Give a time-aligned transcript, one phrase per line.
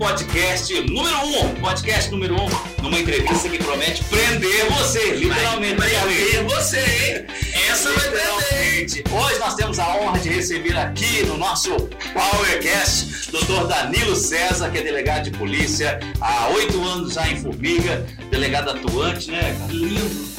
[0.00, 1.54] podcast número um.
[1.60, 2.48] Podcast número um,
[2.82, 5.76] numa entrevista que promete prender você, literalmente.
[5.76, 7.26] Vai prender você, hein?
[7.70, 9.04] Essa vai prender.
[9.12, 11.70] Hoje nós temos a honra de receber aqui no nosso
[12.14, 13.66] Powercast Dr.
[13.68, 19.30] Danilo César, que é delegado de polícia há oito anos já em Formiga, delegado atuante,
[19.30, 19.54] né?
[19.68, 20.29] Lindo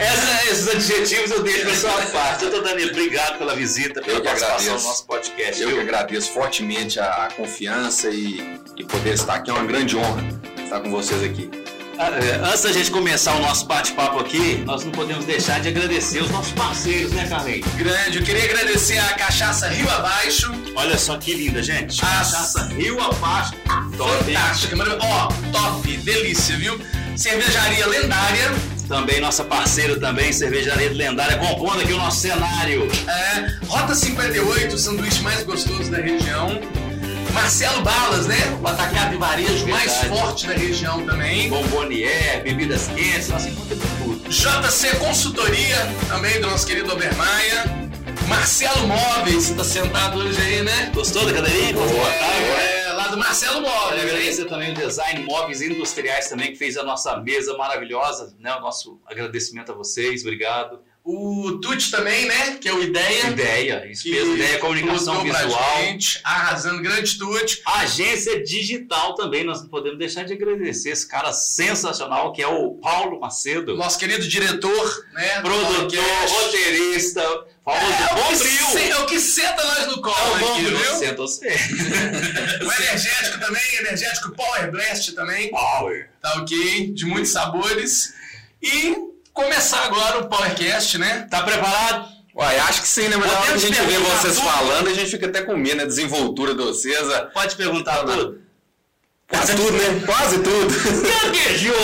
[0.00, 2.40] essa, esses adjetivos eu deixo na sua parte.
[2.40, 5.62] Doutor Danilo, obrigado pela visita, pela participação no nosso podcast.
[5.62, 9.50] Eu que agradeço fortemente a, confiança e, e poder estar aqui.
[9.50, 10.24] É uma grande honra
[10.62, 11.50] estar com vocês aqui.
[11.98, 15.68] Ah, é, antes da gente começar o nosso bate-papo aqui, nós não podemos deixar de
[15.68, 17.66] agradecer os nossos parceiros, né, Carlinhos?
[17.74, 20.52] Grande, eu queria agradecer a Cachaça Rio Abaixo.
[20.74, 21.98] Olha só que linda, gente.
[21.98, 23.54] Cachaça Rio Abaixo.
[23.96, 24.24] Top.
[24.24, 26.78] Fantástica, ó, top, delícia, viu?
[27.16, 28.52] Cervejaria Lendária.
[28.88, 32.88] Também nossa parceira também, Cervejaria Lendária, compondo aqui o nosso cenário.
[33.08, 36.60] É, Rota 58, o sanduíche mais gostoso da região.
[37.32, 38.36] Marcelo Balas, né?
[38.62, 41.48] O atacado de varejo mais forte da região também.
[41.48, 44.28] Bombonier, bebidas quentes, nós encontramos tudo.
[44.28, 45.76] JC Consultoria,
[46.08, 47.86] também do nosso querido Obermaia.
[48.28, 50.90] Marcelo Móveis, tá sentado hoje aí, né?
[50.94, 51.74] Gostou da cadeirinha?
[51.74, 52.75] Boa tarde.
[53.16, 53.88] Do Marcelo Móveis.
[53.88, 58.54] Quero agradecer também o Design Móveis Industriais também, que fez a nossa mesa maravilhosa, né?
[58.56, 60.80] O nosso agradecimento a vocês, obrigado.
[61.06, 62.56] O Tuti também, né?
[62.60, 63.28] Que é o Ideia.
[63.28, 64.34] Ideia, isso mesmo.
[64.34, 65.76] Ideia, comunicação visual.
[65.78, 67.62] Gente, arrasando, grande Tuti.
[67.64, 72.74] Agência digital também, nós não podemos deixar de agradecer esse cara sensacional que é o
[72.74, 73.76] Paulo Macedo.
[73.76, 75.40] Nosso querido diretor, né?
[75.42, 77.22] Produtor, roteirista,
[77.64, 78.90] famoso é, Bombril.
[78.90, 80.94] É o que senta nós no colo é aqui, viu?
[80.96, 81.46] Senta você.
[81.46, 85.50] o energético também, energético Power Blast também.
[85.50, 86.10] Power.
[86.20, 86.92] Tá ok?
[86.92, 88.12] De muitos sabores.
[88.60, 89.05] E
[89.36, 91.28] começar agora o PowerCast, né?
[91.30, 92.08] Tá preparado?
[92.34, 93.16] Uai, acho que sim, né?
[93.16, 94.46] Mas na hora que a gente vê vocês tudo.
[94.46, 95.86] falando, a gente fica até com medo, né?
[95.86, 97.06] Desenvoltura de vocês.
[97.32, 98.40] Pode perguntar tudo.
[99.28, 100.02] Quase tudo, né?
[100.06, 100.68] Quase tudo.
[101.02, 101.74] Gaguejou!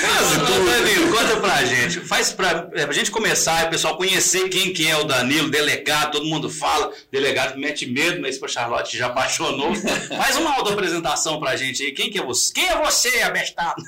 [0.00, 0.66] Quase tudo.
[0.66, 2.00] Danilo, conta pra gente.
[2.00, 6.12] Faz pra, é, pra gente começar, o pessoal conhecer quem que é o Danilo, delegado,
[6.12, 6.92] todo mundo fala.
[7.12, 9.72] Delegado mete medo, mas pra Charlotte já apaixonou.
[10.08, 11.92] Faz uma auto-apresentação pra gente aí.
[11.92, 12.52] Quem que é você?
[12.52, 13.80] Quem é você, abestado?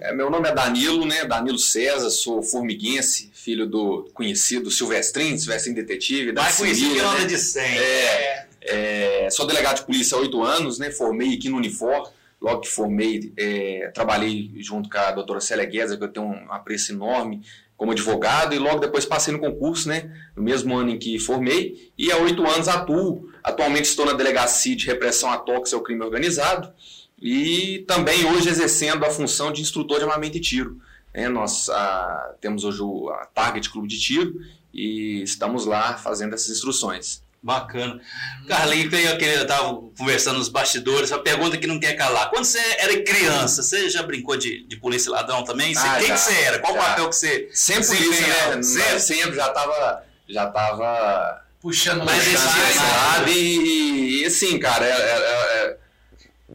[0.00, 1.24] É, meu nome é Danilo, né?
[1.24, 6.32] Danilo César, sou formiguense, filho do conhecido Silvestrinho, Silvestrinho Detetive.
[6.32, 7.24] Da Mais conhecido que né?
[7.26, 7.62] de 100.
[7.62, 10.90] É, é, sou delegado de polícia há oito anos, né?
[10.90, 12.10] Formei aqui no Unifor
[12.40, 16.52] logo que formei, é, trabalhei junto com a doutora Célia Gueza, que eu tenho um
[16.52, 17.42] apreço enorme
[17.76, 21.92] como advogado, e logo depois passei no concurso, né, no mesmo ano em que formei,
[21.96, 23.28] e há oito anos atuo.
[23.42, 26.72] Atualmente estou na Delegacia de Repressão a Toques ao Crime Organizado,
[27.20, 30.80] e também hoje exercendo a função de instrutor de armamento e tiro.
[31.12, 34.40] É, nós a, ah, temos hoje o a Target Clube de Tiro,
[34.72, 37.22] e estamos lá fazendo essas instruções.
[37.46, 38.00] Bacana.
[38.48, 42.28] Carlinhos, eu estava conversando nos bastidores, uma pergunta que não quer calar.
[42.28, 45.72] Quando você era criança, você já brincou de, de polícia ladrão também?
[45.72, 46.58] Você, ah, quem já, que você era?
[46.58, 46.80] Qual já.
[46.80, 48.26] papel que você Sempre polícia,
[48.56, 48.62] né?
[48.64, 53.30] Sempre, sempre já estava já tava puxando mais sabe?
[53.30, 55.78] E, e assim, cara, era, era,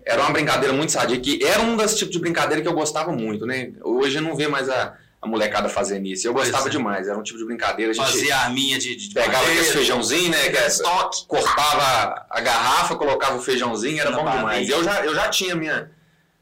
[0.06, 3.14] era, uma brincadeira muito sadia, que era um dos tipos de brincadeira que eu gostava
[3.14, 3.72] muito, né?
[3.82, 6.28] Hoje eu não vê mais a a molecada fazendo isso.
[6.28, 6.72] Eu gostava é.
[6.72, 7.92] demais, era um tipo de brincadeira.
[7.92, 10.50] A gente Fazia a arminha de, de Pegava aquele feijãozinho, né?
[10.50, 11.26] Que é estoque.
[11.28, 14.68] Cortava a garrafa, colocava o feijãozinho, era bom demais.
[14.68, 15.92] Eu já, eu já tinha minha.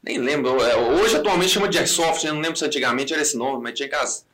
[0.02, 0.62] Nem lembro.
[0.62, 3.74] É, hoje atualmente chama de airsoft, eu não lembro se antigamente era esse nome, mas
[3.74, 4.24] tinha aquelas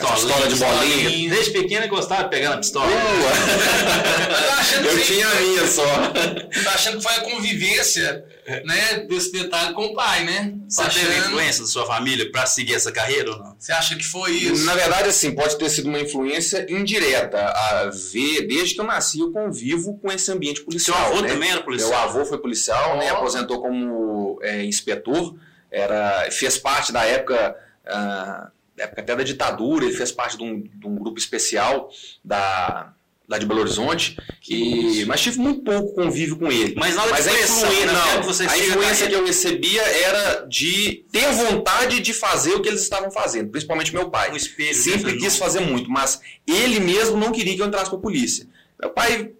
[0.00, 1.28] Pistola de bolinha.
[1.28, 2.90] Desde pequeno gostava de pegar na pistola.
[2.90, 5.82] eu, eu tinha a minha só.
[6.64, 8.24] Tá achando que foi a convivência
[8.64, 10.54] né, desse detalhe com o pai, né?
[10.68, 11.06] Você achando...
[11.06, 13.56] teve influência da sua família para seguir essa carreira ou não?
[13.58, 14.64] Você acha que foi isso?
[14.64, 17.38] Na verdade, assim, pode ter sido uma influência indireta.
[17.38, 20.96] A ver, desde que eu nasci, eu convivo com esse ambiente policial.
[20.96, 21.28] Seu avô né?
[21.28, 21.90] também era policial?
[21.90, 22.98] Meu avô foi policial, oh.
[22.98, 23.10] né?
[23.10, 25.34] Aposentou como é, inspetor.
[25.70, 27.56] Era, fez parte da época.
[27.84, 31.90] Uh, época até da ditadura, ele fez parte de um, de um grupo especial
[32.24, 32.94] da,
[33.28, 34.16] lá de Belo Horizonte,
[34.48, 36.74] e, mas tive muito pouco convívio com ele.
[36.76, 37.92] Mas nada mas de influência, né?
[37.92, 42.82] não, a influência que eu recebia era de ter vontade de fazer o que eles
[42.82, 44.32] estavam fazendo, principalmente meu pai.
[44.32, 47.98] Um espelho, Sempre quis fazer muito, mas ele mesmo não queria que eu entrasse para
[47.98, 48.46] a polícia.
[48.80, 49.30] Meu pai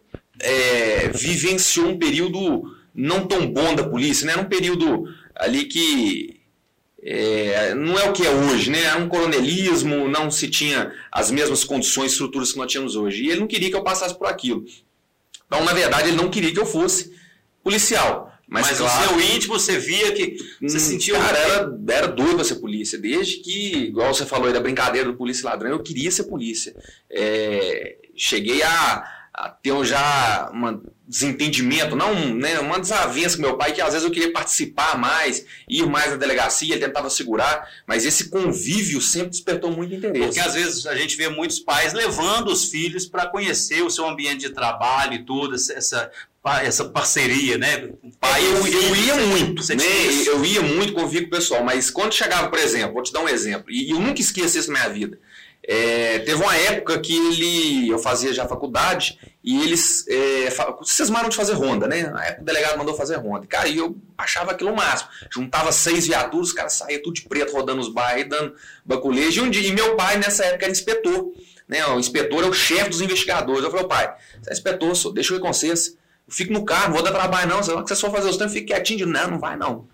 [0.40, 2.62] é, vivenciou um período
[2.94, 4.32] não tão bom da polícia, né?
[4.32, 5.05] Era um período
[5.35, 6.41] ali que
[7.04, 8.82] é, não é o que é hoje, né?
[8.84, 13.25] Era um coronelismo, não se tinha as mesmas condições, estruturas que nós tínhamos hoje.
[13.25, 14.64] E ele não queria que eu passasse por aquilo.
[15.46, 17.12] Então, na verdade, ele não queria que eu fosse
[17.62, 18.32] policial.
[18.46, 21.14] Mas, Mas claro, no seu íntimo você via que você hum, sentia.
[21.14, 22.99] Cara, era, era doido pra ser polícia.
[22.99, 26.76] Desde que, igual você falou aí da brincadeira do polícia ladrão, eu queria ser polícia.
[27.10, 30.82] É, cheguei a, a ter já um
[31.12, 35.44] desentendimento, não né, uma desavença com meu pai, que às vezes eu queria participar mais,
[35.69, 40.29] ir mais na delegacia, ele tentava segurar, mas esse convívio sempre despertou muito interesse.
[40.29, 44.09] Porque às vezes a gente vê muitos pais levando os filhos para conhecer o seu
[44.09, 46.11] ambiente de trabalho e tudo, essa
[46.44, 47.88] essa parceria, né?
[48.19, 49.85] Pai, eu, eu ia muito, né?
[50.26, 53.20] Eu ia muito conviver com o pessoal, mas quando chegava, por exemplo, vou te dar
[53.20, 55.20] um exemplo, e eu nunca esqueço isso na minha vida.
[55.64, 60.49] É, teve uma época que ele, eu fazia já faculdade e eles é,
[60.82, 62.09] cismaram de fazer ronda, né?
[62.09, 63.47] Na época o delegado mandou fazer ronda.
[63.47, 65.09] Cara, e eu achava aquilo o máximo.
[65.32, 68.55] Juntava seis viaturas, os caras saíam tudo de preto rodando os bairros, dando
[68.85, 69.44] baculejo.
[69.44, 71.32] E, um dia, e meu pai, nessa época, era inspetor.
[71.69, 71.85] Né?
[71.87, 73.62] O inspetor é o chefe dos investigadores.
[73.62, 75.97] Eu falei, pai, você é inspetor, só, deixa eu ir com vocês.
[76.26, 77.62] Eu fico no carro, não vou dar trabalho não.
[77.62, 79.06] Se vocês for fazer os tempos, fique quietinho.
[79.06, 79.88] Não, não vai não.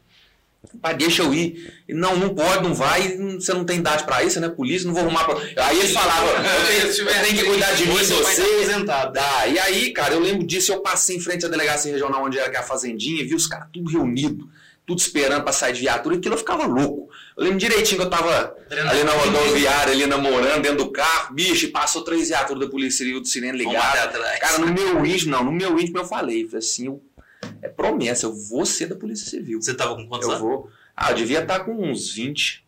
[0.80, 1.72] Pai, deixa eu ir.
[1.88, 4.86] Não, não pode, não vai, você não tem idade para isso, você não é polícia,
[4.86, 5.36] não vou arrumar pra...
[5.64, 8.84] Aí ele falava, eu tenho, eu tenho que cuidar de mim, você.
[9.12, 9.46] Dá.
[9.46, 12.60] E aí, cara, eu lembro disso, eu passei em frente à delegacia regional onde era
[12.60, 14.46] a fazendinha, vi os caras tudo reunidos
[14.88, 17.10] tudo esperando pra sair de viatura, e aquilo eu ficava louco.
[17.36, 21.70] Eu lembro direitinho que eu tava ali na rodoviária, ali namorando, dentro do carro, bicho,
[21.70, 24.12] passou três viaturas da polícia civil do sirene ligado.
[24.40, 27.02] Cara, no meu íntimo, não, no meu íntimo eu falei, falei assim, eu,
[27.62, 29.60] é promessa, eu vou ser da polícia civil.
[29.60, 30.46] Você tava com quantos eu anos?
[30.46, 32.66] Vou, ah, eu devia estar tá com uns 20.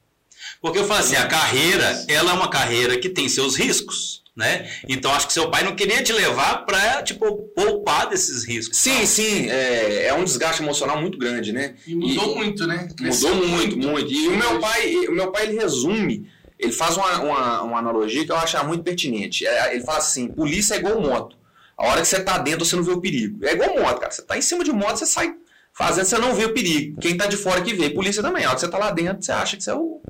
[0.61, 4.71] Porque eu falo assim, a carreira, ela é uma carreira que tem seus riscos né?
[4.89, 8.79] Então acho que seu pai não queria te levar para tipo poupar desses riscos.
[8.79, 11.75] Sim, sim, é, é, um desgaste emocional muito grande, né?
[11.87, 12.89] E mudou e, muito, né?
[12.97, 14.13] Cresceu mudou muito, muito, muito.
[14.13, 16.29] E o meu pai, o meu pai ele resume,
[16.59, 19.47] ele faz uma, uma, uma analogia que eu acho muito pertinente.
[19.47, 21.37] É, ele fala assim: polícia é igual moto.
[21.81, 23.45] A hora que você tá dentro, você não vê o perigo.
[23.45, 24.13] É igual moto, cara.
[24.13, 25.35] Você tá em cima de moto, você sai
[25.73, 27.01] fazendo, você não vê o perigo.
[27.01, 27.89] Quem tá de fora que vê.
[27.89, 28.45] Polícia também.
[28.45, 30.01] A hora que você tá lá dentro, você acha que você é o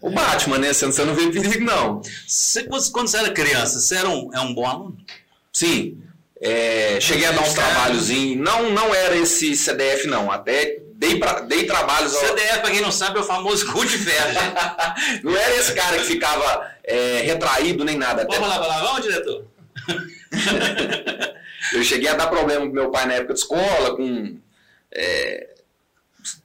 [0.00, 0.72] o Batman, né?
[0.72, 2.00] Você não vê perigo, não.
[2.26, 4.96] Você, quando você era criança, você era um, é um bom aluno?
[5.52, 5.98] Sim.
[6.40, 8.42] É, cheguei a dar uns trabalhozinhos.
[8.42, 10.30] Não, não era esse CDF, não.
[10.30, 12.14] Até dei, pra, dei trabalhos.
[12.14, 12.20] Ao...
[12.20, 14.38] CDF, pra quem não sabe, é o famoso cu de ferro.
[15.22, 18.26] não era esse cara que ficava é, retraído nem nada.
[18.30, 19.44] Vamos lá, vamos lá, vamos, diretor.
[21.74, 24.36] eu cheguei a dar problema com meu pai na época de escola, com.
[24.92, 25.48] É,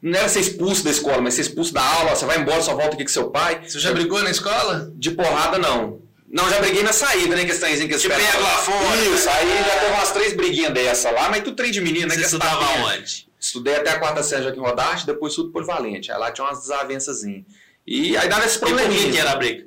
[0.01, 2.75] não era ser expulso da escola, mas ser expulso da aula, você vai embora, só
[2.75, 3.61] volta aqui com seu pai.
[3.67, 4.91] Você já brigou na escola?
[4.95, 5.99] De porrada, não.
[6.27, 7.45] Não, já briguei na saída, né?
[7.45, 9.05] Questãozinha que Te pega lá fora.
[9.05, 12.15] Isso, aí já teve umas três briguinhas dessa lá, mas tu trem de menina, né?
[12.15, 13.27] Você estudava onde?
[13.39, 16.11] Estudei até a quarta série aqui em Rodache, depois tudo polivalente.
[16.11, 17.23] Aí lá tinha umas desavenças.
[17.85, 18.99] E aí dava esse probleminha.
[18.99, 19.65] E por que era a briga?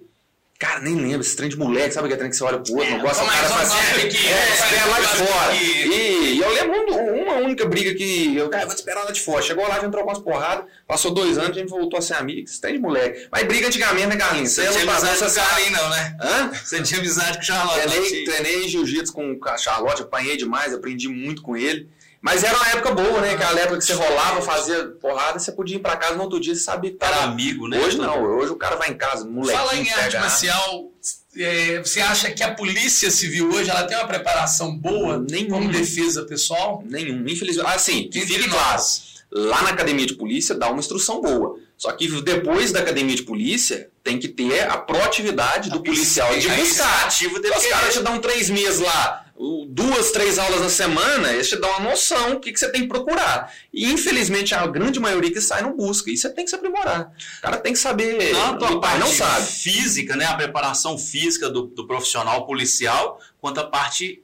[0.58, 2.88] Cara, nem lembro, esse trem de moleque, sabe aquele trem que você olha pro outro,
[2.88, 5.54] é, não gosta, o cara faz assim, que, é, é, lá de fora.
[5.54, 9.20] E, e, eu lembro uma única briga que eu, cara, vou te esperar lá de
[9.20, 9.40] fora.
[9.40, 12.14] Chegou lá, a gente trocou umas porradas, passou dois anos, a gente voltou a ser
[12.14, 13.28] amigo, esse trem de moleque.
[13.30, 14.50] Mas briga antigamente, né, Carlinhos?
[14.50, 16.16] Você não tinha amizade com o Carlinhos, não, né?
[16.20, 16.50] Hã?
[16.52, 17.88] Você tinha amizade com o Charlotte.
[17.88, 21.88] Treinei, treinei jiu-jitsu com a Charlotte, apanhei demais, aprendi muito com ele.
[22.20, 23.32] Mas era uma época boa, né?
[23.32, 26.54] Aquela época que você rolava, fazia porrada, você podia ir pra casa no outro dia,
[26.54, 27.14] você sabia que tava...
[27.14, 27.78] Era amigo, né?
[27.78, 29.56] Hoje não, hoje o cara vai em casa, moleque.
[29.56, 30.90] Fala em arte marcial,
[31.36, 35.50] é, você acha que a polícia civil hoje ela tem uma preparação boa Nenhum.
[35.50, 36.82] como defesa pessoal?
[36.84, 37.68] Nenhum, infelizmente.
[37.68, 38.82] Ah, sim, que fique claro.
[39.30, 41.58] Lá na academia de polícia dá uma instrução boa.
[41.76, 46.48] Só que depois da academia de polícia, tem que ter a proatividade do policial de
[46.48, 47.08] buscar.
[47.08, 49.26] Os caras te dão três meses lá
[49.68, 52.82] duas, três aulas na semana, isso te dá uma noção do que, que você tem
[52.82, 53.52] que procurar.
[53.72, 56.10] E infelizmente a grande maioria que sai não busca.
[56.10, 57.12] E você tem que se aprimorar.
[57.38, 58.32] O cara tem que saber.
[58.32, 59.46] Tanto a parte não sabe.
[59.46, 60.24] física, né?
[60.24, 64.22] A preparação física do, do profissional policial, quanto a parte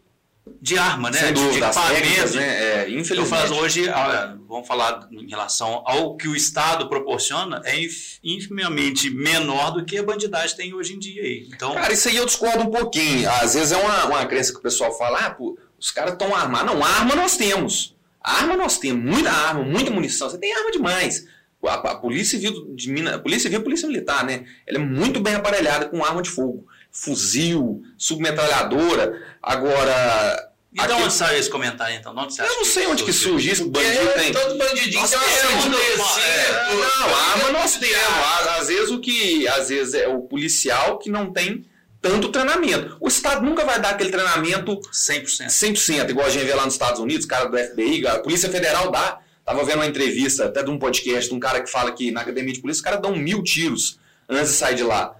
[0.60, 1.18] de arma, né?
[1.18, 2.36] Sem dúvida, de equipamento.
[2.36, 2.82] Né?
[2.82, 3.18] É, infelizmente.
[3.18, 3.84] Eu falo hoje,
[4.46, 7.78] vamos falar em relação ao que o Estado proporciona, é
[8.22, 11.22] infinitamente menor do que a bandidagem tem hoje em dia.
[11.22, 11.48] Aí.
[11.52, 13.28] Então, Cara, isso aí eu discordo um pouquinho.
[13.30, 16.34] Às vezes é uma, uma crença que o pessoal fala, ah, pô, os caras estão
[16.34, 16.74] armados.
[16.74, 17.96] Não, arma nós temos.
[18.20, 20.28] Arma nós temos, muita arma, muita munição.
[20.28, 21.26] Você tem arma demais.
[21.66, 24.44] A, a Polícia Civil de Minas, a Polícia Civil, a Polícia Militar, né?
[24.66, 29.20] Ela é muito bem aparelhada com arma de fogo fuzil, submetralhadora.
[29.42, 30.50] Agora.
[30.72, 32.16] E de onde saiu esse comentário, então?
[32.16, 33.68] Onde eu não sei onde que surgiu isso.
[33.68, 34.32] Bandido é, tem.
[34.32, 38.58] Todo bandidinho nós tem uma é, Não, arma nós temos.
[38.58, 39.46] Às vezes o que.
[39.48, 41.64] Às vezes é o policial que não tem
[42.00, 42.96] tanto treinamento.
[43.00, 45.46] O Estado nunca vai dar aquele treinamento 100%.
[45.46, 48.90] 100%, igual a gente vê lá nos Estados Unidos, cara do FBI, a Polícia Federal
[48.90, 49.20] dá.
[49.44, 52.22] Tava vendo uma entrevista até de um podcast de um cara que fala que na
[52.22, 53.98] academia de polícia os caras dão mil tiros
[54.28, 55.14] antes de sair de lá.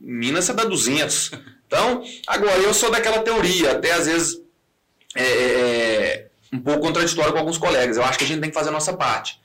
[0.00, 1.32] Minas você dá 200.
[1.66, 4.40] Então, agora, eu sou daquela teoria, até às vezes.
[5.14, 7.96] É, é, é, um pouco contraditório com alguns colegas.
[7.96, 9.38] Eu acho que a gente tem que fazer a nossa parte.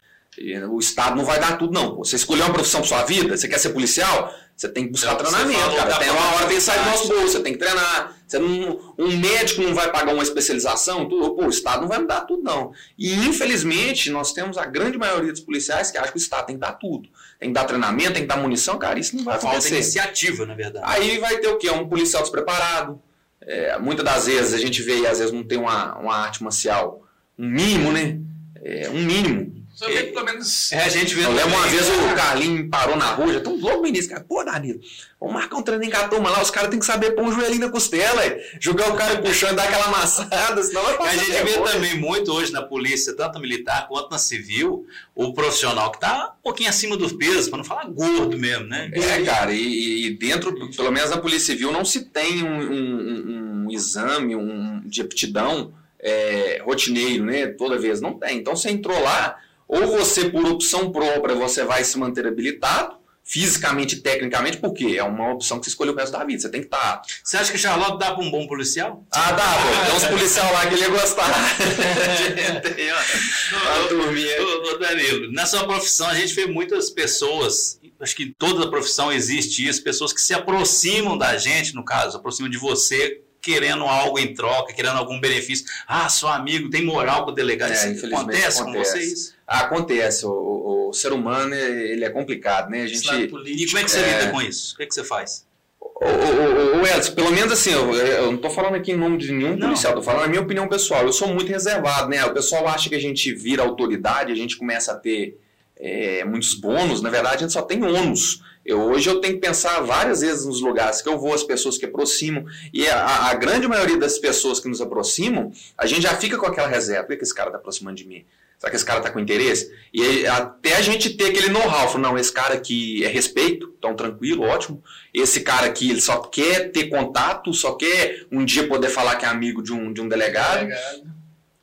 [0.71, 1.97] O Estado não vai dar tudo, não.
[1.97, 5.13] Você escolheu uma profissão para sua vida, você quer ser policial, você tem que buscar
[5.13, 5.97] Então, treinamento, cara.
[5.99, 8.15] Tem uma hora tem que sair do nosso bolso, você tem que treinar.
[8.27, 11.99] Você não, um médico não vai pagar uma especialização, tudo, pô, o Estado não vai
[11.99, 12.71] me dar tudo, não.
[12.97, 16.55] E infelizmente, nós temos a grande maioria dos policiais que acham que o Estado tem
[16.55, 17.09] que dar tudo.
[17.39, 19.75] Tem que dar treinamento, tem que dar munição, cara, isso não vai Falta acontecer.
[19.75, 20.85] iniciativa, na verdade.
[20.87, 21.69] Aí vai ter o quê?
[21.69, 22.99] Um policial despreparado.
[23.39, 26.41] É, muitas das vezes a gente vê e às vezes não tem uma, uma arte
[26.41, 27.03] marcial,
[27.37, 28.19] um mínimo, né?
[28.63, 29.62] É, um mínimo.
[29.73, 30.71] Só que pelo menos.
[30.71, 33.39] É, a gente vê Eu lembro uma vez o Carlinhos me parou na rua, já
[33.41, 34.23] tão louco no início, cara.
[34.23, 34.79] Pô, Danilo,
[35.19, 37.61] vamos marcar um treino em Catoma lá, os caras têm que saber pôr um joelhinho
[37.61, 38.39] na costela, é.
[38.59, 42.31] jogar o cara puxando, dar aquela amassada, senão vai A passar gente vê também muito
[42.31, 46.95] hoje na polícia, tanto militar quanto na civil, o profissional que está um pouquinho acima
[46.95, 48.91] do peso, para não falar gordo mesmo, né?
[48.93, 53.65] É, cara, e, e dentro, pelo menos na Polícia Civil, não se tem um, um-
[53.65, 57.47] um exame um, de aptidão é, rotineiro, né?
[57.47, 58.01] Toda vez.
[58.01, 58.37] Não tem.
[58.37, 59.37] Então você entrou lá,
[59.73, 65.03] ou você, por opção própria, você vai se manter habilitado, fisicamente e tecnicamente, porque é
[65.03, 66.41] uma opção que você escolheu o resto da vida.
[66.41, 67.01] Você tem que estar.
[67.23, 69.03] Você acha que Charlotte dá para um bom policial?
[69.11, 69.69] Ah, dá, pô.
[69.87, 71.31] Tem uns policial lá que ele ia gostar.
[73.87, 74.41] turminha.
[74.41, 78.69] Ô, Danilo, na sua profissão a gente vê muitas pessoas, acho que em toda a
[78.69, 83.83] profissão existe isso, pessoas que se aproximam da gente, no caso, aproximam de você querendo
[83.83, 85.65] algo em troca, querendo algum benefício.
[85.85, 87.71] Ah, sou amigo, tem moral com o delegado.
[87.71, 88.91] É, Isso infelizmente acontece, com acontece.
[88.91, 89.33] você isso?
[89.45, 92.83] Acontece, o, o- o ser humano ele é complicado, né?
[92.83, 93.71] A gente, Lado E político.
[93.71, 94.19] como é que você É.
[94.19, 94.73] lida com isso?
[94.73, 95.45] O que, é que você faz?
[95.81, 99.31] Ô, ô, Edson, pelo menos assim, eu, eu não tô falando aqui em nome de
[99.31, 99.67] nenhum Não.
[99.67, 101.03] policial, tô falando a minha opinião pessoal.
[101.03, 102.23] Eu sou muito reservado, né?
[102.25, 105.37] O pessoal acha que a gente vira autoridade, a gente começa a ter
[105.77, 108.41] é, muitos bônus, na verdade a gente só tem ônus.
[108.65, 111.77] Eu, hoje eu tenho que pensar várias vezes nos lugares que eu vou, as pessoas
[111.77, 116.15] que aproximam, e a, a grande maioria das pessoas que nos aproximam, a gente já
[116.15, 117.03] fica com aquela reserva.
[117.03, 118.25] Por que, esse cara tá aproximando de mim?
[118.57, 119.73] Será que esse cara tá com interesse?
[119.93, 123.93] E aí, até a gente ter aquele know-how, não, esse cara aqui é respeito, então
[123.93, 124.81] tranquilo, ótimo.
[125.13, 129.25] Esse cara aqui, ele só quer ter contato, só quer um dia poder falar que
[129.25, 130.59] é amigo de um, de um delegado.
[130.59, 131.12] Delegado.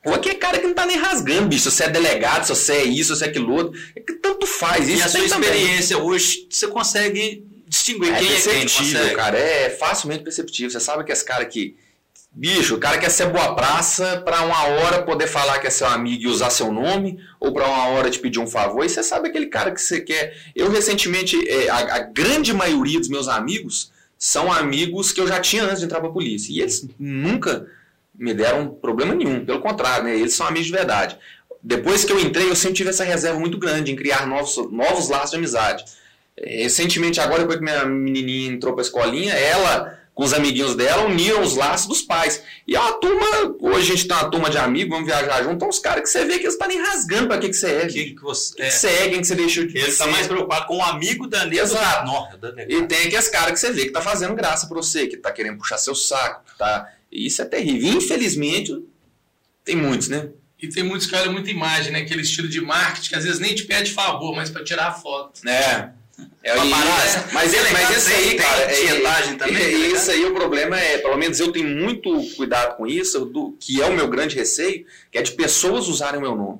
[0.05, 1.69] Ou aquele cara que não tá nem rasgando, bicho.
[1.69, 3.79] Se você é delegado, se você é isso, se você é aquilo outro.
[3.95, 4.89] É que tanto faz.
[4.89, 5.49] E Isso a sua tem também.
[5.49, 9.15] experiência hoje, você consegue distinguir É quem é quem, consegue?
[9.15, 9.37] cara.
[9.37, 10.71] É facilmente perceptível.
[10.71, 11.75] Você sabe que esse cara aqui.
[12.33, 15.85] Bicho, o cara quer ser boa praça pra uma hora poder falar que é seu
[15.85, 18.85] amigo e usar seu nome, ou pra uma hora te pedir um favor.
[18.85, 20.33] E você sabe aquele cara que você quer.
[20.55, 25.41] Eu, recentemente, é, a, a grande maioria dos meus amigos são amigos que eu já
[25.41, 26.53] tinha antes de entrar pra polícia.
[26.53, 27.67] E eles nunca
[28.21, 29.43] me deram problema nenhum.
[29.43, 30.15] Pelo contrário, né?
[30.15, 31.17] Eles são amigos de verdade.
[31.63, 35.09] Depois que eu entrei, eu sempre tive essa reserva muito grande em criar novos, novos
[35.09, 35.83] laços de amizade.
[36.37, 41.03] É, Recentemente, agora, depois que minha menininha entrou pra escolinha, ela, com os amiguinhos dela,
[41.03, 42.43] uniram os laços dos pais.
[42.67, 45.55] E é uma turma, hoje a gente tem uma turma de amigos, vamos viajar junto,
[45.55, 47.71] então os caras que você vê que eles estão nem rasgando pra que, que você
[47.71, 47.87] é.
[47.87, 50.07] Que, Que que você, que é, você é, quem que você deixou de ele está
[50.07, 51.45] mais preocupado com o amigo da.
[51.47, 52.37] Exato.
[52.37, 52.73] Da delegada.
[52.73, 55.31] E tem aqueles caras que você vê que tá fazendo graça pra você, que tá
[55.31, 56.87] querendo puxar seu saco, que tá...
[57.11, 57.91] E Isso é terrível.
[57.93, 58.83] Infelizmente,
[59.65, 60.29] tem muitos, né?
[60.61, 61.99] E tem muitos que olham muita imagem, né?
[61.99, 64.93] Aquele estilo de marketing que às vezes nem te pede favor, mas pra tirar a
[64.93, 65.47] foto.
[65.47, 65.89] É.
[66.43, 67.29] É, Uma e- parada.
[67.33, 69.95] mas, ele, mas esse aí, cara, tem é- tietagem também, é- delegado?
[69.95, 73.81] isso aí o problema é, pelo menos eu tenho muito cuidado com isso, do, que
[73.81, 76.59] é o meu grande receio, que é de pessoas usarem o meu nome.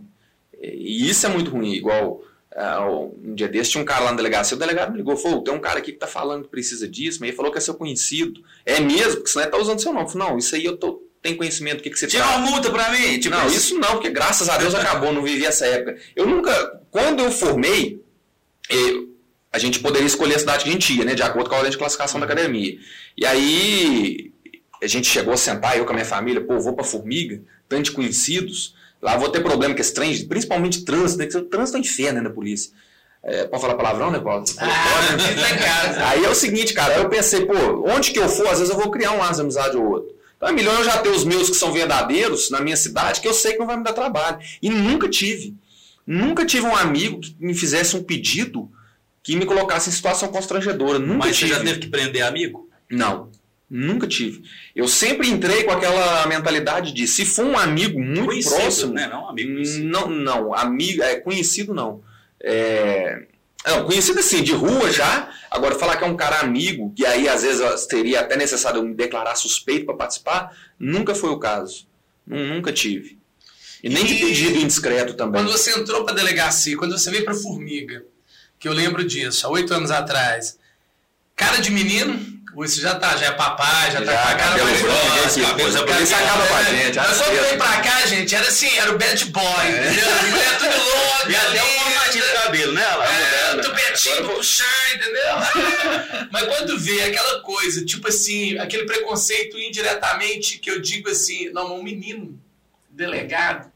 [0.63, 2.23] E isso é muito ruim, igual
[2.55, 5.41] ah, um dia desse tinha um cara lá na delegacia, o delegado me ligou, falou,
[5.43, 7.61] tem um cara aqui que tá falando que precisa disso, mas ele falou que é
[7.61, 8.41] seu conhecido.
[8.65, 10.05] É mesmo, porque senão ele tá usando seu nome.
[10.05, 12.37] Eu falei, não, isso aí eu tô, tenho conhecimento do que, que você Tira tá
[12.37, 13.19] uma multa pra mim.
[13.19, 15.97] Tipo, não, isso não, porque graças a Deus acabou, não vivi essa época.
[16.15, 18.01] Eu nunca, quando eu formei,
[18.69, 19.09] eu-
[19.53, 21.57] a gente poderia escolher a cidade que a gente ia, né, de acordo com a
[21.57, 22.77] ordem de classificação da academia.
[23.17, 24.31] E aí
[24.81, 27.83] a gente chegou a sentar, eu com a minha família, pô, vou pra Formiga, tanto
[27.83, 31.77] de conhecidos, lá vou ter problema com esse trem, principalmente trânsito, né, que o trânsito
[31.77, 32.71] é um inferno né, da polícia.
[33.23, 34.45] É, pode falar palavrão, né, Paulo?
[34.47, 36.09] Você Ah.
[36.09, 37.53] Aí é o seguinte, cara, eu pensei, pô,
[37.87, 40.15] onde que eu for, às vezes eu vou criar um laço de amizade ou outro.
[40.35, 43.27] Então é melhor eu já ter os meus que são verdadeiros na minha cidade, que
[43.27, 44.39] eu sei que não vai me dar trabalho.
[44.61, 45.55] E nunca tive.
[46.05, 48.67] Nunca tive um amigo que me fizesse um pedido
[49.21, 50.97] que me colocasse em situação constrangedora.
[50.97, 51.53] Nunca Mas você tive.
[51.53, 52.67] já teve que prender amigo?
[52.89, 53.29] Não.
[53.73, 54.43] Nunca tive.
[54.75, 59.07] Eu sempre entrei com aquela mentalidade de se for um amigo muito Conhecido, próximo, né?
[59.07, 59.85] Não, amigo conhecido.
[59.87, 62.01] não, não, amigo, é conhecido não.
[62.43, 63.23] É,
[63.65, 65.29] não, conhecido assim, de rua já.
[65.49, 68.83] Agora, falar que é um cara amigo, que aí às vezes seria até necessário eu
[68.83, 71.87] me declarar suspeito para participar, nunca foi o caso.
[72.27, 73.17] Nu- Nunca tive.
[73.83, 75.41] E nem de E- pedido indiscreto também.
[75.41, 78.03] Quando você entrou pra delegacia, quando você veio pra Formiga,
[78.59, 80.59] que eu lembro disso, há oito anos atrás,
[81.41, 82.19] Cara de menino,
[82.53, 85.69] você já tá, já é papai, já, tá com a cara mais branco, grossa, cabelo-
[85.69, 86.65] esse cabelo- acaba com a é.
[86.65, 87.45] gente, Mas quando vezes.
[87.47, 90.09] veio pra cá, gente, era assim, era o bad boy, entendeu?
[90.11, 92.83] A mulher tudo louca, E até um linda, formatinho de cabelo, né?
[92.83, 95.35] Ela, é, tupetinho pra puxar, entendeu?
[96.31, 101.79] Mas quando vê aquela coisa, tipo assim, aquele preconceito indiretamente que eu digo assim, não,
[101.79, 102.39] um menino,
[102.89, 103.71] delegado.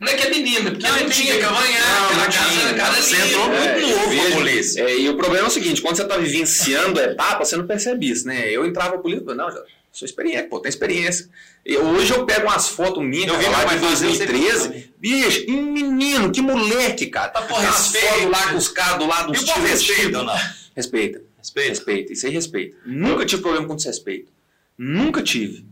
[0.00, 1.22] Não é que é menino, porque Não, não, entendi.
[1.22, 2.74] tinha que amanhã, Não, aquela não casa, tinha.
[2.74, 4.82] cara Você entrou muito É, novo eu vejo- polícia.
[4.82, 7.66] é, e o problema é o seguinte, quando você está vivenciando a etapa, você não
[7.66, 8.48] percebe isso, né?
[8.50, 9.60] Eu entrava pra polícia, não, já
[9.92, 11.28] sou experiente, pô, tem experiência.
[11.66, 14.26] E hoje eu pego umas fotos minhas, Eu vi lá de pai fazer, eu sei
[14.26, 17.28] 2013, bicho, que menino, que moleque, cara.
[17.30, 18.28] Tá, Umas respeito.
[18.30, 20.36] lá com os caras do lado E dos tiros, respeita tipo, ou não?
[20.76, 21.68] Respeita, Respeita?
[21.70, 22.76] respeita, isso aí respeita.
[22.86, 24.30] Nunca tive problema com desrespeito.
[24.78, 25.66] Nunca tive.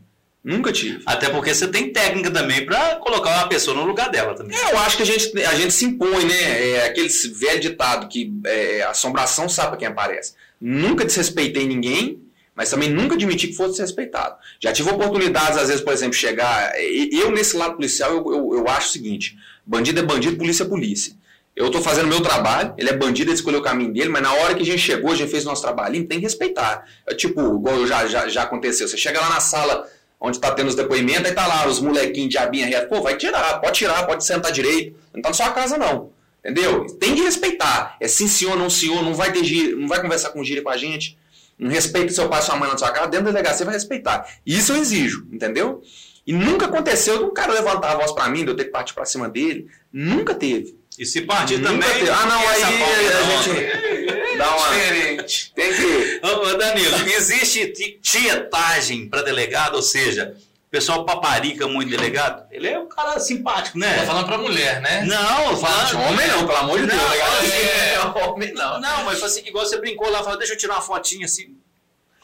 [0.47, 1.03] Nunca tive.
[1.05, 4.57] Até porque você tem técnica também pra colocar uma pessoa no lugar dela também.
[4.57, 6.71] É, eu acho que a gente, a gente se impõe, né?
[6.71, 10.35] É aquele velho ditado que é, assombração sabe pra quem aparece.
[10.61, 12.23] Nunca desrespeitei ninguém,
[12.55, 14.37] mas também nunca admiti que fosse desrespeitado.
[14.61, 16.73] Já tive oportunidades, às vezes, por exemplo, chegar.
[16.81, 19.37] Eu, nesse lado policial, eu, eu, eu acho o seguinte:
[19.67, 21.13] bandido é bandido, polícia é polícia.
[21.57, 24.33] Eu tô fazendo meu trabalho, ele é bandido, ele escolheu o caminho dele, mas na
[24.33, 26.85] hora que a gente chegou, a gente fez o nosso trabalhinho, tem que respeitar.
[27.05, 29.89] É tipo, igual já, já, já aconteceu, você chega lá na sala
[30.21, 33.17] onde tá tendo os depoimentos, aí tá lá os molequinhos de abinha reto, pô, vai
[33.17, 36.11] tirar, pode tirar, pode sentar direito, não tá na sua casa não.
[36.45, 36.87] Entendeu?
[37.01, 37.97] Tem que respeitar.
[38.01, 40.71] É sim senhor, não senhor, não vai ter gíria, não vai conversar com gíria com
[40.71, 41.19] a gente.
[41.59, 44.27] Não respeita seu pai e sua mãe na sua casa, dentro da delegacia vai respeitar.
[44.47, 45.83] Isso eu exijo, entendeu?
[46.27, 48.71] E nunca aconteceu de um cara levantar a voz pra mim, de eu ter que
[48.71, 49.67] partir pra cima dele.
[49.93, 50.77] Nunca teve.
[50.99, 51.89] E se partir Nunca também.
[51.89, 52.11] teve.
[52.11, 53.96] Ah, não, aí a gente
[54.37, 54.69] dá uma.
[54.69, 55.53] Diferente.
[55.55, 56.21] Tem que.
[56.25, 60.35] Ô, Danilo, existe ti- tietagem para delegado, ou seja,
[60.67, 62.47] o pessoal paparica muito delegado?
[62.51, 63.99] Ele é um cara simpático, né?
[63.99, 65.05] Tá falando pra mulher, né?
[65.05, 65.99] Não, falando.
[66.09, 67.01] Homem não, pelo amor de Deus.
[67.03, 67.29] Não, legal.
[67.43, 68.27] é.
[68.29, 68.81] Homem não.
[68.81, 71.55] Não, mas assim, igual você brincou lá, falou, deixa eu tirar uma fotinha assim.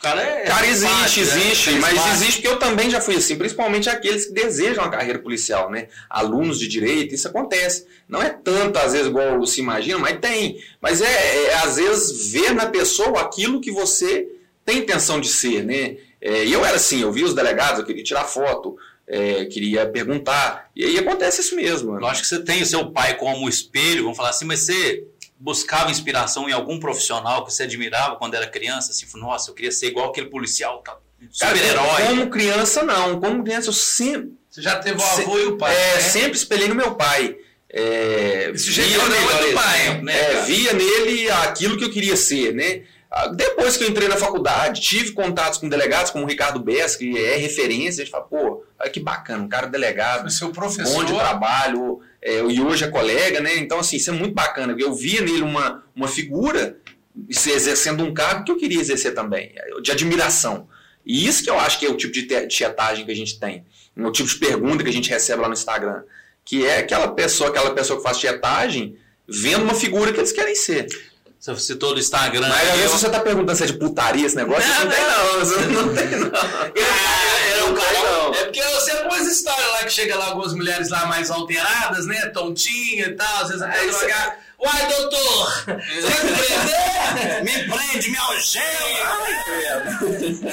[0.03, 0.43] Cara é.
[0.45, 1.27] Cara, existe, né?
[1.27, 2.15] existe, É mas simpático.
[2.17, 5.87] existe porque eu também já fui assim, principalmente aqueles que desejam a carreira policial, né?
[6.11, 7.87] Alunos de direito, isso acontece.
[8.09, 10.59] Não é tanto, às vezes, igual se imagina, mas tem.
[10.81, 14.27] Mas é, é, às vezes, ver na pessoa aquilo que você
[14.65, 15.97] tem intenção de ser, né?
[16.21, 18.77] É, E eu era assim, eu via os delegados, eu queria tirar foto,
[19.09, 21.99] é, queria perguntar, e aí acontece isso mesmo.
[21.99, 25.05] Eu acho que você tem o seu pai como espelho, vamos falar assim, mas você
[25.43, 28.93] buscava inspiração em algum profissional que você admirava quando era criança?
[28.93, 30.97] Assim, nossa, eu queria ser igual aquele policial, tá?
[31.31, 32.03] Super-herói.
[32.07, 33.21] Como criança, não.
[33.21, 35.75] Como criança, eu sempre, Você já teve o avô e o pai.
[35.75, 36.01] É, né?
[36.01, 37.37] sempre espelhei no meu pai.
[37.69, 42.17] É, Esse jeito via é do pai, né, é, via nele aquilo que eu queria
[42.17, 42.83] ser, né?
[43.11, 46.97] Ah, Depois que eu entrei na faculdade, tive contatos com delegados como o Ricardo Bess,
[46.97, 50.49] que é referência, a gente fala, pô, olha que bacana, um cara delegado, Foi seu
[50.49, 51.05] bom professor.
[51.05, 53.57] de trabalho, é, e hoje é colega, né?
[53.59, 54.75] Então, assim, isso é muito bacana.
[54.79, 56.77] Eu via nele uma, uma figura
[57.31, 60.69] se exercendo um cargo que eu queria exercer também, de admiração.
[61.05, 63.65] E isso que eu acho que é o tipo de tietagem que a gente tem,
[63.97, 66.03] o tipo de pergunta que a gente recebe lá no Instagram,
[66.45, 68.97] que é aquela pessoa, aquela pessoa que faz tietagem,
[69.29, 70.87] vendo uma figura que eles querem ser.
[71.41, 72.49] Você citou do Instagram.
[72.49, 74.85] Mas às eu- vezes você tá perguntando se é de putaria esse negócio, Não, isso
[74.85, 76.31] não, tem não, isso não tem não.
[77.75, 78.35] Cara- Não.
[78.35, 82.27] É porque você pôs história lá que chega lá algumas mulheres lá mais alteradas, né?
[82.29, 84.39] Tontinha e tal, às vezes até É, drogar.
[84.65, 85.65] Uai, doutor!
[85.67, 87.45] Você vai me prender?
[87.45, 89.27] Me prende, me algema!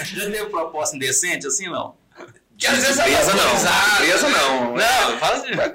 [0.03, 1.95] Já teve proposta indecente assim, não?
[2.57, 3.49] Que às vezes é Presa não,
[3.97, 4.37] presa né?
[4.37, 4.75] não.
[4.75, 5.51] Não, fala assim.
[5.53, 5.69] É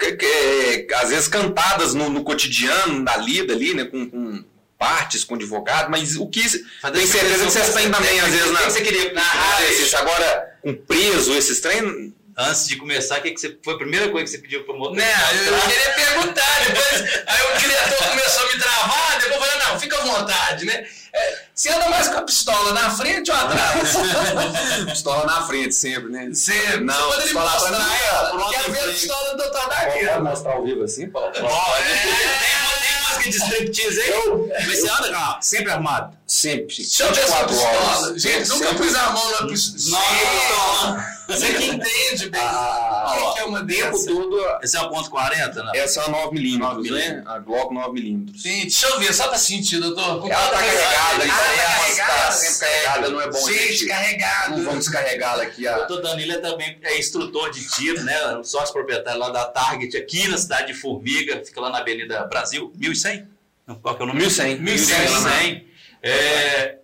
[0.96, 4.44] às vezes cantadas no, no cotidiano, na lida ali, né, com, com
[4.78, 6.42] partes, com advogado, mas o que.
[6.42, 8.58] Tem certeza que vocês têm também, às vezes, O na.
[8.60, 12.12] que você queria na narrar Esses, agora, com preso, esses treinos.
[12.36, 14.76] Antes de começar, o que, que você, foi a primeira coisa que você pediu pro
[14.76, 14.96] motor?
[14.96, 15.14] Né,
[15.46, 19.78] eu, queria perguntar, depois aí o diretor começou a me travar, depois eu falei, não,
[19.78, 20.84] fica à vontade, né?
[21.14, 23.96] É, você anda mais com a pistola na frente ou atrás?
[24.90, 26.28] Pistola na frente sempre, né?
[26.32, 31.08] Você, Não, você pistola Quero ver a pistola do doutor Pode mostrar ao vivo assim,
[31.08, 31.32] Paulo?
[31.40, 32.63] Ó, tem, tem
[33.16, 34.12] música de striptease aí?
[34.66, 36.16] Mas você anda sempre armado.
[36.34, 36.76] Sempre.
[36.76, 37.78] Deixa eu essa 24 horas.
[38.12, 38.18] pistola.
[38.18, 38.86] Gente, nunca Sempre.
[38.86, 40.02] pus a mão na pistola.
[40.50, 41.14] Nossa.
[41.28, 42.40] Você que entende bem.
[42.42, 44.06] Ah, O que é uma o tempo dessa?
[44.06, 44.58] todo.
[44.62, 45.74] Esse é o ponto 40, não?
[45.74, 46.90] Essa é a 9mm, 9mm.
[46.90, 47.22] né?
[47.24, 48.36] A Glock 9mm.
[48.36, 50.28] Sim, deixa eu ver, só pra sentir, doutor.
[50.30, 52.12] Ela tá quanto- carregada, isso aí tá é uma- carregada?
[52.24, 53.86] tá sempre carregada, não é bom, Gente, gente.
[53.86, 54.50] carregado.
[54.56, 55.66] Não vamos descarregá-la aqui.
[55.66, 55.76] O A...
[55.78, 58.14] doutor Danilo é também é instrutor de tiro, né?
[58.42, 62.72] Sócio proprietário lá da Target, aqui na cidade de Formiga, fica lá na Avenida Brasil,
[62.76, 63.28] 1100?
[63.66, 64.20] Não, Qual que é o nome?
[64.20, 64.58] 1100.
[64.60, 64.98] 1100.
[64.98, 65.73] 1100.
[66.04, 66.76] É,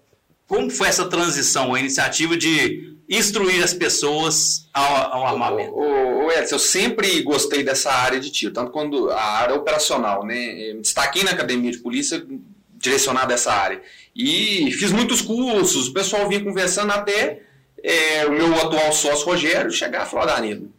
[0.46, 5.72] como foi essa transição, a iniciativa de instruir as pessoas ao, ao armamento?
[5.72, 10.24] Ô, ô, Edson, eu sempre gostei dessa área de tiro, tanto quando a área operacional,
[10.24, 10.72] né?
[10.74, 12.24] Me destaquei na academia de polícia
[12.78, 13.83] direcionado a essa área.
[14.16, 17.42] E fiz muitos cursos, o pessoal vinha conversando até
[17.83, 20.70] é, o meu atual sócio Rogério chegar e falar, Danilo,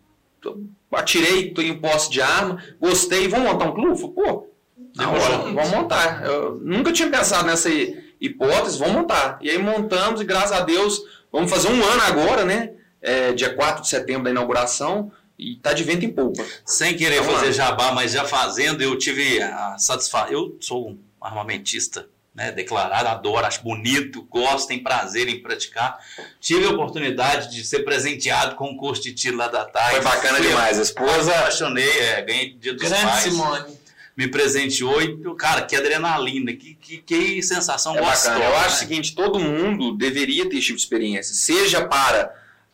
[0.91, 4.01] atirei, estou em posse de arma, gostei, vamos montar um clube?
[4.13, 4.47] Pô,
[4.95, 6.23] na hora, vamos montar.
[6.25, 9.39] Eu nunca tinha pensado nessa hi- hipótese, vamos montar.
[9.41, 12.71] E aí montamos e graças a Deus, vamos fazer um ano agora, né?
[13.01, 16.45] É, dia 4 de setembro da inauguração e tá de vento em polpa.
[16.63, 17.51] Sem querer Vamos fazer lá.
[17.51, 20.31] jabá, mas já fazendo, eu tive a satisfação.
[20.31, 25.97] Eu sou um armamentista né, declarado, adoro, acho bonito, gosto, tenho prazer em praticar.
[26.39, 29.95] Tive a oportunidade de ser presenteado com um curso de tiro lá da tarde.
[29.95, 30.79] Foi bacana Fui demais.
[30.79, 33.80] A esposa apaixonei, é, ganhei dia dos Grande pais, Simone.
[34.21, 38.29] Me presenteou e, cara, que adrenalina, que, que, que sensação É gostosa.
[38.35, 38.45] bacana.
[38.45, 38.77] Eu acho o né?
[38.77, 42.31] seguinte, todo mundo deveria ter esse tipo de experiência, seja para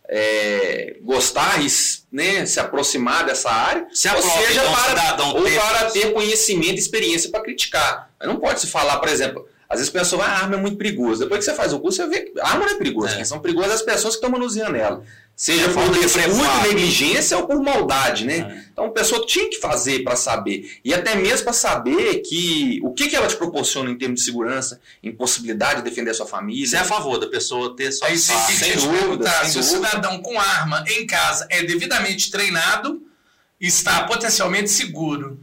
[0.09, 1.67] é, gostar e
[2.11, 6.79] né, se aproximar dessa área, Se ou seja para, ou ter- para ter conhecimento e
[6.79, 8.09] experiência para criticar.
[8.19, 10.59] Mas não pode se falar, por exemplo, às vezes a pessoa ah, a arma é
[10.59, 11.23] muito perigosa.
[11.25, 13.13] Depois que você faz o curso, você vê que a arma não é perigosa.
[13.13, 13.15] É.
[13.17, 15.03] Quem são perigosas as pessoas que estão manuseando ela.
[15.35, 18.37] Seja É por descuido, negligência ou por maldade, né?
[18.39, 18.65] É.
[18.71, 20.79] Então a pessoa tinha que fazer para saber.
[20.83, 24.25] E até mesmo para saber que o que, que ela te proporciona em termos de
[24.25, 26.65] segurança, em possibilidade de defender a sua família.
[26.65, 29.59] Você é a favor da pessoa ter sua Aí sua- tem sem dúvida, sem se
[29.59, 33.03] o cidadão com arma em casa é devidamente treinado,
[33.61, 35.39] está potencialmente seguro.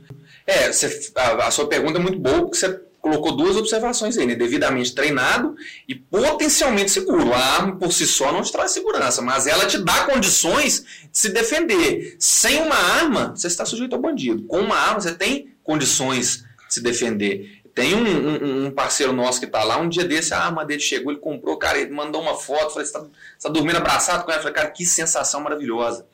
[0.46, 4.24] É, você- a, a sua pergunta é muito boa, porque você colocou duas observações aí,
[4.26, 4.34] né?
[4.34, 5.54] Devidamente treinado
[5.86, 7.34] e potencialmente seguro.
[7.34, 11.18] A arma por si só não te traz segurança, mas ela te dá condições de
[11.18, 12.16] se defender.
[12.18, 14.44] Sem uma arma, você está sujeito ao bandido.
[14.44, 17.60] Com uma arma, você tem condições de se defender.
[17.74, 20.80] Tem um, um- um parceiro nosso que está lá, um dia desse, a arma dele
[20.80, 23.04] chegou, ele comprou, cara, ele mandou uma foto, falei, você está
[23.42, 24.38] tá dormindo abraçado com ela?
[24.38, 26.06] Eu falei, cara, que sensação maravilhosa.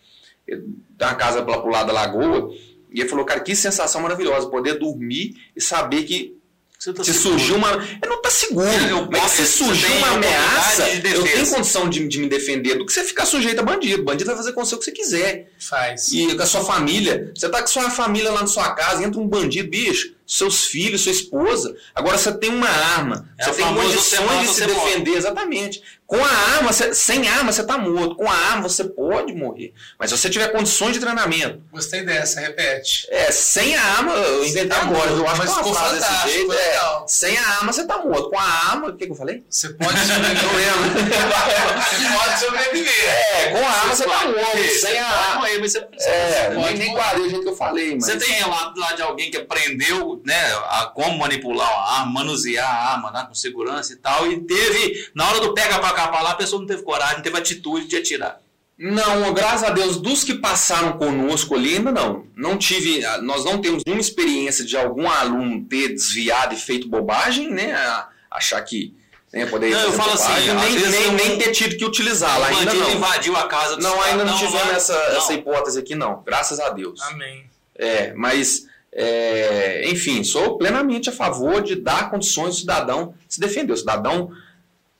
[0.44, 0.58] Tem
[1.00, 2.50] uma casa lá pro lado da lagoa,
[2.92, 6.39] e ele falou, cara, que sensação maravilhosa, poder dormir e saber que
[6.80, 7.72] Você tá se surgiu uma.
[8.02, 8.66] Eu não tá seguro.
[8.88, 12.76] Eu mas posso- se surgiu uma ameaça, de eu tenho condição de, de me defender
[12.78, 14.02] do que você ficar sujeito a bandido.
[14.02, 15.50] Bandido vai fazer com você o que você quiser.
[15.58, 16.10] Faz.
[16.10, 17.32] E com a sua família.
[17.36, 20.66] Você tá com a sua família lá na sua casa, entra um bandido, bicho, seus
[20.66, 21.74] filhos, sua esposa.
[21.94, 23.28] Agora você tem uma arma.
[23.38, 24.90] É você tem condições mata, de se você morre.
[24.90, 25.82] defender, exatamente.
[26.06, 28.16] Com a arma, você- sem arma, você tá morto.
[28.16, 29.72] Com a arma, você pode morrer.
[29.98, 33.06] Mas se você tiver condições de treinamento, Gostei dessa, repete.
[33.10, 35.72] é, sem a arma, eu inventei tá agora, morto, eu acho mas que é ficou
[35.72, 36.52] desse fantástico, jeito.
[36.52, 38.30] é, sem a arma, você tá morto.
[38.30, 39.44] Com a arma, o que, que eu falei?
[39.48, 40.50] Você pode Não sobreviver.
[40.56, 41.00] lembro.
[41.90, 43.08] Você pode sobreviver.
[43.08, 44.56] É, com a arma você tá morto.
[44.56, 45.34] Você Sem a arma.
[45.40, 48.04] morrer, mas você- É, pode nem, nem guardei o jeito que eu falei, mas.
[48.04, 52.68] Você tem relato lá de alguém que aprendeu né, a como manipular a arma, manusear
[52.68, 56.22] a arma né, com segurança e tal, e teve, na hora do pega pra capar
[56.22, 58.40] lá, a pessoa não teve coragem, não teve atitude de atirar.
[58.78, 62.24] Não, graças a Deus, dos que passaram conosco ali, ainda não.
[62.34, 66.88] Não tive, ah, nós não temos nenhuma experiência de algum aluno ter desviado e feito
[66.88, 67.72] bobagem, né?
[67.74, 68.94] a- Achar que
[69.32, 71.84] né, poderia Não, eu falo assim, bobagem, às nem, nem, um- nem ter tido que
[71.84, 72.90] utilizá-la, ainda não.
[72.92, 75.16] invadiu a casa do Não, ainda não tivemos essa, Não.
[75.18, 76.22] essa hipótese aqui, não.
[76.24, 77.00] Graças a Deus.
[77.02, 77.44] Amém.
[77.76, 83.72] É, mas, é, enfim, sou plenamente a favor de dar condições ao cidadão se defender.
[83.72, 84.30] O cidadão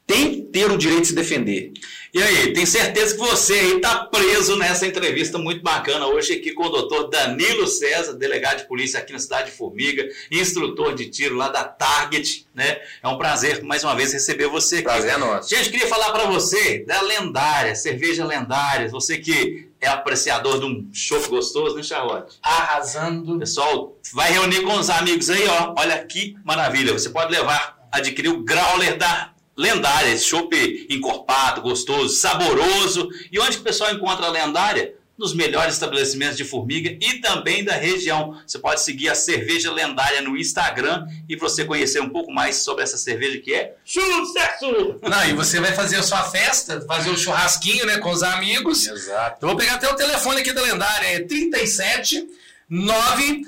[0.07, 1.72] tem que ter o direito de se defender.
[2.12, 6.50] E aí, tenho certeza que você aí está preso nessa entrevista muito bacana hoje aqui
[6.50, 11.09] com o doutor Danilo César, delegado de polícia aqui na cidade de Formiga, instrutor de
[11.09, 12.81] tiro lá da Target, né?
[13.00, 14.85] É um prazer mais uma vez receber você aqui.
[14.85, 15.48] Prazer é nosso.
[15.48, 20.88] Gente, queria falar para você da lendária, cerveja lendária, você que é apreciador de um
[20.93, 22.37] chopp gostoso, né, Charlotte?
[22.43, 23.38] Arrasando.
[23.38, 25.75] Pessoal, vai reunir com os amigos aí, ó.
[25.79, 26.93] Olha que maravilha.
[26.93, 33.09] Você pode levar, adquirir o growler da lendária, esse chopp encorpado, gostoso, saboroso.
[33.31, 34.95] E onde que o pessoal encontra a lendária?
[35.21, 38.41] Nos melhores estabelecimentos de Formiga e também da região.
[38.47, 42.83] Você pode seguir a Cerveja Lendária no Instagram e você conhecer um pouco mais sobre
[42.83, 44.99] essa cerveja que é sucesso!
[45.03, 48.87] Não, e você vai fazer a sua festa, fazer o churrasquinho, né, com os amigos.
[48.87, 49.45] Exato.
[49.45, 52.27] Eu vou pegar até o telefone aqui da lendária, é 37
[52.71, 53.43] 9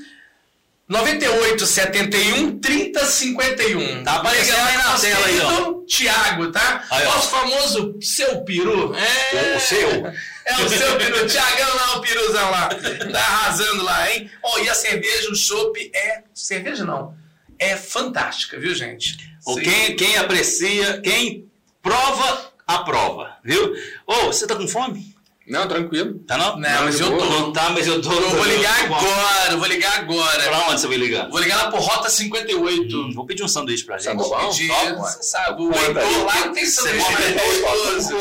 [0.88, 4.04] 98 71 30 51.
[4.04, 5.72] Tá aparecendo aí na tela aí, ó.
[5.86, 6.84] Tiago, tá?
[6.90, 7.14] Aí, ó.
[7.14, 8.94] Nosso famoso seu peru.
[8.94, 10.12] É, O seu.
[10.44, 12.68] É o seu peru, Tiagão lá, o peruzão lá.
[12.68, 14.30] Tá arrasando lá, hein?
[14.42, 16.22] Ó, e a cerveja, o chopp é.
[16.34, 17.16] Cerveja não.
[17.58, 19.32] É fantástica, viu, gente?
[19.46, 21.48] Ou quem, quem aprecia, quem
[21.80, 23.74] prova, aprova, viu?
[24.06, 25.11] Ô, você tá com fome?
[25.46, 26.20] Não, tranquilo.
[26.20, 26.56] Tá não?
[26.56, 27.24] Não, mas eu tô.
[27.24, 28.12] Não tá, mas eu tô.
[28.12, 30.42] Eu vou ligar agora, vou ligar agora.
[30.44, 31.28] Pra onde você vai ligar?
[31.30, 32.96] Vou ligar lá pro Rota 58.
[32.96, 34.16] Hum, vou pedir um sanduíche pra gente.
[34.16, 34.50] Bom?
[34.50, 38.12] pedir, você sabe, o Heitor lá tem Você sanduíche.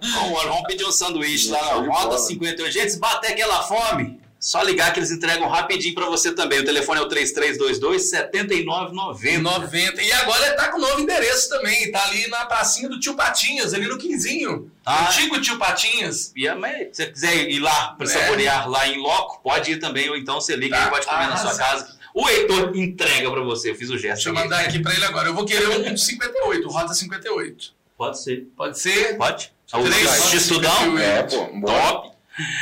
[0.00, 2.18] Vamos, vamos pedir um sanduíche lá na Rota bola.
[2.18, 2.72] 58.
[2.72, 6.60] Gente, se bater aquela fome, Só ligar que eles entregam rapidinho para você também.
[6.60, 9.40] O telefone é o 3322 7990.
[9.42, 10.02] 90.
[10.02, 11.90] E agora ele tá com novo endereço também.
[11.90, 14.70] Tá ali na pracinha do tio Patinhas, ali no Quinzinho.
[14.86, 15.08] Ah.
[15.08, 16.32] Antigo tio Patinhas.
[16.36, 16.54] E, se
[16.92, 18.10] você quiser ir lá para É.
[18.10, 20.08] saborear lá em loco, pode ir também.
[20.08, 20.86] Ou então você liga Tá.
[20.86, 21.80] e pode comer na sua Arrasado.
[21.82, 21.98] casa.
[22.14, 23.70] O Heitor entrega para você.
[23.70, 24.14] Eu fiz o gesto.
[24.24, 25.28] Deixa eu mandar aqui pra ele agora.
[25.28, 27.72] Eu vou querer um 58, Rota 58.
[27.96, 28.46] Pode ser.
[28.56, 29.16] Pode ser?
[29.16, 29.52] Pode?
[29.70, 30.72] Três, de estudão?
[30.80, 31.02] 58.
[31.02, 31.82] É, pô, bora.
[31.92, 32.17] Top.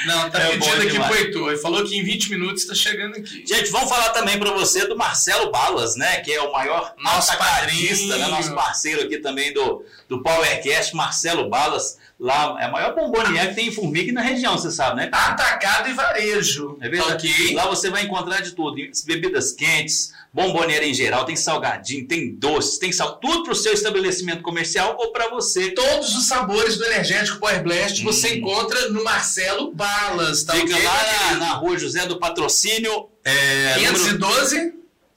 [0.06, 1.10] Não, tá É pedindo aqui demais.
[1.14, 1.48] pro Heitor.
[1.50, 3.44] Ele falou que em 20 minutos tá chegando aqui.
[3.46, 6.20] Gente, vamos falar também para você do Marcelo Balas, né?
[6.20, 8.08] Que é o maior Nosso padrinho.
[8.08, 8.26] né?
[8.28, 11.98] Nosso parceiro aqui também do, do Powercast, Marcelo Balas.
[12.18, 15.10] Lá é a maior bombonier que tem em Formiga na região, você sabe, né?
[15.12, 16.78] Atacado e varejo.
[16.80, 17.28] É verdade.
[17.28, 17.54] Ok.
[17.54, 22.76] Lá você vai encontrar de tudo: bebidas quentes, bomboneira em geral, tem salgadinho, tem doces,
[22.78, 25.70] tem sal, tudo para o seu estabelecimento comercial ou para você.
[25.70, 28.36] Todos os sabores do energético Power Blast você Hum.
[28.36, 33.08] encontra no Marcelo Balas, tá Fica lá na, na rua José do Patrocínio.
[33.24, 34.72] É, número- 512,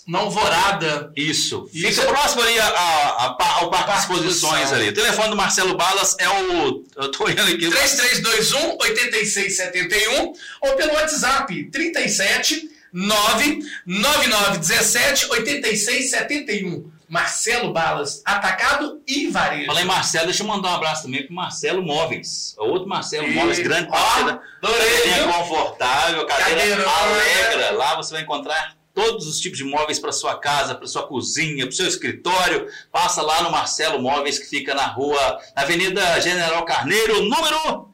[0.08, 1.12] não Alvorada.
[1.16, 1.70] Isso.
[1.74, 2.02] Isso.
[2.02, 4.90] Fica próximo ali a- a- a pa- ao Parque de Exposições ali.
[4.90, 6.84] O telefone do Marcelo Balas é o.
[6.96, 7.70] Eu tô olhando aqui.
[7.70, 16.91] 3321 8671 ou pelo WhatsApp 37 99917 8671.
[17.08, 19.65] Marcelo Balas, atacado e varejo.
[19.65, 22.56] Falei Marcelo, deixa eu mandar um abraço também pro Marcelo Móveis.
[22.60, 24.39] É outro Marcelo E- Móveis, grande parceiro.
[24.62, 26.91] Cadeirinha confortável, cadeira Cadeirona.
[26.91, 27.71] alegra.
[27.71, 31.65] Lá você vai encontrar todos os tipos de móveis para sua casa, para sua cozinha,
[31.65, 32.67] para o seu escritório.
[32.91, 37.88] Passa lá no Marcelo Móveis, que fica na rua, na Avenida General Carneiro, número.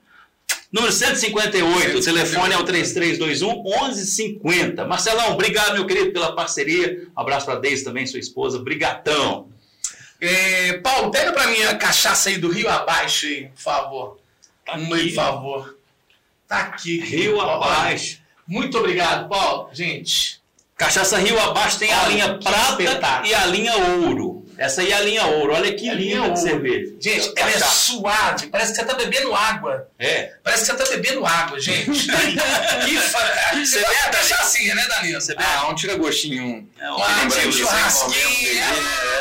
[0.76, 4.84] Número 158, o telefone é o 3321 1150.
[4.84, 7.08] Marcelão, obrigado, meu querido, pela parceria.
[7.16, 8.60] Um abraço para Deise também, sua esposa.
[8.60, 9.48] Brigatão.
[10.20, 14.20] É, Paulo, pega pra mim a cachaça aí do Rio Abaixo aí, por favor.
[14.66, 15.78] Tá Uma aí, por favor.
[16.46, 17.00] Tá aqui.
[17.00, 17.64] Rio Paulo.
[17.64, 18.20] abaixo.
[18.46, 19.70] Muito obrigado, Paulo.
[19.72, 20.42] Gente,
[20.76, 23.28] Cachaça Rio abaixo tem a linha prata espetáculo.
[23.28, 24.45] e a linha ouro.
[24.58, 25.54] Essa aí é a linha ouro.
[25.54, 26.38] Olha que É a linha de ouro.
[26.38, 26.94] cerveja.
[27.00, 27.76] gente, ela é Cachaça.
[27.76, 28.48] suave.
[28.48, 29.88] Parece que você tá bebendo água.
[30.00, 30.34] É.
[30.44, 31.92] Parece que você tá bebendo água, gente.
[32.08, 33.20] que fa...
[33.54, 34.12] Você bebe, bebe Danilo?
[34.12, 35.22] cachaçinha, né, Danilo?
[35.22, 35.48] Você bebe?
[35.56, 36.68] Ah, um tira gostinho.
[36.80, 38.60] É um Ah, tipo churrasquinho.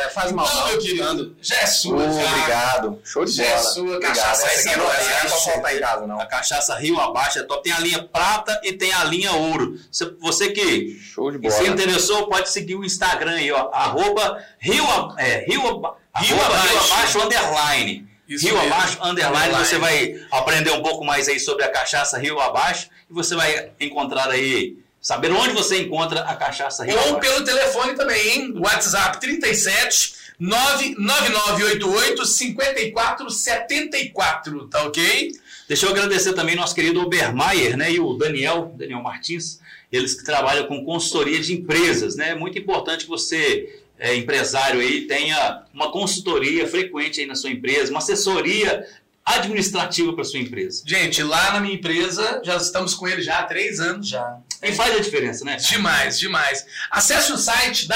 [0.05, 0.47] É, faz mal.
[0.47, 1.37] Não, meu querido.
[1.41, 1.99] Já é sua.
[2.13, 2.21] já.
[2.27, 3.01] obrigado.
[3.05, 3.63] Show de Já é bola.
[3.71, 6.21] sua, cachaça Essa aqui não não é pra faltar em casa, não.
[6.21, 7.63] A cachaça Rio abaixo é top.
[7.63, 9.79] Tem a linha prata e tem a linha ouro.
[9.91, 11.69] Você, você que Show de que se bola.
[11.71, 13.71] interessou, pode seguir o Instagram aí, ó.
[13.73, 16.69] Arroba Rio, a- é, Rio, aba- Rio abaixo.
[16.69, 18.07] Rio abaixo underline.
[18.29, 18.73] Isso Rio mesmo.
[18.73, 19.55] abaixo underline.
[19.65, 23.71] Você vai aprender um pouco mais aí sobre a cachaça Rio abaixo e você vai
[23.81, 27.21] encontrar aí, saber onde você encontra a cachaça Rio Ou abaixo.
[27.21, 28.55] pelo telefone também, hein?
[28.57, 35.33] WhatsApp 37 99988 5474, tá ok?
[35.69, 39.61] Deixa eu agradecer também nosso querido Obermaier, né, e o Daniel, Daniel Martins,
[39.91, 42.31] eles que trabalham com consultoria de empresas, né?
[42.31, 47.49] É muito importante que você, é, empresário aí, tenha uma consultoria frequente aí na sua
[47.49, 48.87] empresa, uma assessoria
[49.25, 50.83] administrativa para sua empresa.
[50.85, 54.41] Gente, lá na minha empresa, já estamos com ele já há três anos já.
[54.63, 55.57] E faz a diferença, né?
[55.57, 56.67] Demais, demais.
[56.91, 57.89] Acesse o site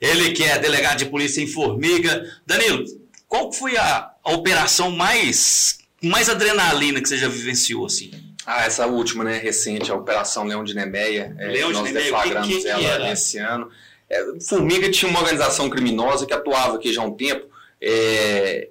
[0.00, 2.24] ele que é delegado de polícia em Formiga.
[2.46, 2.84] Danilo,
[3.26, 8.27] qual foi a, a operação mais, mais adrenalina que você já vivenciou assim?
[8.50, 11.36] Ah, essa última, né, recente, a Operação Leão de Nemeia.
[11.38, 13.12] é, Leão de nós Nemeia, deflagramos que- que ela era?
[13.12, 13.68] esse ano.
[14.08, 17.46] É, Formiga tinha uma organização criminosa que atuava aqui já há um tempo,
[17.80, 18.68] é,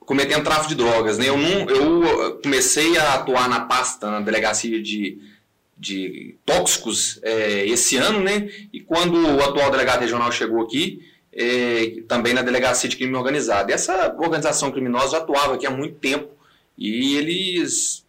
[0.00, 1.18] cometendo tráfico de drogas.
[1.18, 1.28] Né?
[1.28, 5.18] Eu, não, eu comecei a atuar na pasta, na delegacia de,
[5.76, 8.48] de tóxicos é, esse ano, né?
[8.72, 13.70] E quando o atual delegado regional chegou aqui, é, também na delegacia de crime organizado.
[13.70, 16.30] E essa organização criminosa já atuava aqui há muito tempo
[16.78, 18.01] e eles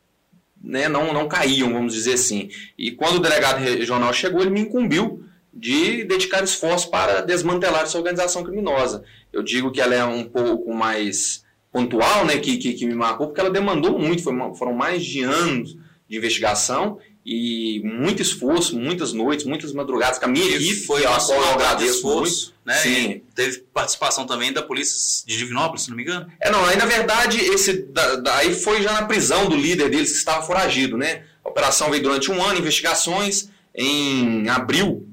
[0.64, 2.50] né, não, não caíam, vamos dizer assim.
[2.78, 7.98] E quando o delegado regional chegou, ele me incumbiu de dedicar esforço para desmantelar essa
[7.98, 9.04] organização criminosa.
[9.32, 13.28] Eu digo que ela é um pouco mais pontual, né, que, que, que me marcou,
[13.28, 15.76] porque ela demandou muito, foi foram mais de anos
[16.08, 21.16] de investigação e muito esforço, muitas noites, muitas madrugadas, com a minha equipe, foi a
[21.18, 22.28] qual eu agradeço muito.
[22.28, 22.76] esforço, né?
[22.76, 23.10] Sim.
[23.12, 26.28] E teve participação também da polícia de Divinópolis, se não me engano.
[26.42, 30.12] É, não, aí na verdade, esse da- daí foi já na prisão do líder deles
[30.12, 31.24] que estava foragido, né?
[31.46, 33.50] A operação veio durante um ano, investigações.
[33.76, 35.08] Em abril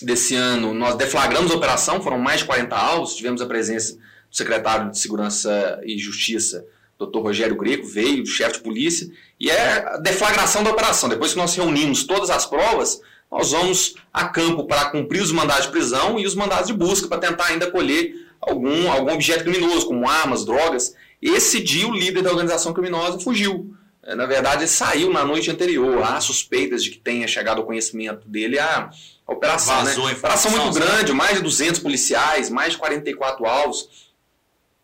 [0.00, 3.98] desse ano, nós deflagramos a operação, foram mais de 40 alvos, tivemos a presença
[4.30, 6.64] secretário de Segurança e Justiça,
[6.98, 7.18] Dr.
[7.18, 11.08] Rogério Greco, veio, chefe de polícia, e é a deflagração da operação.
[11.08, 15.66] Depois que nós reunimos todas as provas, nós vamos a campo para cumprir os mandados
[15.66, 19.86] de prisão e os mandados de busca para tentar ainda colher algum, algum objeto criminoso,
[19.86, 20.94] como armas, drogas.
[21.20, 23.74] Esse dia, o líder da organização criminosa fugiu.
[24.02, 26.02] É, na verdade, ele saiu na noite anterior.
[26.02, 28.90] Há suspeitas de que tenha chegado ao conhecimento dele a,
[29.26, 29.82] a operação.
[29.82, 30.12] Vazou né?
[30.12, 34.12] a Operação muito grande, mais de 200 policiais, mais de 44 alvos.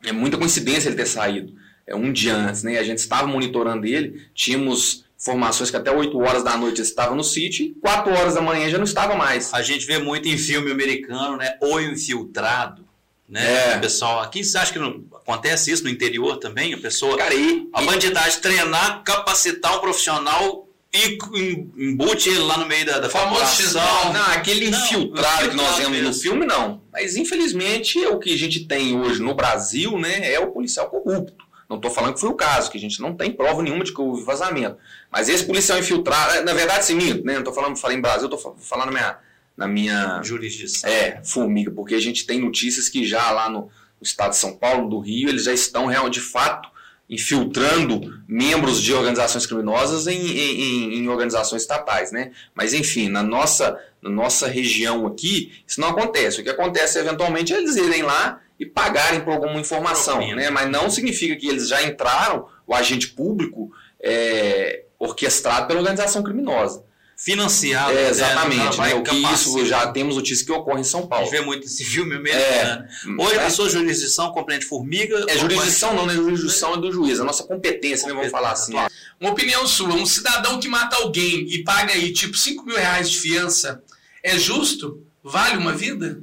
[0.05, 1.53] É muita coincidência ele ter saído.
[1.91, 2.79] É um dia antes, né?
[2.79, 7.25] A gente estava monitorando ele, tínhamos informações que até 8 horas da noite estava no
[7.25, 9.53] sítio e 4 horas da manhã já não estava mais.
[9.53, 11.57] A gente vê muito em filme americano, né?
[11.61, 12.89] O infiltrado.
[13.29, 13.75] Né?
[13.75, 13.77] É.
[13.77, 16.75] O pessoal, aqui você acha que não acontece isso no interior também?
[16.75, 22.59] A pessoa, Cara, e, a bandidagem treinar, capacitar um profissional e em- embute ele lá
[22.59, 24.13] no meio da, da população.
[24.13, 26.83] Não, aquele Não, infiltrado que nós vemos no filme, não.
[26.93, 31.50] Mas infelizmente o que a gente tem hoje no Brasil né, é o policial corrupto.
[31.71, 33.95] Não estou falando que foi o caso, que a gente não tem prova nenhuma de
[33.95, 34.77] que houve vazamento.
[35.11, 37.35] Mas esse policial infiltrado, na verdade, sim, minto, né?
[37.35, 39.19] Não estou falando, falei em Brasil, estou falando na minha,
[39.57, 40.91] na minha Jurisdição.
[40.91, 43.71] é, formiga, porque a gente tem notícias que já lá no, no
[44.03, 46.69] estado de São Paulo, do Rio, eles já estão real, de fato
[47.09, 52.31] infiltrando membros de organizações criminosas em, em- em- em organizações estatais, né?
[52.55, 56.41] Mas enfim, na nossa, na nossa região aqui, isso não acontece.
[56.41, 60.51] O que acontece eventualmente é eles irem lá e pagarem por alguma informação, né?
[60.51, 66.85] Mas não significa que eles já entraram, o agente público é, orquestrado pela organização criminosa.
[67.17, 67.93] Financiado.
[67.93, 68.09] É, né?
[68.11, 68.95] exatamente, né?
[68.95, 71.25] O que isso já temos notícias que ocorre em São A Paulo.
[71.25, 72.87] gente vê muito esse filme americano.
[73.19, 73.45] Hoje É.
[73.45, 75.25] a sua jurisdição compreende formiga.
[75.29, 76.15] É jurisdição não, né?
[76.15, 78.15] Jurisdição é do juiz, a nossa competência, né?
[78.15, 78.75] Vamos falar assim.
[79.19, 83.11] Uma opinião sua, um cidadão que mata alguém e paga aí tipo 5 mil reais
[83.11, 83.83] de fiança,
[84.23, 85.03] é justo?
[85.23, 86.23] Vale uma vida?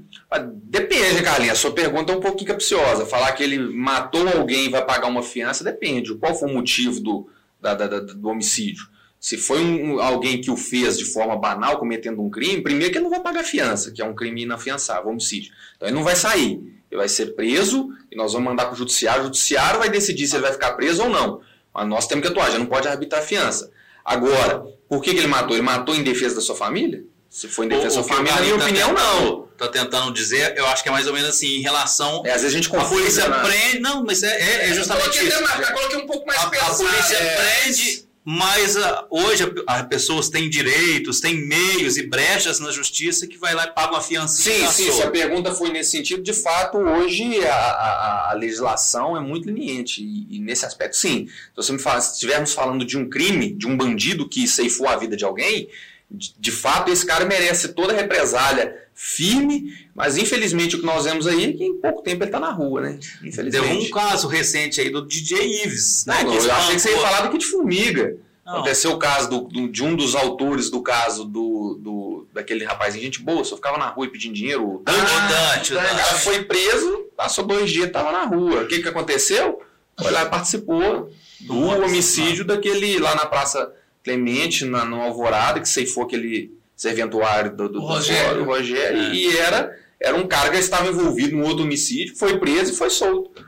[0.63, 1.53] Depende, Carlinhos.
[1.57, 3.05] A sua pergunta é um pouquinho capciosa.
[3.05, 6.13] Falar que ele matou alguém e vai pagar uma fiança, depende.
[6.15, 7.29] Qual foi o motivo do,
[7.61, 8.85] da- da- da- do homicídio?
[9.19, 12.97] Se foi um- alguém que o fez de forma banal, cometendo um crime, primeiro que
[12.97, 15.51] ele não vai pagar fiança, que é um crime inafiançável, homicídio.
[15.75, 16.61] Então ele não vai sair.
[16.91, 19.21] Ele vai ser preso e nós vamos mandar para o judiciário.
[19.21, 21.41] O judiciário vai decidir se ele vai ficar preso ou não.
[21.73, 23.71] Mas nós temos que atuar, já não pode arbitrar fiança.
[24.05, 25.55] Agora, por que, que ele matou?
[25.55, 27.03] Ele matou em defesa da sua família?
[27.29, 29.46] Se foi em defesa da sua família, na minha opinião, não.
[29.57, 32.21] Tentando- Tá tentando dizer, eu acho que é mais ou menos assim, em relação.
[32.25, 33.01] É, às vezes a gente a confunde.
[33.01, 33.39] polícia né?
[33.43, 33.79] prende.
[33.79, 34.27] Não, mas é,
[34.65, 35.73] é- é justamente coloquei isso.
[35.73, 36.77] coloquei um pouco mais A, a pesado.
[36.77, 37.35] polícia é.
[37.63, 43.25] prende, mas ah, hoje a- as pessoas têm direitos, têm meios e brechas na justiça
[43.25, 44.41] que vai lá e paga uma fiança.
[44.43, 49.15] Sim, sim, se a pergunta foi nesse sentido, de fato, hoje a, a- a legislação
[49.17, 50.01] é muito leniente.
[50.03, 51.27] E, e nesse aspecto, sim.
[51.27, 54.87] Se você me fala, se estivermos falando de um crime, de um bandido que ceifou
[54.87, 55.69] a vida de alguém,
[56.11, 61.05] de, de fato, esse cara merece toda a represália firme, mas infelizmente o que nós
[61.05, 62.99] vemos aí é que em pouco tempo ele está na rua, né?
[63.21, 63.87] Deu Infelizmente.
[63.87, 66.03] um caso recente aí do DJ Ives.
[66.07, 68.17] Não, né, não, eu achei que você ia falar do Kit Formiga.
[68.43, 68.53] Não.
[68.55, 73.03] Aconteceu o caso do- do- de um dos autores do caso do, do daquele rapazinho,
[73.03, 74.63] gente boa, só ficava na rua e pedindo dinheiro.
[74.63, 76.21] o O Dante, o o cara Dante.
[76.23, 78.61] foi preso, passou dois dias, estava na rua.
[78.63, 79.61] O que, que aconteceu?
[80.01, 83.71] Foi lá e participou do Do homicídio daquele lá na Praça
[84.03, 88.37] Clemente, na, no Alvorada, que ceifou aquele serventuário do, do, O Rogério.
[88.37, 89.13] do Rogério, É.
[89.13, 92.89] e era, era um cara que estava envolvido num outro homicídio, foi preso e foi
[92.89, 93.45] solto.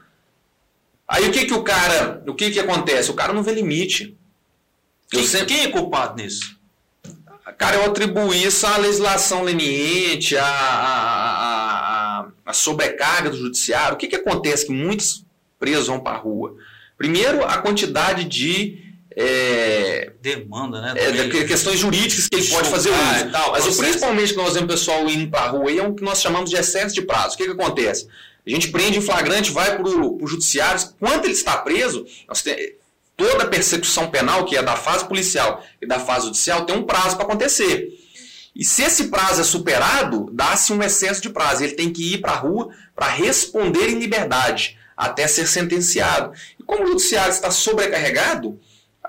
[1.08, 3.10] Aí o que que o cara, o que que acontece?
[3.10, 4.18] O cara não vê limite.
[5.10, 6.58] Quem, sempre, quem é culpado nisso?
[7.58, 13.96] Cara, eu atribuo isso à legislação leniente, à, à, à- à sobrecarga do judiciário.
[13.96, 15.26] O que, que acontece que muitos
[15.60, 16.56] presos vão para a rua?
[16.98, 20.94] Primeiro, a quantidade de, é, Demanda, né?
[20.96, 21.48] é, também.
[21.48, 23.26] questões jurídicas que ele pode fazer uso.
[23.26, 25.80] e tal, Mas o principalmente que nós vemos o pessoal indo para a rua aí
[25.80, 27.36] é o que nós chamamos de excesso de prazo.
[27.36, 28.08] O que, que acontece?
[28.46, 30.82] A gente prende em flagrante, vai para o judiciário.
[31.00, 32.06] Quando ele está preso,
[33.18, 37.16] toda persecução penal, que é da fase policial e da fase judicial, tem um prazo
[37.16, 37.90] para acontecer.
[38.56, 41.64] E se esse prazo é superado, dá-se um excesso de prazo.
[41.64, 46.34] Ele tem que ir para a rua para responder em liberdade, até ser sentenciado.
[46.60, 48.60] E como o judiciário está sobrecarregado,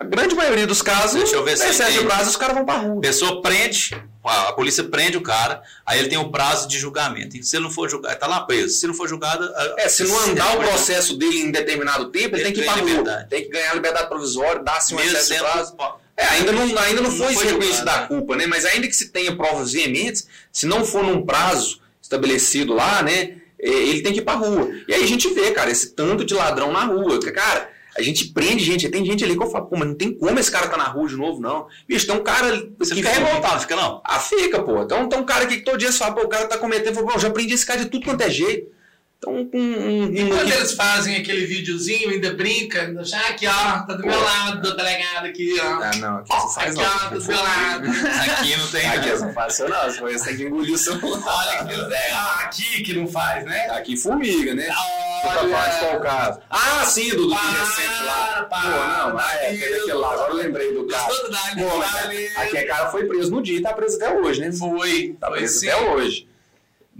[0.01, 2.65] a grande maioria dos casos, Deixa eu ver se excesso de prazo, os caras vão
[2.65, 3.01] para a A rua.
[3.03, 3.95] pessoa prende,
[4.25, 7.37] a polícia prende o cara, aí ele tem o prazo de julgamento.
[7.37, 8.75] E se ele não for julgado, tá lá preso.
[8.79, 9.47] Se não for julgado.
[9.77, 12.65] É, se não andar o processo dele em determinado tempo, ele, Ele tem que ir
[12.65, 13.27] tem para a rua.
[13.29, 15.77] Tem que ganhar liberdade provisória, dar-se um mesmo excesso de prazo.
[16.17, 18.47] É, ainda não, ainda não Não foi, foi reconhecida a culpa, né?
[18.47, 23.37] Mas ainda que se tenha provas veementes, se não for num prazo estabelecido lá, né?
[23.63, 24.71] é, Ele tem que ir pra rua.
[24.89, 27.19] E aí a gente vê, cara, esse tanto de ladrão na rua.
[27.33, 30.12] Cara, a gente prende gente, tem gente ali que eu falo, pô, mas não tem
[30.12, 31.66] como esse cara tá na rua de novo, não.
[31.88, 32.68] Bicho, tem um cara.
[32.78, 34.01] Você que fica revoltado, fica não?
[34.05, 34.82] Ah, fica, pô.
[34.82, 36.95] Então tem um cara aqui que todo dia você fala, pô, o cara tá cometendo,
[36.95, 38.70] fala, pô, eu já prendi esse cara de tudo quanto é jeito.
[39.21, 43.53] Então, um, um, e quando eles fazem aquele videozinho, ainda brinca, ainda ah, aqui, ó,
[43.53, 44.09] tá do Pô.
[44.09, 45.83] meu lado, do delegado aqui, ó.
[45.83, 47.85] Ah, não, aqui você faz aqui, ó, do meu lado.
[47.87, 48.81] aqui não tem.
[48.89, 49.91] Aqui não faz isso, não.
[49.91, 51.21] Você tem que engolir o celular.
[51.23, 53.68] Olha, aqui, é, aqui que não faz, né?
[53.73, 54.68] Aqui formiga, né?
[55.23, 55.55] Olha.
[55.55, 56.41] Faz qual caso?
[56.49, 58.49] Ah, sim, do, do recente lá.
[58.49, 61.12] Pô, não, mas é, aquele lá, agora eu lembrei do cara.
[61.12, 64.51] Pô, mas aquele cara foi preso no dia e tá preso até hoje, né?
[64.51, 65.14] Foi.
[65.21, 65.68] Tá foi preso sim.
[65.68, 66.30] até hoje.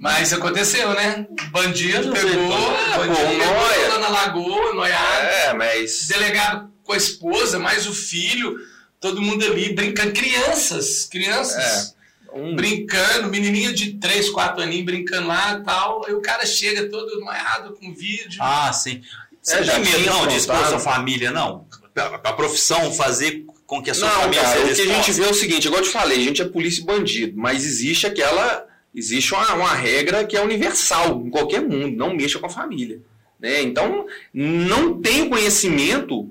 [0.01, 1.27] Mas aconteceu, né?
[1.51, 5.27] Bandido pegou, pô, bandido pô, pegou lá na lagoa, noiado.
[5.27, 6.07] É, mas.
[6.09, 8.57] Delegado com a esposa, mais o filho,
[8.99, 10.13] todo mundo ali brincando.
[10.13, 11.95] Crianças, crianças.
[12.33, 16.07] Um, Brincando, menininho de 3, 4 aninhos brincando lá e tal.
[16.07, 18.39] Aí o cara chega todo noiado com vídeo.
[18.41, 19.03] Ah, sim.
[19.43, 21.67] Você É, não já tem medo não de expor sua família, não?
[21.97, 24.95] A, a profissão fazer com que a sua Não, família cara, seja o que a
[24.95, 27.37] gente vê é o seguinte, igual eu te falei, a gente é polícia e bandido,
[27.37, 28.65] mas existe aquela.
[28.95, 33.01] Existe uma, uma regra que é universal em qualquer mundo, não mexa com a família.
[33.38, 33.62] Né?
[33.62, 36.22] Então, não tem conhecimento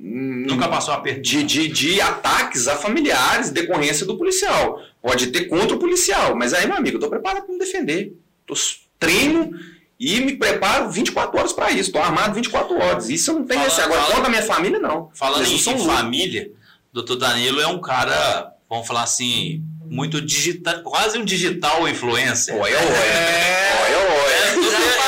[0.00, 1.20] hum, Nunca passou a perder.
[1.20, 4.80] de, de, de ataques a familiares decorrência do policial.
[5.02, 8.16] Pode ter contra o policial, mas aí, meu amigo, eu tô preparado para me defender.
[8.46, 8.54] Tô,
[8.98, 9.50] treino
[9.98, 11.92] e me preparo 24 horas para isso.
[11.92, 13.10] Tô armado 24 horas.
[13.10, 13.80] Isso eu não tenho esse.
[13.80, 15.10] Agora, fala- contra a minha família, não.
[15.14, 16.50] Falando em, em família,
[16.92, 19.62] doutor Danilo é um cara, vamos falar assim,
[19.92, 22.54] muito digital, quase um digital influencer.
[22.54, 22.86] Olha, olha.
[22.86, 23.82] É.
[23.84, 24.32] Olha, olha.
[24.54, 24.98] Eu- eu- é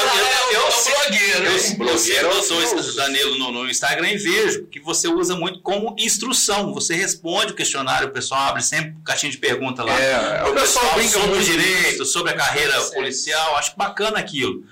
[0.53, 2.97] eu- eu- o blogueiro, Eu, eu blogueiro doutor famoso.
[2.97, 6.73] Danilo no, no Instagram e vejo que você usa muito como instrução.
[6.75, 9.99] Você responde o questionário, o pessoal abre sempre caixinha de pergunta lá.
[9.99, 13.57] É, o pessoal pessoal brinca sobre o direito, sobre a carreira policial.
[13.57, 14.65] Acho bacana aquilo.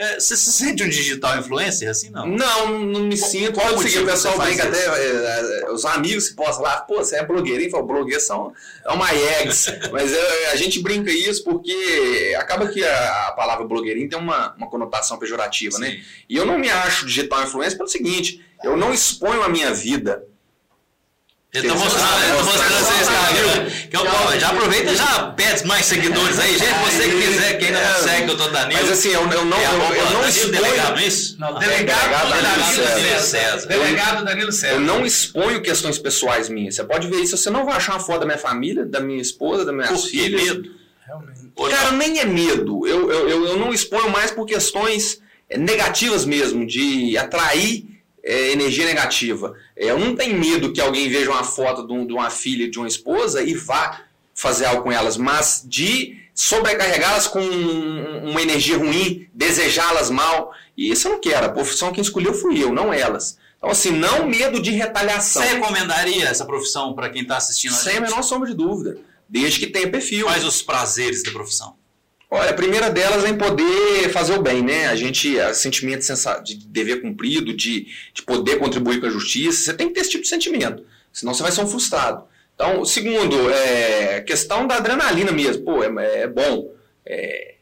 [0.00, 2.26] É, você se sente um digital influencer assim, não?
[2.26, 3.52] Não, não me sinto.
[3.52, 4.78] qual o motivo pessoal brinca até.
[4.78, 7.70] é, é, os amigos que postam lá, pô, você é blogueirinho?
[7.70, 8.50] Fala, blogueiro são,
[8.82, 9.70] é uma eggs.
[9.92, 14.54] Mas é, a gente brinca isso porque acaba que a, a palavra blogueirinho tem uma,
[14.54, 15.90] uma conotação pejorativa, né?
[15.90, 16.00] Sim.
[16.30, 20.24] E eu não me acho digital influencer pelo seguinte: eu não exponho a minha vida.
[21.52, 23.00] Ele tá Sim, mostrando, ele tá mostrando seu.
[23.00, 23.70] Instagram.
[23.90, 26.56] Que é o- já aproveita e já pede mais seguidores aí.
[26.56, 28.80] Gente, você que quiser, que ainda não É, segue o doutor Danilo.
[28.80, 29.88] Mas assim, eu, eu não, é eu, eu não
[30.20, 30.52] Danilo exponho.
[30.52, 31.36] Delegado, não é isso?
[31.40, 33.66] Não, Delegado delegado, Danilo Danilo César.
[33.66, 34.74] Delegado Danilo César.
[34.74, 36.76] Eu não exponho questões pessoais minhas.
[36.76, 37.36] Você pode ver isso.
[37.36, 40.02] Você não vai achar uma foto da minha família, da minha esposa, das minhas Por
[40.02, 40.42] que filhas.
[40.44, 40.70] medo?
[41.04, 41.40] Realmente.
[41.68, 42.86] Cara, nem é medo.
[42.86, 45.18] Eu, eu, eu, eu não exponho mais por questões
[45.58, 47.86] negativas mesmo, de atrair
[48.24, 49.54] eh, energia negativa.
[49.76, 52.70] Eh, Eu não tenho medo que alguém veja uma foto de, um- de uma filha,
[52.70, 54.02] de uma esposa e vá
[54.34, 60.52] fazer algo com elas, mas de sobrecarregá-las com um- uma energia ruim, desejá-las mal.
[60.76, 61.46] E isso eu não quero.
[61.46, 63.38] A profissão quem escolheu fui eu, não elas.
[63.58, 65.42] Então, assim, não medo de retaliação.
[65.42, 68.08] Você recomendaria essa profissão para quem está assistindo a Sem a gente?
[68.08, 68.96] menor sombra de dúvida.
[69.28, 70.26] Desde que tenha perfil.
[70.26, 71.76] Quais os prazeres da profissão?
[72.30, 74.86] Olha, a primeira delas é em poder fazer o bem, né?
[74.86, 76.04] A gente, a sentimento
[76.44, 80.10] de dever cumprido, de, de poder contribuir com a justiça, você tem que ter esse
[80.10, 82.24] tipo de sentimento, senão você vai ser um frustrado.
[82.54, 86.72] Então, segundo, é questão da adrenalina mesmo, pô, é, é bom.
[87.04, 87.54] É,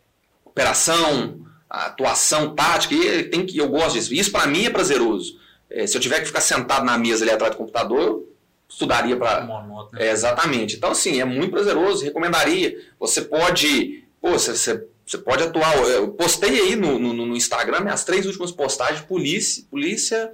[0.44, 1.40] operação,
[1.70, 4.12] atuação tática, e tem que, eu gosto disso.
[4.12, 5.38] Isso para mim é prazeroso.
[5.70, 8.28] É, se eu tiver que ficar sentado na mesa ali atrás do computador, eu
[8.68, 10.02] estudaria para Monótono.
[10.02, 10.76] é, exatamente.
[10.76, 12.76] Então, assim, é muito prazeroso, recomendaria.
[12.98, 14.04] Você pode.
[14.20, 14.84] Pô, você,
[15.24, 15.76] pode atuar.
[15.88, 20.32] Eu postei aí no, no, no Instagram minhas três últimas postagens polícia, polícia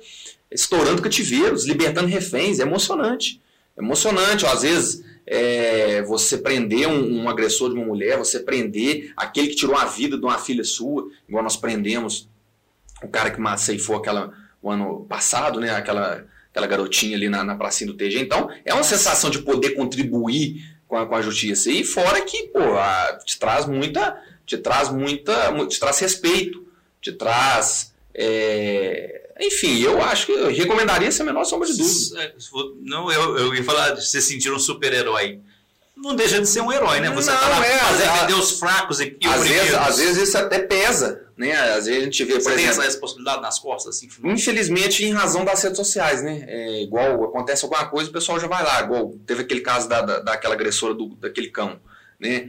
[0.51, 2.61] estourando cativeiros, libertando reféns.
[2.61, 3.41] É emocionante.
[3.77, 4.45] É emocionante.
[4.45, 5.05] Ó, às vezes.
[5.27, 9.87] é, você prender um, um agressor de uma mulher, você prender aquele que tirou a
[9.87, 12.29] vida de uma filha sua, igual nós prendemos
[13.03, 14.33] o cara que ceifou aquela
[14.65, 15.71] o ano passado, né?
[15.71, 18.19] Aquela, aquela garotinha ali na, na pracinha do TG.
[18.19, 21.71] Então, é uma sensação de poder contribuir com a, com a justiça.
[21.71, 24.17] E fora que, pô, a- te traz muita.
[24.47, 25.51] Te traz muita.
[25.51, 26.65] mu- Te traz respeito,
[27.03, 27.93] te traz.
[28.15, 32.23] é, enfim, eu acho que eu recomendaria sem a menor sombra de dúvida.
[32.23, 32.51] É, se
[32.83, 35.41] Não, eu, eu ia falar de você sentir um super-herói.
[35.97, 37.11] Não deixa de ser um herói, né?
[37.11, 40.29] Você Não, tá lá é, fazer a- os fracos e, e Às vezes, às vezes
[40.29, 41.53] isso até pesa, né?
[41.53, 44.09] Às vezes a gente vê, Você tem essa responsabilidade nas costas, assim?
[44.25, 46.45] Infelizmente, em razão das redes sociais, né?
[46.47, 48.83] É, igual acontece alguma coisa, o pessoal já vai lá.
[48.83, 51.81] Igual teve aquele caso da, da, daquela agressora do, daquele cão,
[52.21, 52.49] né?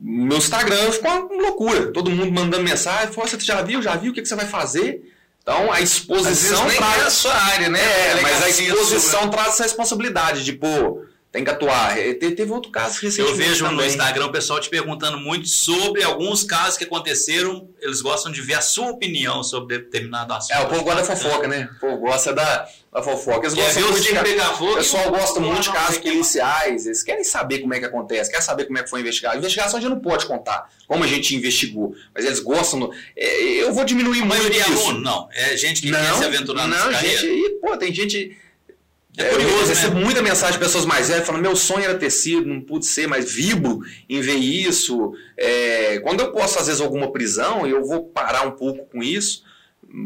[0.00, 1.92] Meu Instagram ficou uma loucura.
[1.92, 3.12] Todo mundo mandando mensagem.
[3.12, 3.82] Falou, você já viu?
[3.82, 4.12] Já viu?
[4.12, 5.12] O que, que você vai fazer?
[5.42, 7.12] Então, a exposição nem é a traz...
[7.14, 7.80] sua área, né?
[7.80, 9.30] É, mas a Delegacia exposição sua.
[9.30, 11.02] traz essa responsabilidade de, pô,
[11.32, 11.98] tem que atuar.
[11.98, 13.30] É, teve outro caso recentemente.
[13.30, 13.78] Eu vejo também.
[13.78, 17.68] no Instagram o pessoal te perguntando muito sobre alguns casos que aconteceram.
[17.80, 20.56] Eles gostam de ver a sua opinião sobre determinado assunto.
[20.56, 21.70] É, o povo gosta da fofoca, né?
[21.76, 23.46] O povo gosta da, da fofoca.
[23.46, 26.02] Eles Quer gostam muito de, pegar fogo o pessoal gosta muito de casos não.
[26.02, 26.84] policiais.
[26.86, 29.34] Eles querem saber como é que acontece, querem saber como é que foi investigado.
[29.36, 32.78] A investigação a gente não pode contar como a gente investigou, mas eles gostam.
[32.80, 34.82] do- é, eu vou diminuir A muito maioria é isso.
[34.90, 35.28] aluno, não.
[35.32, 38.36] É gente que quer não, se aventurar não, nessa gente, e, pô, tem gente.
[39.16, 40.04] É curioso, eu recebo né?
[40.04, 43.06] muita mensagem de pessoas mais velhas falando: meu sonho era ter sido, não pude ser,
[43.06, 45.12] mas vibro em ver isso.
[45.36, 49.42] É, quando eu posso, às vezes, alguma prisão, eu vou parar um pouco com isso.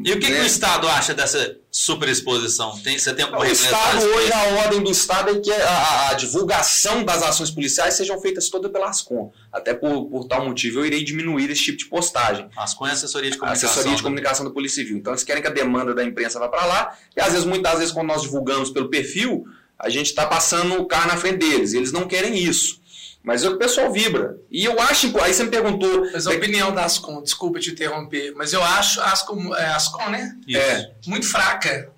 [0.04, 0.42] E o que, que né?
[0.42, 2.76] o Estado acha dessa superexposição?
[2.80, 6.14] Tem, você tem alguma O Estado, hoje, a ordem do Estado é que a, a-
[6.14, 9.32] divulgação das ações policiais sejam feitas todas pela Ascom.
[9.52, 12.48] Até por, por tal motivo, eu irei diminuir esse tipo de postagem.
[12.56, 13.68] As com assessoria de comunicação.
[13.70, 14.08] assessoria de né?
[14.08, 14.98] comunicação da Polícia Civil.
[14.98, 16.96] Então, eles querem que a demanda da imprensa vá para lá.
[17.16, 19.46] E, às vezes, muitas vezes, quando nós divulgamos pelo perfil,
[19.78, 21.72] a gente está passando o carro na frente deles.
[21.72, 22.80] E eles não querem isso.
[23.26, 24.36] Mas é o que o pessoal vibra.
[24.48, 25.12] E eu acho...
[25.20, 26.08] Aí você me perguntou...
[26.12, 30.08] Mas a opinião da Ascom, desculpa te interromper, mas eu acho a Ascom, é, Ascom
[30.10, 30.32] né?
[30.46, 30.60] Isso.
[30.60, 31.90] É, Muito fraca.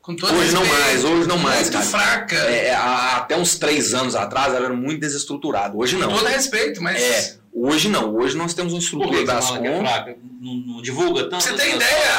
[0.00, 1.84] Com todo Hoje não mais, hoje não mais, Muito cara.
[1.84, 2.36] fraca.
[2.36, 5.76] é, há- até uns três anos atrás, ela era muito desestruturada.
[5.76, 6.08] Hoje não.
[6.08, 7.02] Com todo respeito, mas.
[7.02, 8.14] É, hoje não.
[8.14, 9.80] Hoje nós temos uma Por que estrutura da é Ascom.
[9.80, 10.16] fraca?
[10.40, 11.42] Não, não divulga tanto?
[11.42, 12.14] Você tem ideia?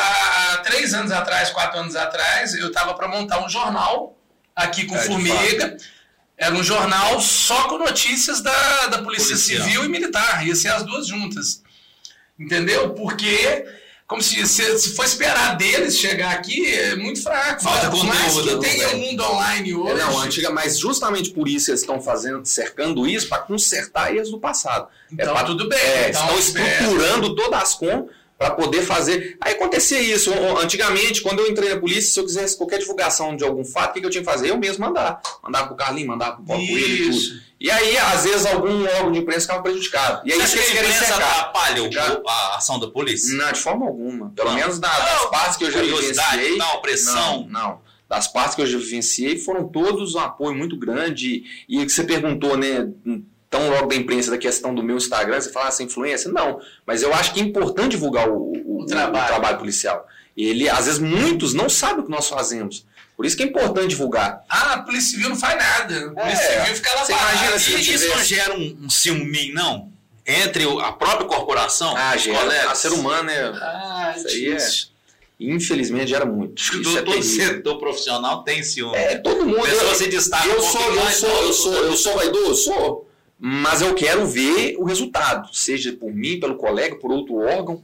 [0.51, 4.17] Há três anos atrás, quatro anos atrás, eu estava para montar um jornal
[4.53, 5.78] aqui com É, de Formiga.
[6.38, 9.63] Era um jornal só com notícias da, da Polícia Policial.
[9.63, 10.45] Civil e Militar.
[10.47, 11.63] Ia ser as duas juntas.
[12.39, 12.91] Entendeu?
[12.93, 13.65] Porque,
[14.05, 17.63] como se, se, se for esperar deles chegar aqui, é muito fraco.
[17.63, 18.73] Falta Por mais conteúdo, que né?
[18.75, 19.95] tenha o mundo online É, hoje.
[20.03, 24.39] não, antiga, mas justamente por isso eles estão fazendo, cercando isso para consertar erros do
[24.39, 24.88] passado.
[25.11, 25.79] Então, pra- tudo bem.
[25.79, 28.07] É, então, estão estruturando toda a Ascom
[28.38, 29.38] para poder fazer.
[29.41, 30.31] Aí acontecia isso.
[30.61, 33.93] Antigamente, quando eu entrei na polícia, se eu quisesse qualquer divulgação de algum fato, o
[33.93, 34.49] que, que eu tinha que fazer?
[34.51, 35.19] Eu mesmo mandar.
[35.43, 37.47] Mandar pro Carlinhos, mandar pro Paulo Coelho e tudo.
[37.59, 40.21] E aí, às vezes, algum órgão de imprensa ficava prejudicado.
[40.27, 42.21] E aí, Você acha que a imprensa atrapalha o- Já.
[42.27, 43.35] a ação da polícia?
[43.35, 44.29] Não, de forma alguma.
[44.35, 44.55] Pelo Não.
[44.55, 46.57] menos da- das Não, partes que eu já vivenciei.
[46.57, 47.47] não, pressão.
[47.49, 47.81] Não, não.
[48.07, 51.43] Das partes que eu já vivenciei foram todos um apoio muito grande.
[51.67, 52.88] E o que você perguntou, né?
[53.49, 56.29] Tão logo da imprensa da questão do meu Instagram, você fala essa influência?
[56.31, 56.59] Não.
[56.85, 59.23] Mas eu acho que é importante divulgar o, o- O trabalho.
[59.23, 60.05] o trabalho policial.
[60.35, 62.85] Ele, às vezes, muitos não sabem o que nós fazemos.
[63.15, 64.43] Por isso que é importante divulgar.
[64.49, 66.07] Ah, a Polícia Civil não faz nada.
[66.15, 67.31] A Polícia É, Civil fica lá parada.
[67.31, 69.91] imagina se isso tivesse- não gera um, um ciúme, não?
[70.25, 72.37] Entre a própria corporação, Ah, gera.
[72.39, 72.67] colegas?
[72.71, 73.43] A ser humano é.
[73.61, 74.97] Ah, Isso aí é-.
[75.39, 76.61] Infelizmente gera muito.
[76.61, 78.95] Isso é todo setor profissional tem ciúme.
[78.97, 79.61] É, todo mundo.
[79.61, 82.63] Pessoa eu- se destaca eu um sou, eu sou, não, eu sou, eu sou vaidoso,
[82.63, 83.09] sou.
[83.39, 87.83] Mas eu quero ver o resultado, seja por mim, pelo colega, por outro órgão.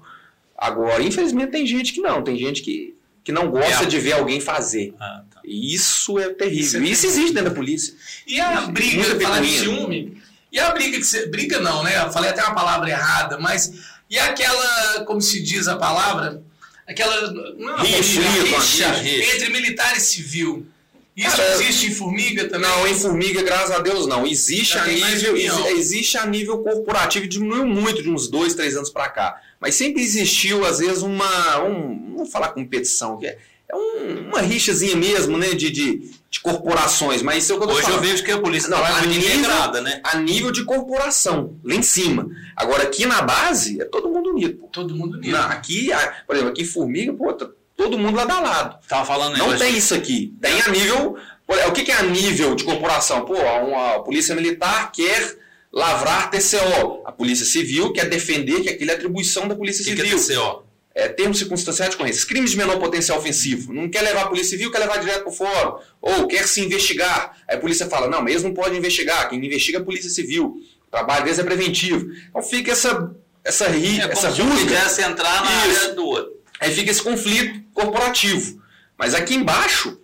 [0.58, 3.86] Agora, infelizmente, tem gente que não, tem gente que, que não gosta É.
[3.88, 4.94] de ver alguém fazer.
[5.00, 5.42] Ah, tá.
[5.46, 6.64] Isso é terrível.
[6.66, 7.94] Isso é Isso, existe dentro da polícia.
[8.26, 11.28] E a briga, falar de ciúme, e a briga que você.
[11.28, 12.04] Briga não, né?
[12.04, 13.94] Eu falei até uma palavra errada, mas.
[14.10, 16.42] E aquela, como se diz a palavra?
[16.88, 17.32] Aquela.
[17.32, 19.36] Não é Rixa, rixa, rixa rixa.
[19.36, 20.66] entre militar e civil.
[21.16, 22.68] Isso Cara, existe em Formiga também?
[22.70, 24.26] Não, em formiga, graças a Deus, não.
[24.26, 25.38] Existe Já a nível,
[25.78, 29.40] existe a nível corporativo, e diminuiu muito de uns dois, três anos para cá.
[29.60, 31.62] Mas sempre existiu, às vezes, uma.
[31.64, 33.38] Um, vou falar competição, que é,
[33.70, 35.50] é um- uma rixazinha mesmo, né?
[35.54, 37.22] De, de, de corporações.
[37.22, 38.06] Mas isso é o que eu tô Hoje eu falando.
[38.10, 40.02] vejo que a polícia Não, trabalha a nível- né?
[40.04, 42.28] A nível de corporação, lá em cima.
[42.56, 44.58] Agora, aqui na base, é todo mundo unido.
[44.58, 44.68] pô.
[44.68, 45.32] Todo mundo unido.
[45.32, 45.90] Não, aqui,
[46.26, 47.48] por exemplo, aqui em Formiga, pô, tá
[47.84, 48.88] todo mundo lado a lado.
[48.88, 50.34] Tava falando Não tem isso aqui.
[50.42, 51.18] Tem a nível.
[51.48, 53.26] O que que é a nível de corporação?
[53.26, 55.38] Pô, uma polícia militar quer
[55.72, 57.02] lavrar TCO.
[57.06, 60.18] A polícia civil quer defender que aquilo é atribuição da polícia que, que civil.
[60.18, 60.64] é TCO?
[60.96, 62.28] É termo circunstancial de ocorrência.
[62.28, 63.74] Crimes de menor potencial ofensivo.
[63.74, 65.80] Não quer levar a polícia civil, quer levar direto para o fórum.
[66.00, 67.36] Ou quer se investigar.
[67.48, 69.28] Aí a polícia fala: não, mas eles não podem investigar.
[69.28, 70.56] Quem investiga é a polícia civil.
[70.88, 72.06] O trabalho deles é preventivo.
[72.30, 73.12] Então fica essa,
[73.44, 75.82] essa, ri, É essa como se entrar na Isso.
[75.82, 76.33] área do outro.
[76.64, 78.62] Aí fica esse conflito corporativo.
[78.98, 80.00] Mas aqui embaixo,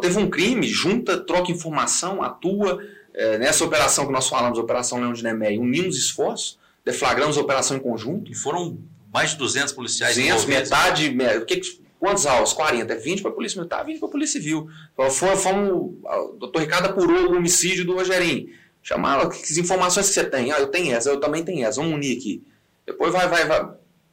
[0.00, 2.82] teve um crime, junta, troca informação, atua.
[3.14, 7.76] É, nessa operação que nós falamos, Operação Leão de Nemé, unimos esforços, deflagramos a operação
[7.76, 8.30] em conjunto.
[8.30, 8.78] E foram
[9.12, 10.70] mais de 200 policiais 200, envolvidos.
[10.70, 11.60] metade, me- o que,
[11.98, 12.52] quantos aulas?
[12.52, 14.68] 40, é 20 para a Polícia Militar, 20 para a Polícia Civil.
[14.94, 18.48] Então, foi- Fomos, o doutor Ricardo apurou o homicídio do Rogerinho.
[18.82, 20.52] Chamava, que informações que você tem?
[20.52, 22.42] Ah, eu tenho essa, eu também tenho essa, vamos unir aqui.
[22.86, 23.68] Depois vai, vai, vai,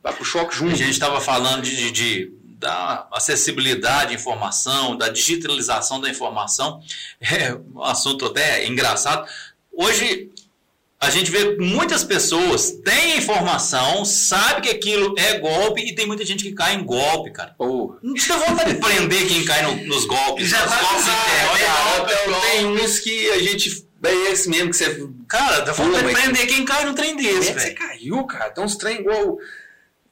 [0.06, 0.74] vai pro choque junto.
[0.74, 6.80] A gente estava falando de, de- de- da acessibilidade à informação, da digitalização da informação.
[7.20, 9.28] É um assunto até engraçado.
[9.74, 10.30] Hoje,
[11.00, 16.24] a gente vê muitas pessoas têm informação, sabe que aquilo é golpe e tem muita
[16.24, 17.54] gente que cai em golpe, cara.
[17.58, 17.96] Oh.
[18.02, 20.48] Não dá vontade de prender quem cai no- nos golpes.
[20.48, 21.62] Já nos vai golpes internos.
[21.62, 22.48] é, golpe.
[22.52, 23.86] tem uns que a gente.
[24.04, 25.08] É esse mesmo que você.
[25.28, 28.24] Cara, dá vontade de prender quem cai num trem Como é desse, que você caiu,
[28.26, 28.52] cara?
[28.52, 29.38] Tem uns trem igual.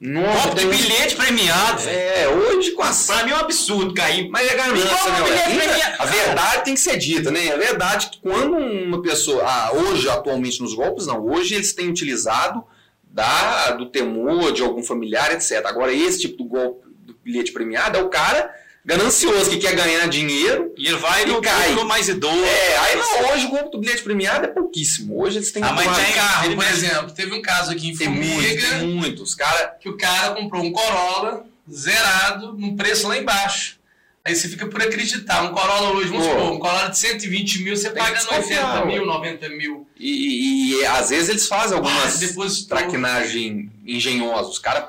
[0.05, 1.81] Nossa, Golpe de bilhete premiado.
[1.87, 3.07] É, hoje com as.
[3.07, 4.27] Pra mim é um absurdo cair.
[4.29, 5.95] Mas é ganância, né?
[5.97, 7.53] A verdade tem que ser dita, né?
[7.53, 9.41] A verdade é que quando uma pessoa.
[9.45, 11.25] Ah, hoje, atualmente, nos golpes, não.
[11.25, 12.65] Hoje eles têm utilizado
[13.01, 15.65] da, do temor de algum familiar, etc.
[15.65, 18.53] Agora, esse tipo do golpe do bilhete premiado é o cara
[18.85, 20.73] ganancioso que quer ganhar dinheiro.
[20.77, 21.73] E ele vai E no cai.
[21.85, 22.43] mais idoso.
[22.43, 25.21] É, aí não, hoje o golpe do bilhete premiado é pouquíssimo.
[25.21, 27.95] Hoje eles têm Ah, mas tem- Carro, Ele por exemplo, teve um caso aqui em
[27.97, 29.35] tem Formiga muitos.
[29.35, 33.81] Cara, que o cara comprou um Corolla zerado num preço lá embaixo.
[34.25, 35.43] Aí você fica por acreditar.
[35.43, 39.01] Um Corolla hoje, vamos supor, um Corolla de 120 mil, você paga desconfiar, 90 mil,
[39.01, 39.05] ué.
[39.07, 39.87] 90 mil.
[39.99, 42.77] e, e- e às vezes eles fazem Ah, algumas depositou.
[42.77, 44.53] traquinagem engenhosas.
[44.53, 44.85] Os caras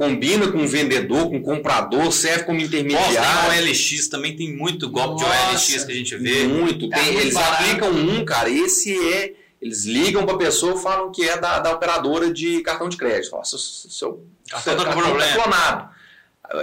[0.00, 3.68] combinam com o vendedor, com o comprador, serve como Nossa, tem intermediário.
[3.68, 5.26] OLX, também tem muito golpe Nossa.
[5.26, 6.44] de OLX que a gente vê.
[6.44, 6.88] Muito.
[6.88, 7.62] Tá Tem, muito eles barato.
[7.64, 8.48] aplicam um, cara.
[8.48, 9.34] Esse é.
[9.60, 13.36] Eles ligam pra pessoa e falam que é da, da operadora de cartão de crédito.
[13.36, 15.22] Ó, seu, seu, Cartão seu tá com problema.
[15.22, 15.90] tá clonado.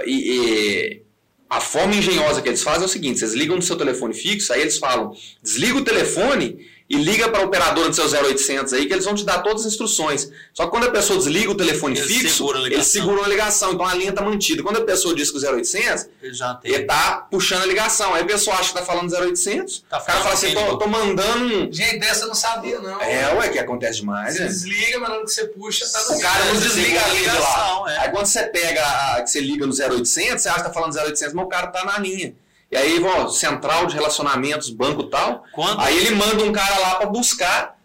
[0.04, 1.02] E, e
[1.48, 4.52] a forma engenhosa que eles fazem é o seguinte: vocês ligam no seu telefone fixo,
[4.52, 8.86] aí eles falam, desliga o telefone e liga para a operadora do seu 0800 aí,
[8.86, 10.30] que eles vão te dar todas as instruções.
[10.54, 13.72] Só que quando a pessoa desliga o telefone Eles fixo, seguram eles seguram a ligação,
[13.74, 14.62] então a linha está mantida.
[14.62, 16.72] Quando a pessoa diz que o 0800, Ele já tem.
[16.72, 18.14] ele tá puxando a ligação.
[18.14, 20.86] Aí a pessoa acha que tá falando 0800, Tá o cara fala assim, tô, tô
[20.86, 21.72] mandando um...
[21.72, 23.00] Gente, dessa eu não sabia, não.
[23.02, 24.46] É, ué, que acontece demais, Você né?
[24.48, 27.20] desliga, mas na hora que você puxa, tá no O cara não desliga a linha
[27.20, 27.34] de lá.
[27.34, 27.98] ligação, é.
[27.98, 30.96] Aí quando você pega, a, que você liga no 0800, você acha que tá falando
[30.96, 32.34] 0800, mas o cara tá na linha.
[32.70, 35.44] E aí, ó, central de relacionamentos, banco e tal.
[35.54, 37.76] Quando- Aí ele manda um cara lá pra buscar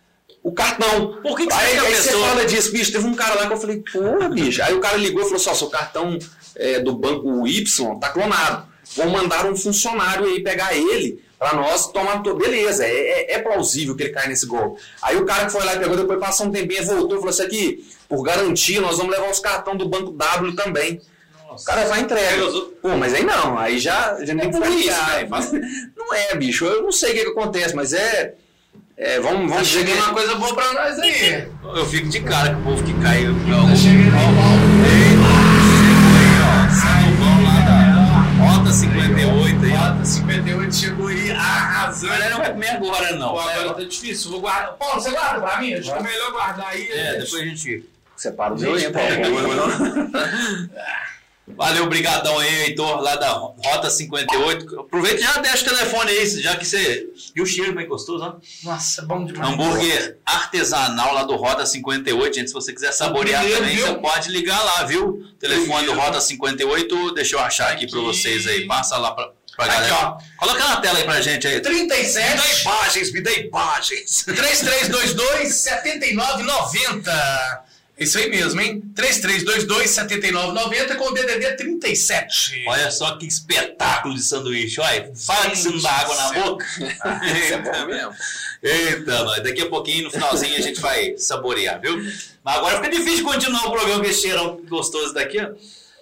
[0.44, 1.20] o cartão.
[1.24, 3.54] Por que, que Aí, você aí você fala disso, bicho, teve um cara lá que
[3.54, 4.62] eu falei, pô, bicho.
[4.62, 6.20] Aí o cara ligou e falou assim, ó, seu cartão
[6.56, 7.64] é, do banco Y
[8.00, 8.68] tá clonado.
[8.98, 12.18] Vão mandar um funcionário aí pegar ele pra nós tomar.
[12.22, 14.82] Beleza, é, é- é plausível que ele caia nesse golpe.
[15.02, 17.30] Aí o cara que foi lá e pegou, depois passou um tempinho, voltou e falou
[17.30, 21.00] assim, aqui, por garantia, nós vamos levar os cartões do banco W também.
[21.56, 22.46] O cara vai entrega.
[22.82, 25.28] Pô, mas aí não, aí já, já nem por isso, né?
[25.30, 28.34] Mas Não é, bicho, eu não sei o que, que acontece, mas é.
[28.98, 31.48] é, vamos Tá vamos que chegando uma coisa boa pra nós aí.
[31.64, 33.24] Eu fico de cara com o povo que cai.
[33.24, 34.14] Tá chegando
[36.74, 37.94] Salvão lá da
[38.46, 39.94] Rota 58 aí, ó.
[39.94, 42.14] Rota 58 chegou aí arrasando.
[42.14, 43.30] Mas não vai comer agora, não.
[43.30, 44.32] Pô, agora tá difícil.
[44.32, 44.74] Vou guardar.
[44.74, 45.74] Paulo, você guarda pra mim?
[45.74, 46.92] Acho que é melhor guardar aí.
[46.92, 47.90] É, depois a gente.
[48.16, 49.10] Separa o meu, hein, Paulo?
[51.46, 54.80] Valeu, brigadão aí, Heitor, lá da Rota 58.
[54.80, 57.06] Aproveita e já deixa o telefone aí, já que você.
[57.36, 58.36] E o cheiro bem gostoso, ó.
[58.64, 59.52] Nossa, bom demais.
[59.54, 62.48] Hambúrguer artesanal lá do Rota 58, gente.
[62.48, 63.88] Se você quiser saborear Primeiro, também, viu?
[63.88, 65.22] você pode ligar lá, viu?
[65.38, 66.00] Telefone do Primeiro.
[66.00, 68.08] Rota 58, deixa eu achar aqui, pra Aqui.
[68.08, 68.66] vocês aí.
[68.66, 69.96] Passa lá pra, pra Aqui, galera.
[70.08, 70.18] ó.
[70.38, 71.56] Coloca na tela aí pra gente aí.
[71.56, 74.24] Me dá 37 imagens, me dá imagens.
[74.24, 77.63] 3322 7990.
[77.98, 78.82] Isso aí mesmo, hein?
[78.96, 82.64] 3322 7990 com o DDD 37.
[82.68, 84.82] Olha só que espetáculo de sanduíche.
[84.82, 86.66] Olha, fala que você não dá água na boca.
[86.76, 88.14] Isso é bom mesmo.
[88.64, 89.44] Eita, nós.
[89.44, 91.98] Daqui a pouquinho, no finalzinho, a gente vai saborear, viu?
[92.44, 95.50] Mas agora fica difícil de continuar o programa com esse cheirão gostoso daqui, ó.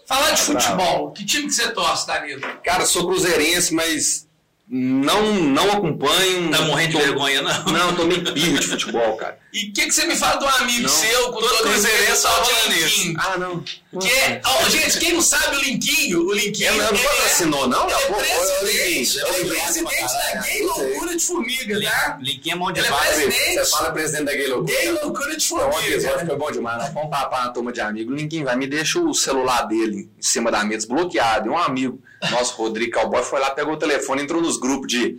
[0.08, 2.42] Falar de Tá futebol, que time que você torce, Danilo?
[2.64, 4.28] Cara, sou cruzeirense, mas
[4.68, 6.50] não, não acompanho.
[6.52, 7.64] Tá morrendo de Tô- vergonha, não?
[7.66, 9.38] Não, tô meio pirro de futebol, cara.
[9.54, 10.90] E o que, que você me fala de um amigo Não.
[10.90, 13.16] seu com Todo cruzeirense tá tal de Linquinho?
[13.20, 13.60] Ah, não.
[14.00, 17.06] Que é, ó, gente, quem não sabe o Linquinho, o Linquinho Eu não, não ele
[17.06, 17.84] é- patrocinou, não?
[17.90, 19.62] Ele é presidente, ele é lembrei.
[19.62, 22.18] presidente da Gay Loucura de Formiga, tá?
[22.22, 23.54] Linquinho é mão de Ele é presidente.
[23.56, 24.78] Você fala presidente da Gay Loucura.
[24.80, 26.26] Gay Loucura de Então, o episódio Formiga.
[26.28, 26.78] foi bom demais.
[26.84, 28.16] Nós fomos papar uma turma de amigos.
[28.16, 28.56] Ninguém vai.
[28.56, 31.48] Me deixa o celular dele em cima da mesa desbloqueado.
[31.48, 35.18] E um amigo, nosso Rodrigo Cowboy, foi lá, pegou o telefone, entrou nos grupos de,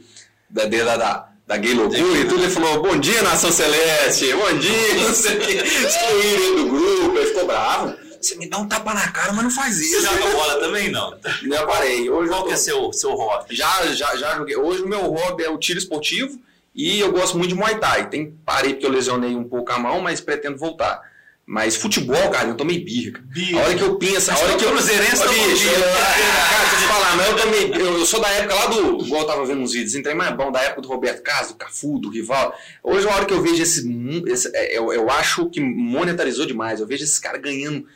[0.49, 2.43] da, da, da, da Gay Loucura e tudo.
[2.43, 4.33] Ele falou: Bom dia, Nação Celeste.
[4.35, 4.95] Bom dia.
[4.95, 5.65] Não sei o.
[5.65, 7.19] Excluíram ele do grupo.
[7.19, 7.97] Ele ficou bravo.
[8.21, 10.03] Você me dá um tapa na cara, mas não faz Você isso.
[10.03, 11.13] joga bola também, não?
[11.43, 12.09] Eu parei.
[12.09, 13.55] Hoje Qual eu que é seu, seu hobby?
[13.55, 14.57] já, já, já joguei.
[14.57, 16.39] Hoje o meu hobby é o tiro esportivo
[16.73, 18.09] e eu gosto muito de Muay Thai.
[18.09, 21.03] Tem, parei porque eu lesionei um pouco a mão, mas pretendo voltar.
[21.45, 23.21] Mas futebol, cara, eu tomei birra.
[23.25, 23.61] Birra.
[23.61, 24.71] A hora que eu penso, a hora que eu.
[24.71, 25.83] cruzeirense tomou bicho, birra.
[25.83, 27.81] Cara, deixa eu te falar, mas eu também.
[27.81, 29.05] Eu, eu sou da época lá do.
[29.05, 31.57] Igual eu tava vendo uns vídeos, entrei mais bom, da época do Roberto Carlos, do
[31.57, 32.57] Cafu, do Rival.
[32.83, 33.85] Hoje, a hora que eu vejo esse.
[34.27, 36.81] esse é, eu, eu acho que monetarizou demais.
[36.81, 37.87] Eu vejo esses caras ganhando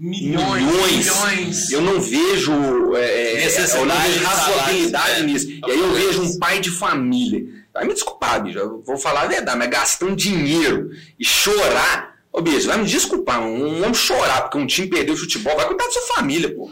[0.00, 1.72] Milhões, milhões.
[1.72, 2.52] Eu não vejo,
[2.94, 5.26] é, é, Necessidade eu não vejo de razoabilidade salários, é.
[5.26, 5.50] nisso.
[5.50, 8.58] E aí eu vejo um pai de família Vai me desculpar, bicho.
[8.58, 12.17] Eu vou falar a verdade, mas gastando dinheiro e chorar.
[12.38, 15.56] Ô, bicho, vai me desculpar, não vamos chorar porque um time perdeu o futebol.
[15.56, 16.70] Vai cuidar da sua família, pô.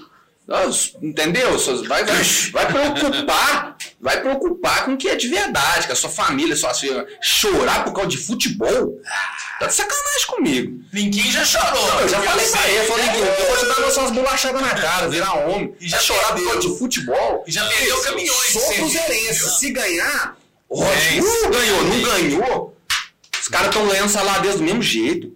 [1.02, 1.58] Entendeu?
[1.88, 6.08] Vai, vai, vai preocupar, vai preocupar com o que é de verdade, com a sua
[6.08, 7.04] família, sua filha.
[7.20, 9.00] Chorar por causa de futebol?
[9.58, 10.84] Tá de sacanagem comigo.
[10.92, 11.84] Ninguém já chorou.
[11.88, 14.62] Não, eu já falei pra ele, eu falei que eu vou te dar umas bolachadas
[14.62, 15.74] na cara, virar homem.
[15.80, 17.42] E já chorar por causa de futebol.
[17.44, 18.52] E já perdeu caminhões.
[18.52, 19.58] Sou cruzeirense.
[19.58, 20.36] Se ganhar,
[20.70, 21.26] ótimo.
[21.42, 22.76] Não ganhou, não ganhou.
[23.42, 25.35] Os caras estão ganhando salário deles do mesmo jeito.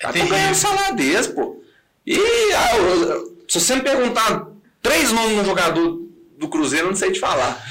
[0.00, 1.62] Ganhando salário deles, pô.
[2.06, 2.18] E
[2.54, 4.48] ah, se você me perguntar
[4.82, 6.00] três nomes no jogador
[6.38, 7.62] do Cruzeiro, eu não sei te falar.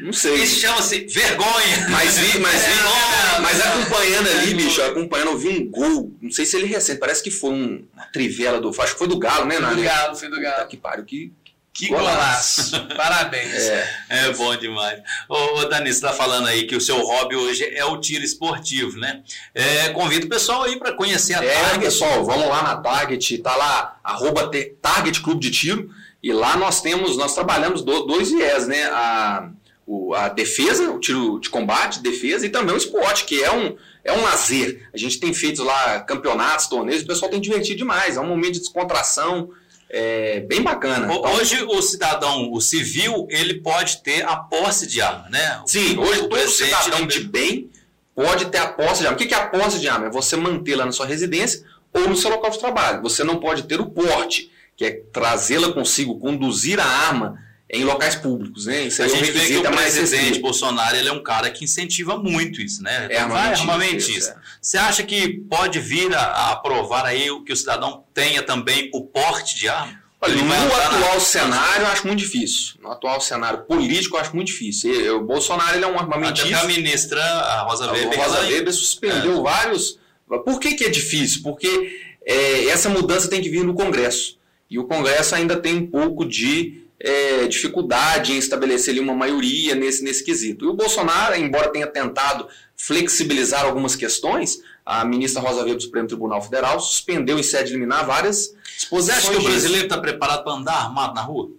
[0.00, 0.34] Não sei.
[0.34, 1.88] Isso chama-se vergonha.
[1.90, 2.72] Mas vi, mas vi,
[3.36, 6.12] é, mas acompanhando ali, bicho, acompanhando, eu vi um gol.
[6.20, 8.68] Não sei se ele recente, parece que foi um, uma trivela do.
[8.68, 10.56] Acho que foi do Galo, né, Foi do Galo, foi do Galo.
[10.56, 11.32] Tá que pariu, que.
[11.72, 12.78] Que golaço!
[12.94, 13.54] Parabéns.
[13.54, 13.88] É.
[14.10, 15.00] é bom demais.
[15.28, 18.22] Ô, ô Dani, você está falando aí que o seu hobby hoje é o tiro
[18.22, 19.22] esportivo, né?
[19.54, 21.80] É, convido o pessoal aí para conhecer a é, Target.
[21.80, 24.50] pessoal, vamos lá na Target, tá lá, arroba
[24.82, 25.90] Target Clube de Tiro.
[26.22, 28.84] E lá nós temos, nós trabalhamos dois viés, né?
[28.84, 29.48] A,
[29.86, 33.76] o, a defesa, o tiro de combate, defesa, e também o esporte, que é um,
[34.04, 34.88] é um lazer.
[34.94, 38.16] A gente tem feito lá campeonatos, torneios, o pessoal tem divertido demais.
[38.16, 39.50] É um momento de descontração.
[39.94, 41.04] É bem bacana.
[41.04, 45.62] Então, hoje o cidadão, o civil, ele pode ter a posse de arma, né?
[45.66, 47.70] Sim, hoje todo cidadão de bem
[48.14, 49.18] pode ter a posse de arma.
[49.18, 50.06] O que é a posse de arma?
[50.06, 51.62] É você mantê-la na sua residência
[51.92, 53.02] ou no seu local de trabalho.
[53.02, 57.38] Você não pode ter o porte que é trazê-la consigo, conduzir a arma
[57.72, 58.82] em locais públicos, né?
[58.82, 62.60] Isso a gente vê que o presidente Bolsonaro ele é um cara que incentiva muito
[62.60, 63.08] isso, né?
[63.10, 64.32] É armamentista.
[64.32, 64.36] É.
[64.60, 69.56] Você acha que pode vir a, aprovar aí que o cidadão tenha também o porte
[69.56, 70.02] de arma?
[70.20, 71.20] Olha, no atual na...
[71.20, 72.74] cenário, eu acho muito difícil.
[72.80, 75.16] No atual cenário político, eu acho muito difícil.
[75.16, 76.56] o Bolsonaro ele é um armamentista.
[76.56, 78.20] Até a ministra, a Rosa Weber...
[78.20, 79.42] A Rosa Weber suspendeu é.
[79.42, 79.98] vários...
[80.44, 81.42] Por que, que é difícil?
[81.42, 84.38] Porque é, essa mudança tem que vir no Congresso.
[84.70, 89.74] E o Congresso ainda tem um pouco de é, dificuldade em estabelecer ali, uma maioria
[89.74, 90.64] nesse, nesse quesito.
[90.64, 92.46] E o Bolsonaro, embora tenha tentado
[92.76, 98.06] flexibilizar algumas questões, a ministra Rosa Weber do Supremo Tribunal Federal suspendeu em sede liminar
[98.06, 99.22] várias disposições.
[99.22, 101.50] Você acha que o brasileiro está preparado para andar armado na rua?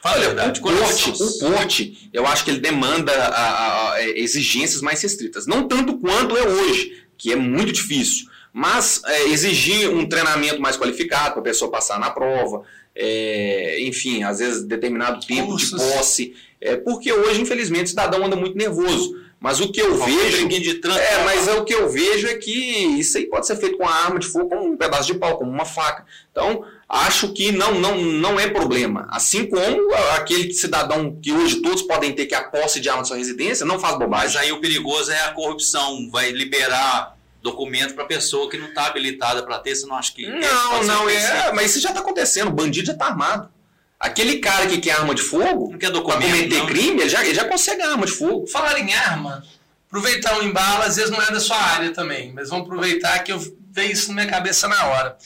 [0.00, 4.08] Fala Olha, verdade, o, porte, o porte, eu acho que ele demanda a, a, a
[4.08, 5.46] exigências mais restritas.
[5.46, 8.26] Não tanto quanto é hoje, que é muito difícil.
[8.52, 12.62] Mas é, exigir um treinamento mais qualificado para a pessoa passar na prova,
[12.94, 15.70] é, enfim, às vezes determinado tempo Cursos.
[15.70, 16.34] de posse.
[16.60, 19.20] É, porque hoje, infelizmente, o cidadão anda muito nervoso.
[19.42, 20.46] Mas o que eu vejo.
[20.46, 23.76] De é, mas é, o que eu vejo é que isso aí pode ser feito
[23.76, 26.06] com uma arma de fogo, como um pedaço de pau, como uma faca.
[26.30, 29.08] Então, acho que não, não, não é problema.
[29.10, 33.08] Assim como aquele cidadão que hoje todos podem ter que a posse de arma de
[33.08, 34.12] sua residência, não faz bobagem.
[34.28, 36.08] Mas aí o perigoso é a corrupção.
[36.08, 40.26] Vai liberar documento para pessoa que não está habilitada para ter, você não acha que.
[40.26, 43.50] Não, não, é, mas isso já está acontecendo, o bandido já está armado.
[43.98, 46.66] Aquele cara que quer arma de fogo, não quer documento, cometer não.
[46.66, 48.46] crime, ele já, ele já consegue arma de fogo.
[48.46, 49.44] Falar em arma,
[49.86, 53.32] aproveitar um embalo, às vezes não é da sua área também, mas vamos aproveitar que
[53.32, 53.38] eu
[53.70, 55.16] vejo isso na minha cabeça na hora.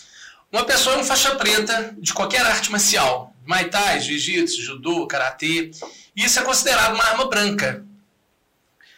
[0.52, 5.70] Uma pessoa um faixa preta de qualquer arte marcial, Muay Thai, Jiu-Jitsu, Judô, Karatê,
[6.14, 7.84] isso é considerado uma arma branca.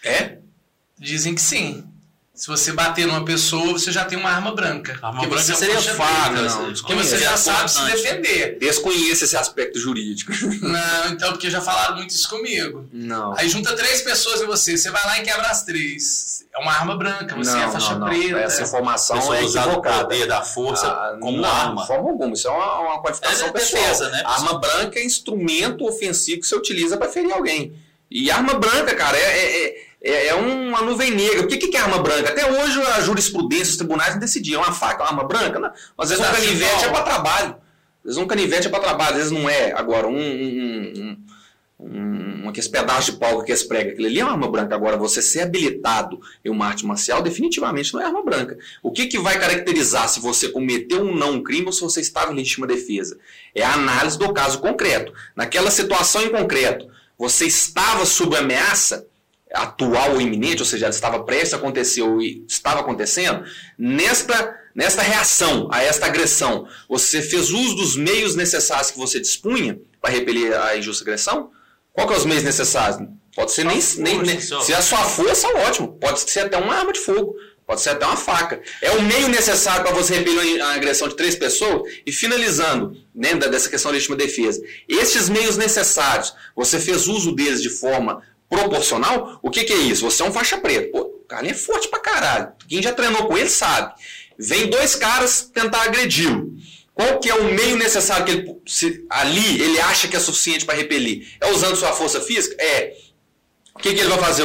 [0.04, 0.38] É?
[0.98, 1.84] Dizem que sim.
[2.38, 4.96] Se você bater numa pessoa, você já tem uma arma branca.
[5.02, 6.72] A arma branca seria faca, não.
[6.72, 8.56] Porque você já sabe se defender.
[8.60, 10.30] Desconheço esse aspecto jurídico.
[10.62, 12.88] Não, então, porque já falaram muito isso comigo.
[12.92, 13.36] Não.
[13.36, 16.44] Aí junta três pessoas em você, você vai lá e quebra as três.
[16.54, 18.06] É uma arma branca, você não, é faixa não, não.
[18.06, 18.38] preta.
[18.38, 19.98] Essa informação é equivocada.
[19.98, 21.82] o poder da força ah, como não, arma.
[21.82, 23.82] De forma alguma, isso é uma, uma qualificação é pessoal.
[23.82, 27.74] Defesa, né, arma branca é instrumento ofensivo que você utiliza para ferir alguém.
[28.10, 31.42] E arma branca, cara, é, é, é é, é uma nuvem negra.
[31.42, 32.30] O que, que é arma branca?
[32.30, 34.62] Até hoje a jurisprudência, os tribunais não decidiam.
[34.62, 35.58] Uma faca, uma arma branca?
[35.58, 35.72] Não.
[35.98, 37.50] Às vezes um canivete é para trabalho.
[37.50, 39.72] Às vezes um canivete é para trabalho, às vezes não é.
[39.72, 41.16] Agora, um, um,
[41.80, 44.74] um, um aqueles pedaços de pau que eles pregam, aquilo ali é uma arma branca.
[44.74, 48.56] Agora, você ser habilitado em uma arte marcial, definitivamente não é arma branca.
[48.82, 52.32] O que, que vai caracterizar se você cometeu um não crime ou se você estava
[52.32, 53.18] em legítima defesa?
[53.52, 55.12] É a análise do caso concreto.
[55.34, 56.88] Naquela situação em concreto,
[57.18, 59.07] você estava sob ameaça,
[59.52, 63.44] atual ou iminente, ou seja, estava prestes a acontecer ou estava acontecendo,
[63.78, 69.78] nesta, nesta reação a esta agressão, você fez uso dos meios necessários que você dispunha
[70.00, 71.50] para repelir a injusta agressão?
[71.92, 73.08] Qual que é os meios necessários?
[73.34, 75.96] Pode ser nem, nem, nem se a sua força, ótimo.
[76.00, 77.36] Pode ser até uma arma de fogo.
[77.64, 78.60] Pode ser até uma faca.
[78.80, 81.82] É o meio necessário para você repelir a agressão de três pessoas.
[82.06, 84.60] E finalizando, né, dessa questão de legítima defesa.
[84.88, 90.04] Estes meios necessários, você fez uso deles de forma proporcional, o que, que é isso?
[90.04, 90.90] Você é um faixa preta.
[90.90, 92.52] Pô, o cara é forte pra caralho.
[92.68, 93.94] Quem já treinou com ele sabe.
[94.38, 96.52] Vem dois caras tentar agredi-lo.
[96.94, 100.64] Qual que é o meio necessário que ele se, ali ele acha que é suficiente
[100.64, 101.28] para repelir?
[101.40, 102.56] É usando sua força física?
[102.60, 102.96] É.
[103.74, 104.44] O que, que ele vai fazer?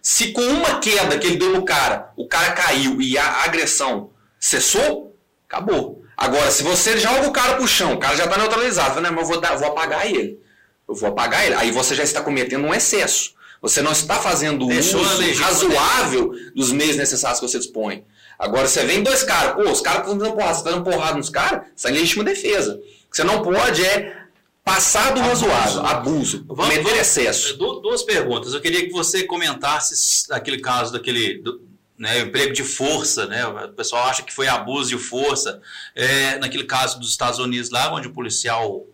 [0.00, 4.10] Se com uma queda que ele deu no cara, o cara caiu e a agressão
[4.40, 5.16] cessou,
[5.48, 6.02] acabou.
[6.16, 9.10] Agora, se você joga o cara pro chão, o cara já está neutralizado, né?
[9.10, 10.40] Mas eu vou, dar, vou apagar ele.
[10.88, 11.54] Eu vou apagar ele.
[11.54, 13.34] Aí você já está cometendo um excesso.
[13.62, 14.98] Você não está fazendo um uso
[15.40, 18.04] razoável dos meios necessários que você dispõe.
[18.36, 21.16] Agora você vem dois caras, pô, os caras estão dando porrada, você está dando porrada
[21.16, 22.74] nos caras, está em legítima defesa.
[22.74, 24.20] O que você não pode é
[24.64, 25.46] passar do abuso.
[25.46, 27.56] razoável, abuso, vamos, vamos, excesso.
[27.56, 28.52] Duas perguntas.
[28.52, 31.38] Eu queria que você comentasse aquele caso daquele.
[31.38, 33.46] Do, né, emprego de força, né?
[33.46, 35.60] O pessoal acha que foi abuso de força.
[35.94, 38.84] É, naquele caso dos Estados Unidos lá, onde o policial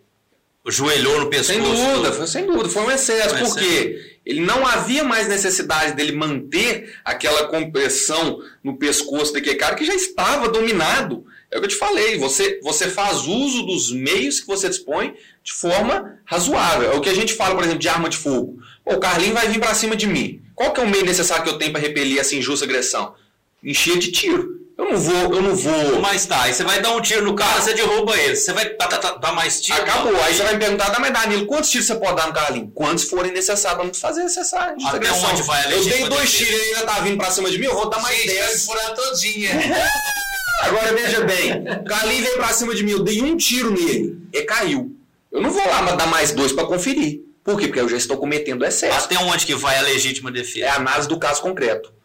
[0.71, 1.53] joelhou no pescoço.
[1.53, 3.29] Sem dúvida, foi, sem dúvida, foi um excesso.
[3.29, 4.19] Foi um Por quê?
[4.25, 9.95] Ele não havia mais necessidade dele manter aquela compressão no pescoço daquele cara que já
[9.95, 11.25] estava dominado.
[11.51, 15.15] É o que eu te falei, você, você faz uso dos meios que você dispõe
[15.43, 16.91] de forma razoável.
[16.91, 18.59] É o que a gente fala, por exemplo, de arma de fogo.
[18.85, 20.43] Pô, o Carlinho vai vir para cima de mim.
[20.53, 23.15] Qual que é o meio necessário que eu tenho para repelir essa injusta agressão?
[23.63, 24.58] Encher de tiro.
[24.79, 25.99] Eu não vou, eu não vou.
[25.99, 28.33] Mas tá, aí você vai dar um tiro no cara, você derruba ele.
[28.33, 28.77] Você vai
[29.19, 29.77] dar mais tiro.
[29.77, 30.15] Acabou.
[30.23, 32.71] Aí você vai me perguntar, mas Danilo, quantos tiros você pode dar no Carlinho?
[32.73, 33.77] Quantos forem necessários?
[33.77, 34.77] Vamos fazer necessário.
[34.87, 37.59] Até onde vai a Eu dei dois tiros e ainda tá vindo pra cima de
[37.59, 38.65] mim, eu vou dar mais dez.
[38.65, 39.51] Vai furar todinha.
[40.63, 44.17] Agora veja bem, o Carlinho veio pra cima de mim, eu dei um tiro nele
[44.33, 44.95] e caiu.
[45.29, 47.21] Eu não vou lá dar mais dois para conferir.
[47.43, 47.67] Por quê?
[47.67, 49.05] Porque eu já estou cometendo excesso.
[49.05, 50.65] Até onde que vai a legítima defesa?
[50.65, 51.98] É a análise do caso concreto.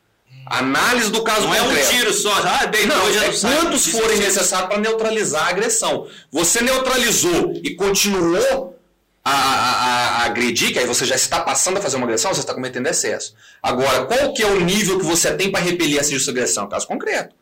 [0.47, 1.71] Análise do caso não concreto.
[1.71, 5.51] Não é um tiro só, ah, bem, não, é quantos forem necessários para neutralizar a
[5.51, 6.07] agressão.
[6.31, 8.79] Você neutralizou e continuou
[9.25, 12.41] a, a, a, agredir, que aí você já está passando a fazer uma agressão, você
[12.41, 13.35] está cometendo excesso.
[13.63, 16.69] Agora, qual que é o nível que você tem para repelir essa agressão?
[16.69, 17.35] Caso concreto.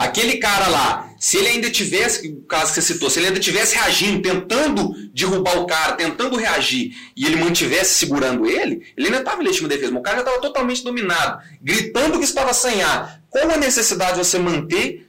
[0.00, 3.38] Aquele cara lá, se ele ainda tivesse, o caso que você citou, se ele ainda
[3.38, 9.18] tivesse reagindo, tentando derrubar o cara, tentando reagir, e ele mantivesse segurando ele, ele ainda
[9.18, 13.20] estava em legítima defesa, o cara já estava totalmente dominado, gritando que estava sem ar.
[13.28, 15.06] Qual a necessidade de você manter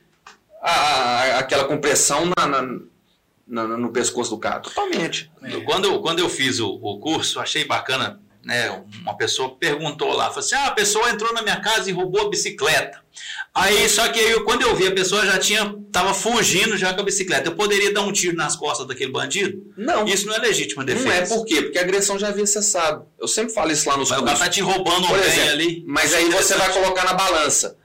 [0.61, 2.81] a, a, aquela compressão na, na,
[3.47, 4.59] na, no pescoço do cara?
[4.59, 5.31] Totalmente.
[5.63, 10.39] Quando, quando eu fiz o, o curso, achei bacana né, uma pessoa perguntou lá, falou
[10.39, 13.01] assim, ah, a pessoa entrou na minha casa e roubou a bicicleta.
[13.53, 17.01] Aí, só que eu, quando eu vi, a pessoa já tinha, tava fugindo já com
[17.01, 17.49] a bicicleta.
[17.49, 19.61] Eu poderia dar um tiro nas costas daquele bandido?
[19.75, 20.05] Não.
[20.05, 21.05] Isso não é legítima defesa.
[21.05, 21.61] Não é, por quê?
[21.61, 23.05] Porque a agressão já havia cessado.
[23.19, 24.23] Eu sempre falo isso lá nos cursos.
[24.23, 25.83] O cara tá te roubando um bem ali.
[25.85, 27.75] Mas aí você vai colocar na balança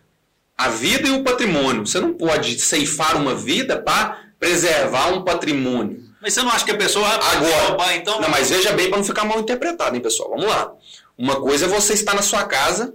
[0.56, 1.84] a vida e o patrimônio.
[1.84, 6.06] Você não pode ceifar uma vida para preservar um patrimônio.
[6.22, 8.20] Mas você não acha que a pessoa Agora, roubar, então?
[8.20, 10.30] Não, mas veja bem para não ficar mal interpretado, hein, pessoal?
[10.30, 10.72] Vamos lá.
[11.18, 12.94] Uma coisa é você estar na sua casa,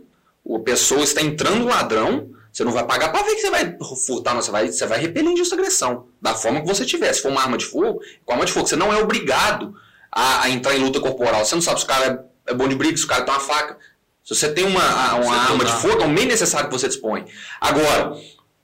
[0.50, 4.34] a pessoa está entrando ladrão, você não vai pagar para ver que você vai furtar,
[4.34, 7.14] não, você vai, você vai repelir injusta agressão, da forma que você tiver.
[7.14, 9.74] Se for uma arma de fogo, com arma de fogo, você não é obrigado
[10.12, 11.45] a, a entrar em luta corporal.
[11.45, 13.34] Você não sabe se o cara é, é bom de briga, se o cara tem
[13.34, 13.78] uma faca.
[14.24, 17.26] Se você tem uma, uma arma de fogo, é o meio necessário que você dispõe.
[17.60, 18.18] Agora,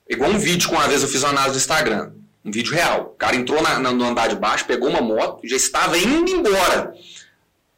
[0.07, 2.11] igual um vídeo que uma vez eu fiz uma análise do Instagram.
[2.43, 3.13] Um vídeo real.
[3.13, 6.93] O cara entrou na, no andar de baixo, pegou uma moto, já estava indo embora.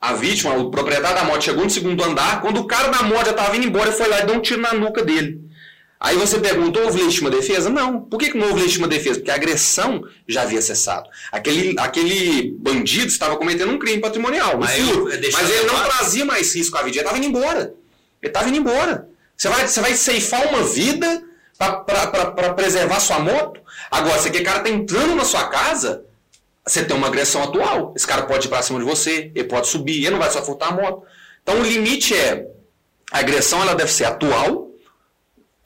[0.01, 2.41] A vítima, o proprietário da moto, chegou no segundo andar.
[2.41, 4.41] Quando o cara da moto já estava indo embora, ele foi lá e deu um
[4.41, 5.48] tiro na nuca dele.
[5.99, 7.69] Aí você pergunta, houve legítima defesa?
[7.69, 7.99] Não.
[7.99, 9.19] Por que, que não houve legítima defesa?
[9.19, 11.09] Porque a agressão já havia cessado.
[11.29, 14.57] Aquele, aquele bandido estava cometendo um crime patrimonial.
[14.57, 17.73] Mas, eu, mas ele não trazia mais risco à vida, ele estava indo embora.
[18.21, 19.09] Ele estava indo embora.
[19.35, 21.21] Você vai, você vai ceifar uma vida
[21.57, 23.59] para preservar sua moto?
[23.91, 26.05] Agora, se aquele cara está entrando na sua casa,
[26.65, 27.93] você tem uma agressão atual.
[27.93, 30.41] Esse cara pode ir para cima de você, ele pode subir, ele não vai só
[30.41, 31.03] furtar a moto.
[31.43, 32.47] Então o limite é,
[33.11, 34.68] a agressão ela deve ser atual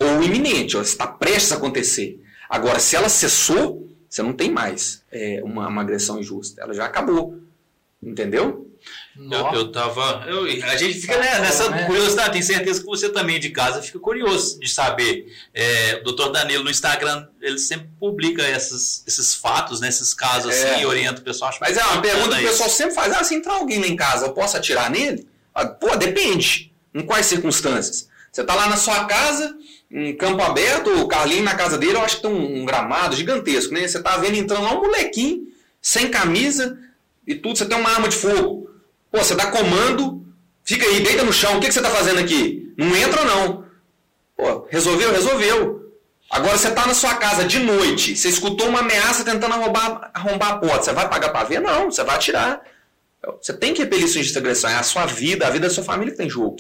[0.03, 2.19] ou iminente, está prestes a acontecer.
[2.49, 6.61] Agora, se ela cessou, você não tem mais é, uma, uma agressão injusta.
[6.61, 7.39] Ela já acabou.
[8.01, 8.69] Entendeu?
[9.15, 10.25] Eu, eu tava.
[10.27, 11.85] Eu, a gente fica né, nessa né?
[11.85, 15.31] curiosidade, tenho certeza que você também de casa fica curioso de saber.
[15.53, 20.53] É, o doutor Danilo no Instagram, ele sempre publica esses, esses fatos, né, esses casos
[20.53, 20.71] é.
[20.71, 21.51] assim, e orienta o pessoal.
[21.61, 23.95] Mas é uma pergunta que o pessoal sempre faz: ah, se entrar alguém lá em
[23.95, 25.27] casa, eu posso atirar nele?
[25.53, 26.73] Ah, pô, depende.
[26.93, 28.09] Em quais circunstâncias?
[28.31, 29.55] Você está lá na sua casa,
[29.93, 33.15] em campo aberto, o Carlinho na casa dele, eu acho que tem um, um gramado
[33.15, 33.87] gigantesco, né?
[33.87, 35.43] Você está vendo entrando lá um molequinho,
[35.79, 36.79] sem camisa
[37.27, 38.71] e tudo, você tem uma arma de fogo.
[39.11, 40.25] Pô, você dá comando,
[40.63, 42.73] fica aí, deita no chão, o que, que você está fazendo aqui?
[42.75, 43.65] Não entra não.
[44.35, 45.11] Pô, resolveu?
[45.11, 45.93] Resolveu.
[46.27, 50.53] Agora você está na sua casa de noite, você escutou uma ameaça tentando arrombar, arrombar
[50.53, 50.85] a porta.
[50.85, 51.61] Você vai pagar para ver?
[51.61, 52.63] Não, você vai atirar.
[53.39, 54.71] Você tem que repelir injusta agressão.
[54.71, 56.55] É a sua vida, a vida da sua família que tem jogo.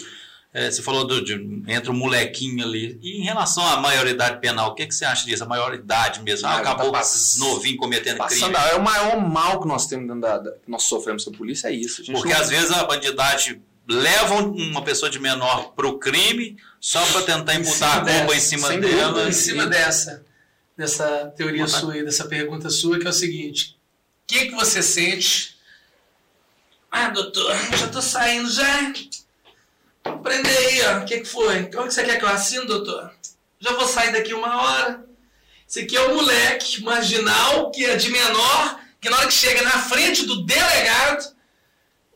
[0.53, 1.33] É, você falou do, de,
[1.67, 2.99] entre o molequinho ali.
[3.01, 5.43] E em relação à maioridade penal, o que, que você acha disso?
[5.43, 6.47] A maioridade mesmo?
[6.47, 8.69] Ah, acabou tá com esses novinhos cometendo Passando, crime.
[8.71, 11.33] é o maior mal que nós temos dentro da, da- que nós sofremos com a
[11.33, 12.01] polícia, é isso.
[12.01, 16.55] A gente Porque não- às vezes a bandidagem leva uma pessoa de menor pro crime
[16.79, 19.09] só para tentar imputar a culpa em cima sem dela.
[19.11, 20.23] dúvida, em cima dessa,
[20.77, 23.75] dessa teoria sua e dessa pergunta sua, que é o seguinte:
[24.23, 25.57] o que, que você sente?
[26.91, 28.93] Ah, doutor, já tô saindo já.
[30.21, 30.99] Prende aí, ó.
[30.99, 31.63] O que, que foi?
[31.71, 33.11] Como que você quer que eu assine, doutor?
[33.59, 35.05] Já vou sair daqui uma hora.
[35.67, 39.61] Esse aqui é o moleque marginal, que é de menor, que na hora que chega
[39.63, 41.33] na frente do delegado,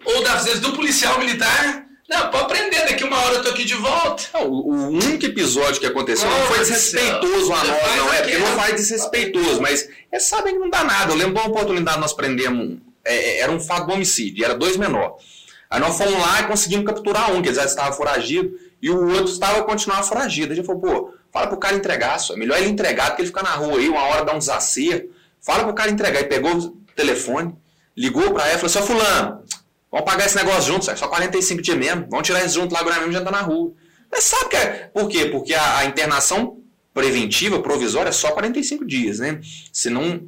[0.06, 3.66] ou das vezes do policial militar, não, pode prender, daqui uma hora eu tô aqui
[3.66, 4.24] de volta.
[4.34, 8.22] Não, o, o único episódio que aconteceu não foi Nossa, desrespeitoso a nós, não é?
[8.22, 11.12] Porque não faz desrespeitoso, mas eles sabem que não dá nada.
[11.12, 14.56] Eu lembro de uma oportunidade nós prendemos, é, é, era um fato de homicídio, era
[14.56, 15.37] dois menores.
[15.70, 18.51] Aí nós fomos lá e conseguimos capturar um, que já estavam foragido,
[18.82, 20.53] e o outro estava continuando foragido.
[20.53, 22.34] A gente falou, pô, fala pro cara entregar, só.
[22.34, 24.39] é melhor ele entregar do que ele ficar na rua aí, uma hora dá um
[24.39, 25.09] desacerto.
[25.41, 26.22] Fala pro cara entregar.
[26.22, 27.55] E pegou o telefone,
[27.95, 29.43] ligou pra ela e falou, seu fulano,
[29.91, 32.97] vamos pagar esse negócio junto, só 45 dias mesmo, vamos tirar isso junto lá agora
[32.99, 33.74] mesmo, já tá na rua.
[34.11, 35.26] Mas sabe que é, por quê?
[35.26, 36.57] Porque a, a internação
[36.93, 39.39] preventiva, provisória, é só 45 dias, né?
[39.72, 40.22] Se não,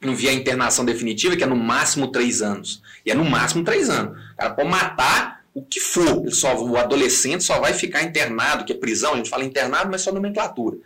[0.00, 2.82] não vier a internação definitiva, que é no máximo 3 anos.
[3.04, 4.18] E é no máximo 3 anos.
[4.36, 6.18] O cara pode matar o que for.
[6.22, 9.90] Ele só, o adolescente só vai ficar internado, que é prisão, a gente fala internado,
[9.90, 10.76] mas só nomenclatura.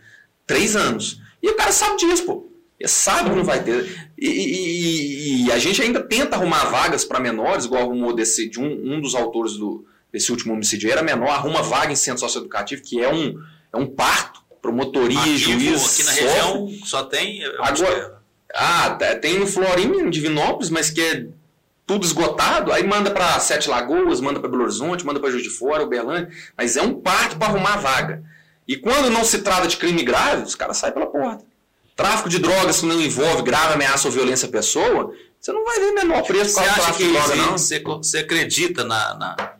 [0.47, 1.19] 3 anos.
[1.43, 2.47] E o cara sabe disso, pô.
[2.79, 4.09] Ele sabe que não vai ter.
[4.17, 8.59] E, e- e- a gente ainda tenta arrumar vagas para menores, igual arrumou desse, de
[8.59, 10.91] um, um dos autores do, desse último homicídio.
[10.91, 13.39] Era menor, arruma vaga em centro socioeducativo, que é um,
[13.71, 15.93] é um parto, promotoria Ativo, juiz.
[15.93, 16.25] aqui na sofre.
[16.27, 17.43] região só tem.
[17.43, 18.19] é, Agora-
[18.53, 21.27] Ah, tá, tem no Florinho, em Divinópolis, mas que é
[21.91, 22.71] tudo esgotado.
[22.71, 26.29] Aí manda para Sete Lagoas, manda para Belo Horizonte, manda para Juiz de Fora, Uberlândia.
[26.57, 28.23] Mas é um parto para arrumar vaga.
[28.65, 31.43] E quando não se trata de crime grave, os caras saem pela porta.
[31.93, 35.79] Tráfico de drogas que não envolve grave ameaça ou violência à pessoa, você não vai
[35.81, 37.51] ver menor preço Você acha que de droga, não.
[37.57, 39.53] você, você acredita na, na,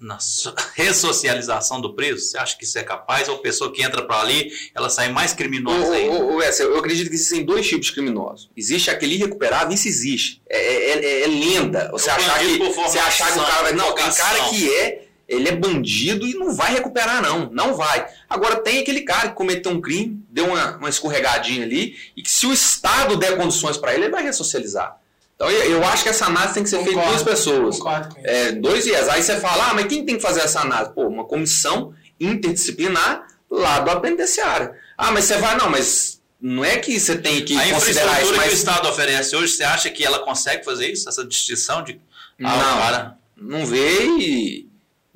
[0.00, 2.20] na so- ressocialização do preso?
[2.24, 3.28] Você acha que isso é capaz?
[3.28, 6.14] Ou a pessoa que entra para ali, ela sai mais criminosa ainda?
[6.16, 8.50] Ô, ô, ô, eu acredito que existem dois tipos de criminosos.
[8.56, 10.40] Existe aquele irrecuperável, isso existe.
[10.48, 11.90] É, é- é- é lenda.
[11.92, 13.72] Você É o achar, que, você achar que o cara vai.
[13.72, 15.00] Não, tem cara que é.
[15.26, 17.48] Ele é bandido e não vai recuperar, não.
[17.50, 18.06] Não vai.
[18.28, 22.30] Agora, tem aquele cara que cometeu um crime, deu uma, uma escorregadinha ali, e que
[22.30, 25.00] se o Estado der condições para ele, ele vai ressocializar.
[25.34, 27.76] Então, eu, acho que essa análise tem que ser feita por duas pessoas.
[27.76, 28.28] Concordo com isso.
[28.28, 29.08] É, dois viés.
[29.08, 30.94] Aí você fala, ah, mas quem tem que fazer essa análise?
[30.94, 34.70] Pô, uma comissão interdisciplinar lá do penitenciário.
[34.96, 38.32] Ah, mas você vai, não, mas não é que você tem que A considerar isso,
[38.32, 41.08] infraestrutura que o mas Estado oferece hoje, você acha que ela consegue fazer isso?
[41.08, 42.00] Essa distinção de.
[42.42, 43.60] Ah, Não.
[43.60, 44.68] não vê e,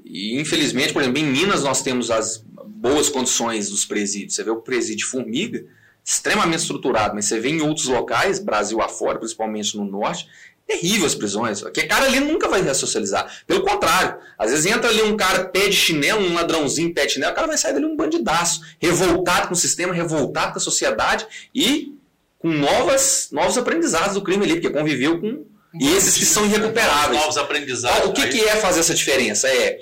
[0.05, 4.35] e, infelizmente, por exemplo, em Minas nós temos as boas condições dos presídios.
[4.35, 5.65] Você vê o presídio Formiga,
[6.09, 10.27] extremamente estruturado, mas você vê em outros locais, Brasil afora, principalmente no norte,
[10.67, 11.63] terrível as prisões.
[11.75, 13.43] Que cara ali nunca vai ressocializar.
[13.47, 17.13] Pelo contrário, às vezes entra ali um cara pé de chinelo, um ladrãozinho pé de
[17.13, 20.63] chinelo, o cara vai sair dali um bandidaço, revoltado com o sistema, revoltado com a
[20.63, 21.95] sociedade e
[22.39, 25.45] com novas, novos aprendizados do crime ali, porque conviveu com.
[25.79, 27.21] E esses que são irrecuperáveis.
[27.21, 28.09] Novos aprendizados.
[28.09, 29.47] O que, que é fazer essa diferença?
[29.47, 29.79] É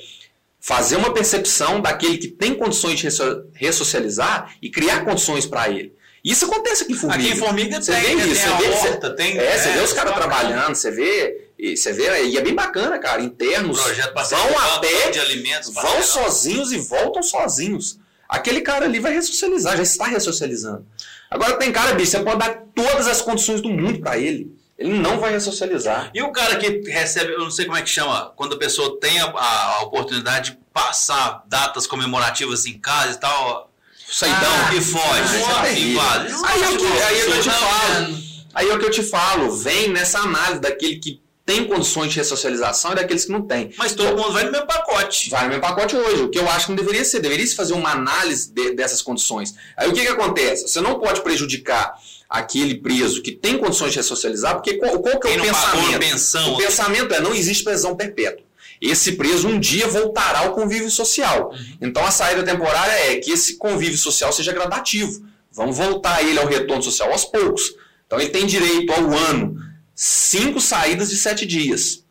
[0.58, 5.94] fazer uma percepção daquele que tem condições de resso- ressocializar e criar condições para ele.
[6.26, 7.22] Isso acontece aqui em Formiga.
[7.22, 8.26] Aqui em Formiga Você tem, vê né?
[8.32, 9.38] isso, tem a você vê- horta, tem.
[9.38, 12.98] É, você vê os caras trabalhando, você vê, e você vê, e é bem bacana,
[12.98, 15.72] cara, internos vão a pé, de alimentos.
[15.72, 17.98] vão sozinhos e voltam sozinhos.
[18.28, 20.84] Aquele cara ali vai ressocializar, já está ressocializando.
[21.30, 24.52] Agora tem cara, bicho, você pode dar todas as condições do mundo para ele.
[24.76, 26.10] Ele não vai ressocializar.
[26.12, 28.98] E o cara que recebe, eu não sei como é que chama, quando a pessoa
[29.00, 33.65] tem a, a oportunidade de passar datas comemorativas em casa e tal,
[34.10, 34.38] Saidão.
[34.68, 36.48] ah, e foge, isso é.
[36.48, 38.18] Aí é o que- aí é o que eu te Não, falo.
[38.54, 42.16] Aí é o que eu te falo, vem nessa análise daquele que tem condições de
[42.18, 43.70] ressocialização e daqueles que não tem.
[43.76, 45.30] Mas todo mundo vai no mesmo pacote.
[45.30, 47.20] Vai no meu pacote hoje, o que eu acho que não deveria ser.
[47.20, 49.54] Deveria se fazer uma análise de- dessas condições.
[49.76, 50.66] Aí o que, que acontece?
[50.66, 51.94] Você não pode prejudicar
[52.28, 55.98] aquele preso que tem condições de ressocializar, porque qual, qual que é o pensamento?
[56.00, 56.54] pensão.
[56.54, 58.44] O pensamento é não existe prisão perpétua.
[58.80, 61.52] Esse preso um dia voltará ao convívio social.
[61.80, 65.24] Então a saída temporária é que esse convívio social seja gradativo.
[65.50, 67.74] Vamos voltar ele ao retorno social aos poucos.
[68.06, 69.56] Então ele tem direito ao ano
[69.94, 72.04] cinco saídas de sete dias.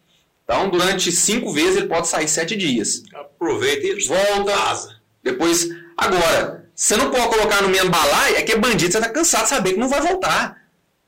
[0.44, 3.04] Então durante cinco vezes ele pode sair sete dias.
[3.14, 4.96] Aproveita e Volta, vaza.
[5.24, 5.68] depois.
[5.98, 9.44] Agora, você não pode colocar no mesmo balaio, é que é bandido, você tá cansado
[9.44, 10.65] de saber que não vai voltar.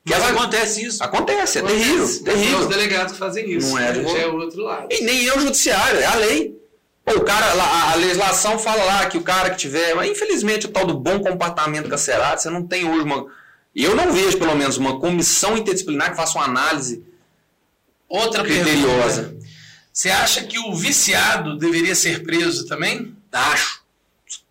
[0.08, 1.02] Que ela- acontece isso.
[1.04, 1.82] Acontece, é Acontece.
[1.84, 2.58] terrível, Não São terrível.
[2.58, 3.68] os delegados que fazem isso.
[3.70, 4.88] Não é, Já é o outro lado.
[4.90, 6.56] E nem é o judiciário, é a lei.
[7.04, 7.46] Pô, o cara,
[7.92, 9.94] a legislação fala lá que o cara que tiver.
[9.94, 13.26] Mas infelizmente o tal do bom comportamento carcerário, você não tem hoje uma.
[13.74, 17.02] Eu não vejo, pelo menos, uma comissão interdisciplinar que faça uma análise
[18.08, 19.22] Outra criteriosa.
[19.22, 19.46] pergunta.
[19.92, 23.14] Você acha que o viciado deveria ser preso também?
[23.32, 23.77] Acho.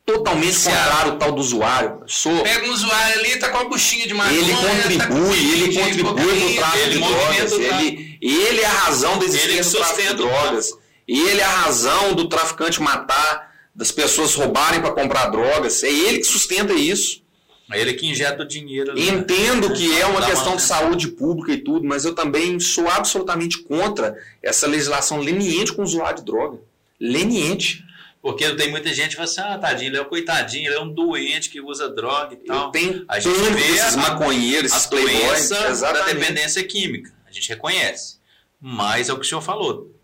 [0.08, 2.02] Totalmente contrário ao tal do usuário.
[2.08, 2.42] Sou.
[2.42, 5.80] Pega um usuário ali, tá com uma buchinha de maconha, Ele tá contribui, ele de
[5.80, 7.52] contribui para o cocaína, tráfico ele de drogas.
[7.52, 10.72] Ele, ele é a razão da Ele existência do tráfico de drogas.
[11.06, 15.84] Ele é a razão do traficante matar, das pessoas roubarem para comprar drogas.
[15.84, 17.22] É ele que sustenta isso.
[17.70, 18.92] É ele que injeta o dinheiro.
[18.92, 19.18] ali, né?
[19.18, 23.58] Entendo que é uma questão de saúde pública e tudo, mas eu também sou absolutamente
[23.58, 26.60] contra essa legislação leniente com o usuário de droga.
[26.98, 27.84] Leniente.
[28.28, 30.82] Porque tem muita gente que fala assim, ah, tadinho, ele é um coitadinho, ele é
[30.82, 32.72] um doente que usa droga e tal.
[32.72, 35.50] tenho A gente vê desses a- maconheiros, esses As playboys.
[35.80, 37.14] da dependência química.
[37.26, 38.18] A gente reconhece.
[38.60, 39.96] Mas é o que o senhor falou.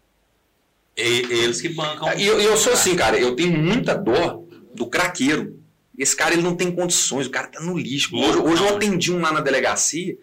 [0.95, 1.01] E-
[1.31, 2.17] eles que bancam.
[2.17, 4.41] E eu, eu sou assim, cara, eu tenho muita dó
[4.73, 5.59] do craqueiro.
[5.97, 8.15] Esse cara ele não tem condições, o cara tá no lixo.
[8.15, 10.17] Hoje, hoje eu atendi um lá na delegacia, o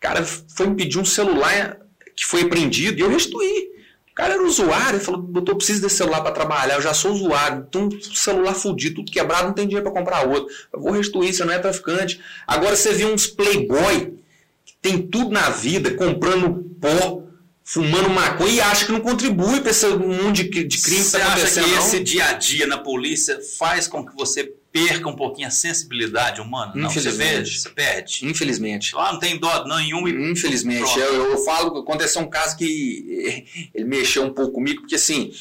[0.00, 1.78] cara foi me pedir um celular
[2.14, 3.70] que foi apreendido e eu restituí.
[4.12, 6.92] O cara era usuário, ele falou, doutor, eu preciso desse celular para trabalhar, eu já
[6.92, 10.52] sou usuário, então celular fudido, tudo quebrado, não tem dinheiro para comprar outro.
[10.72, 12.20] Eu vou restituir, você não é traficante.
[12.46, 14.14] Agora você vê uns playboy
[14.64, 17.22] que tem tudo na vida, comprando pó,
[17.64, 21.16] fumando maconha e acha que não contribui para esse mundo de, de crime que Você
[21.16, 21.68] está acha que acontecendo.
[21.68, 21.78] não?
[21.78, 26.40] esse dia a dia na polícia faz com que você perca um pouquinho a sensibilidade
[26.40, 26.72] humana?
[26.74, 28.26] Não, você perde, você perde.
[28.26, 28.92] Infelizmente.
[28.96, 30.98] Ah, não tem dó nenhum e Infelizmente.
[30.98, 33.44] Eu, eu falo que aconteceu um caso que
[33.74, 35.32] ele mexeu um pouco comigo, porque assim.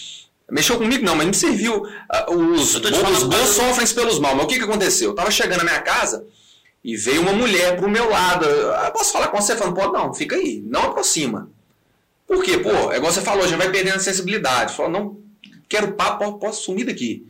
[0.52, 1.84] Mexeu comigo não, mas me serviu.
[2.10, 4.34] ah, Os, Eu bons- os bons sofrem pelos maus.
[4.36, 5.12] Mas o que, que aconteceu?
[5.12, 6.26] Eu tava chegando na minha casa
[6.84, 8.46] e veio uma mulher pro meu lado.
[8.78, 9.56] Ah, posso falar com você?
[9.56, 11.52] Falando, pô, não, fica aí, não aproxima.
[12.26, 12.58] Por quê?
[12.58, 14.74] Pô, é igual você falou, gente vai perdendo a sensibilidade.
[14.76, 15.20] Falou, não,
[15.68, 17.28] quero papo, posso sumir daqui.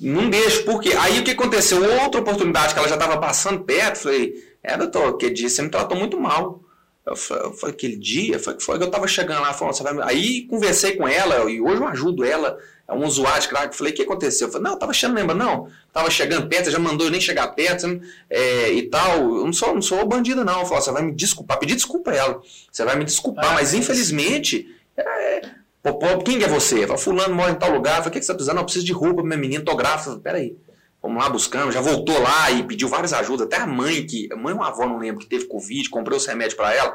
[0.00, 0.94] Não deixo, por quê?
[0.98, 1.82] Aí o que aconteceu?
[2.02, 4.32] Outra oportunidade que ela já estava passando perto, falei,
[4.62, 6.62] é, doutor, aquele dia você me tratou muito mal.
[7.06, 9.82] Eu falei, falei, aquele dia, foi que foi que eu tava chegando lá, falando, você
[9.82, 13.74] vai aí conversei com ela, e hoje eu ajudo ela, é um usuário de crack,
[13.74, 14.46] falei, o que aconteceu?
[14.46, 17.10] Eu falei, não, eu tava chegando, lembra, não, tava chegando perto, você já mandou eu
[17.10, 20.82] nem chegar perto, é, e tal, eu não sou, não sou bandida não, eu falei,
[20.82, 23.74] você vai me desculpar, pedir desculpa a ela, você vai me desculpar, Ah, mas mas-
[23.74, 25.40] infelizmente, é,
[25.82, 26.86] pô, pô, quem é você?
[26.86, 28.56] Falei, fulano mora em tal lugar, falei, o que, que você tá precisando?
[28.56, 30.56] Não, eu preciso de roupa minha menina, tô grávida, peraí,
[31.02, 34.36] Vamos lá buscando, já voltou lá e pediu várias ajudas, até a mãe, que a
[34.36, 36.94] mãe ou a avó, não lembro, que teve Covid, comprou os remédios para ela.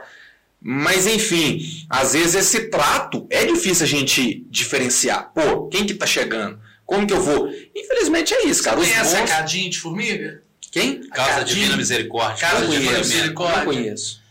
[0.61, 1.59] Mas enfim,
[1.89, 5.31] às vezes esse trato é difícil a gente diferenciar.
[5.33, 6.59] Pô, quem que tá chegando?
[6.85, 7.49] Como que eu vou?
[7.75, 8.79] Infelizmente é isso, cara.
[8.79, 9.29] Os Conhece a bons...
[9.29, 10.43] cadinha de formiga?
[10.71, 11.01] Quem?
[11.09, 11.45] Cadinho.
[11.45, 12.47] Divina Misericórdia.
[12.47, 12.97] Casa Divina.
[12.99, 13.57] Misericórdia.
[13.57, 14.21] Não conheço.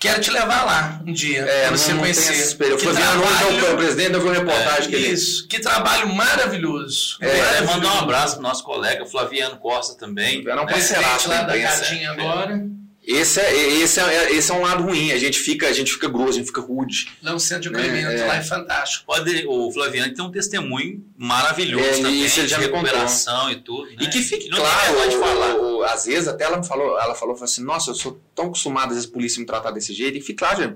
[0.00, 2.56] Quero te levar lá um dia, É, pra não, você conhecer.
[2.56, 5.08] Que Eu fui ver trabalho- é o presidente, eu vi uma reportagem que ele...
[5.08, 7.16] Isso, que trabalho maravilhoso.
[7.20, 7.26] É,
[7.56, 10.44] É, mandar um abraço pro nosso colega Flaviano Costa também.
[10.46, 10.72] Era um né?
[10.72, 11.58] parceiraço lá da.
[11.60, 12.64] Cadinha agora.
[13.10, 16.06] Esse é, esse, é, esse é um lado ruim, a gente fica, a gente fica
[16.10, 17.08] grosso, a gente fica rude.
[17.22, 18.26] Lá um centro de É, acolhimento é.
[18.26, 19.06] lá é fantástico.
[19.06, 22.82] Pode, o Flaviano tem um testemunho maravilhoso É, também, isso de já me contou.
[22.84, 23.86] recuperação e tudo.
[23.92, 23.96] né?
[24.00, 25.54] E que fique não claro, tem de falar.
[25.54, 28.20] o- o- às vezes até ela me falou, ela falou, falou assim, nossa, eu sou
[28.34, 30.18] tão acostumado às vezes a polícia me tratar desse jeito.
[30.18, 30.74] E fique claro, gente,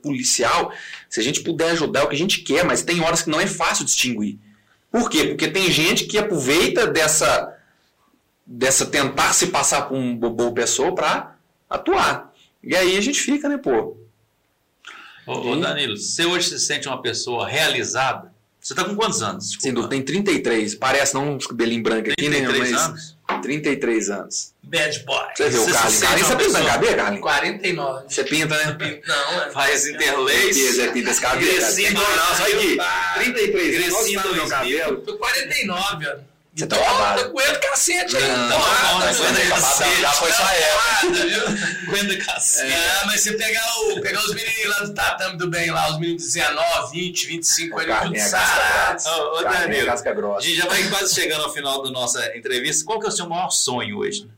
[0.00, 0.72] policial,
[1.10, 3.30] se a gente puder ajudar é o que a gente quer, mas tem horas que
[3.30, 4.38] não é fácil distinguir.
[4.88, 5.24] Por quê?
[5.24, 7.56] Porque tem gente que aproveita dessa
[8.46, 11.31] dessa tentar se passar por uma boa pessoa pra
[11.74, 12.32] atuar.
[12.62, 13.96] E aí a gente fica, né, pô?
[15.26, 18.32] Ô, ô, Danilo, você hoje se sente uma pessoa realizada?
[18.60, 19.56] Você tá com quantos anos?
[19.58, 22.36] Sim, du- tem 33, parece não uns cabelinho branco aqui, né?
[22.42, 23.16] 33 Mas anos?
[23.42, 24.52] 33 anos.
[24.62, 25.24] Bad boy.
[25.34, 26.00] Você vê o Você se Carlinhos.
[26.00, 27.22] Carlinhos, você pinta cabeça, Carlinhos?
[27.22, 28.04] 49.
[28.08, 29.00] Você pinta, né?
[29.06, 29.50] Não, é.
[29.50, 30.72] Faz interlace.
[30.74, 31.50] Zé Pinta esse cabelo.
[31.52, 32.76] Cresci aqui.
[32.76, 33.12] Pá.
[33.16, 35.00] 33, Cresci Cresci cabelo.
[35.00, 36.31] Tô 49, ó.
[36.54, 37.20] Você tá acabado.
[37.20, 38.12] eu aguento cacete.
[38.12, 41.42] Não, Então, não, ah, não, tá não, não, Cacete, já foi tá foda, viu?
[41.88, 42.72] Aguenta cacete.
[42.72, 45.98] É, mas você pegar, o, pegar os meninos lá do tatame do bem lá, os
[45.98, 50.66] meninos de 19, 20, 25, ele tudo casca Ô, ô, Danilo, casca A gente já
[50.66, 52.84] vai quase chegando ao final da nossa entrevista.
[52.84, 54.28] Qual que é o seu maior sonho hoje?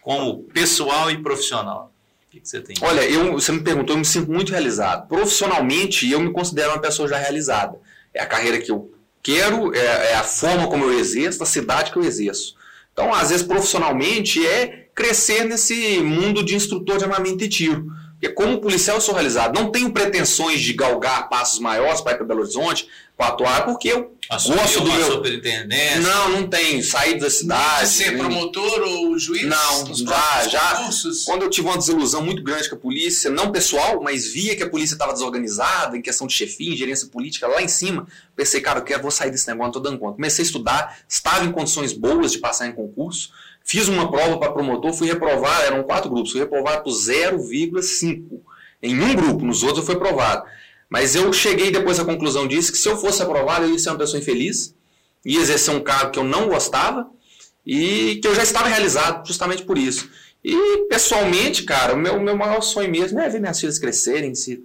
[0.00, 1.92] Como pessoal e profissional?
[2.28, 2.76] O que, que você tem?
[2.82, 5.08] Olha, eu, você me perguntou, eu me sinto muito realizado.
[5.08, 7.80] Profissionalmente, eu me considero uma pessoa já realizada.
[8.12, 8.93] É a carreira que eu
[9.24, 12.54] quero, é, é a forma como eu exerço, a cidade que eu exerço.
[12.92, 17.86] Então, às vezes, profissionalmente, é crescer nesse mundo de instrutor de armamento e tiro.
[18.24, 19.54] Porque como policial eu sou realizado.
[19.54, 22.88] Não tenho pretensões de galgar passos maiores para ir para Belo Horizonte,
[23.18, 25.12] para atuar, porque eu Assumiu gosto do meu...
[25.12, 26.00] superintendência.
[26.00, 26.82] Não, não tenho.
[26.82, 27.82] Saí da cidade.
[27.82, 29.44] De ser nem- promotor ou juiz?
[29.44, 30.76] Não, já, já.
[30.76, 31.24] concursos?
[31.24, 34.62] Quando eu tive uma desilusão muito grande com a polícia, não pessoal, mas via que
[34.62, 38.62] a polícia estava desorganizada, em questão de chefia, em gerência política, lá em cima, pensei,
[38.62, 40.14] cara, eu quero, vou sair desse negócio, não tô dando conta.
[40.14, 43.30] Comecei a estudar, estava em condições boas de passar em concurso,
[43.64, 48.40] fiz uma prova para promotor, fui reprovado, eram quatro grupos, fui reprovado por 0,5
[48.82, 50.44] em um grupo, nos outros eu fui aprovado.
[50.88, 53.88] Mas eu cheguei depois à conclusão disso, que se eu fosse aprovado, eu ia ser
[53.88, 54.74] uma pessoa infeliz,
[55.24, 57.08] ia exercer um cargo que eu não gostava,
[57.66, 60.10] e que eu já estava realizado justamente por isso.
[60.44, 64.62] E pessoalmente, cara, o meu, meu maior sonho mesmo é ver minhas filhas crescerem, se,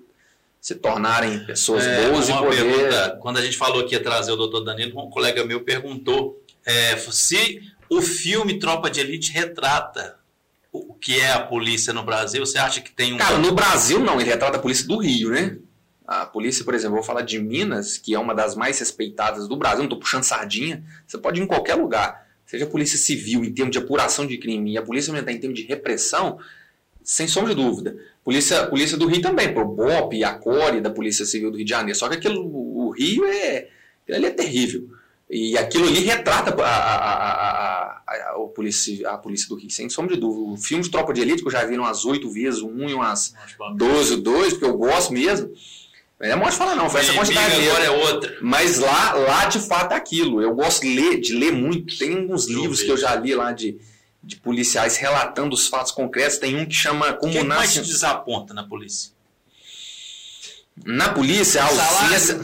[0.60, 2.58] se tornarem pessoas É, boas e uma poder.
[2.58, 6.44] pergunta, quando a gente falou que ia trazer o doutor Danilo, um colega meu perguntou
[6.66, 10.20] é, se o filme Tropa de Elite retrata
[10.72, 13.18] o que é a polícia no Brasil, você acha que tem um...
[13.18, 15.58] Cara, no Brasil não, ele retrata a polícia do Rio, né?
[16.08, 19.58] A polícia, por exemplo, vou falar de Minas, que é uma das mais respeitadas do
[19.58, 23.44] Brasil, não estou puxando sardinha, você pode ir em qualquer lugar, seja a polícia civil
[23.44, 26.40] em termos de apuração de crime e a polícia militar em termos de repressão,
[27.04, 27.96] sem sombra de dúvida.
[28.24, 31.66] Polícia, polícia do Rio também, pô, o BOP, a CORE da Polícia Civil do Rio
[31.66, 33.70] de Janeiro, só que aquilo, o Rio é,
[34.12, 34.90] ali é terrível.
[35.30, 39.88] E aquilo ali retrata a, a, a, a, a, polícia, a polícia do Rio, sem
[39.88, 40.54] sombra de dúvida.
[40.54, 42.94] O filme de Tropa de Elite, que eu já vi umas oito vezes, um e
[42.96, 43.36] umas
[43.76, 45.52] 12, 2, porque eu gosto mesmo.
[46.20, 47.70] Não é morte falar, não, foi essa quantidade mesmo.
[47.72, 48.38] agora é outra.
[48.42, 50.42] Mas lá, lá de fato é aquilo.
[50.42, 51.98] Eu gosto de ler, de ler muito.
[51.98, 52.86] Tem uns Eu livros vejo.
[52.88, 53.80] que eu já li lá de,
[54.22, 56.38] de policiais relatando os fatos concretos.
[56.38, 57.82] Tem um que chama Como que é que mais Nasce.
[57.84, 59.12] te desaponta na polícia?
[60.86, 62.40] Na polícia, a ausência.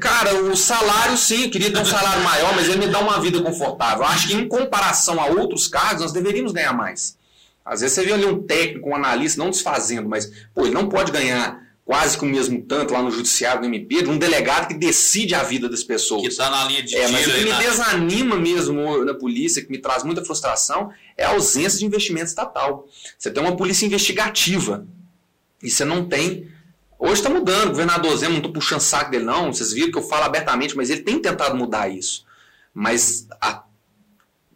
[0.00, 3.20] Cara, o salário sim, eu queria ter um salário maior, mas ele me dá uma
[3.20, 4.04] vida confortável.
[4.04, 7.16] Eu acho que em comparação a outros cargos, nós deveríamos ganhar mais.
[7.64, 10.88] Às vezes você vê ali um técnico, um analista, não desfazendo, mas, pô, ele não
[10.88, 14.66] pode ganhar quase que o mesmo tanto lá no judiciário, no MP, de um delegado
[14.66, 16.22] que decide a vida das pessoas.
[16.22, 17.58] Que está na linha de É, mas o que me na...
[17.58, 22.88] desanima mesmo na polícia, que me traz muita frustração, é a ausência de investimento estatal.
[23.16, 24.84] Você tem uma polícia investigativa
[25.62, 26.48] e você não tem.
[26.98, 29.52] Hoje está mudando, o governador Zé, não estou puxando saco dele, não.
[29.52, 32.24] Vocês viram que eu falo abertamente, mas ele tem tentado mudar isso.
[32.72, 33.62] Mas a-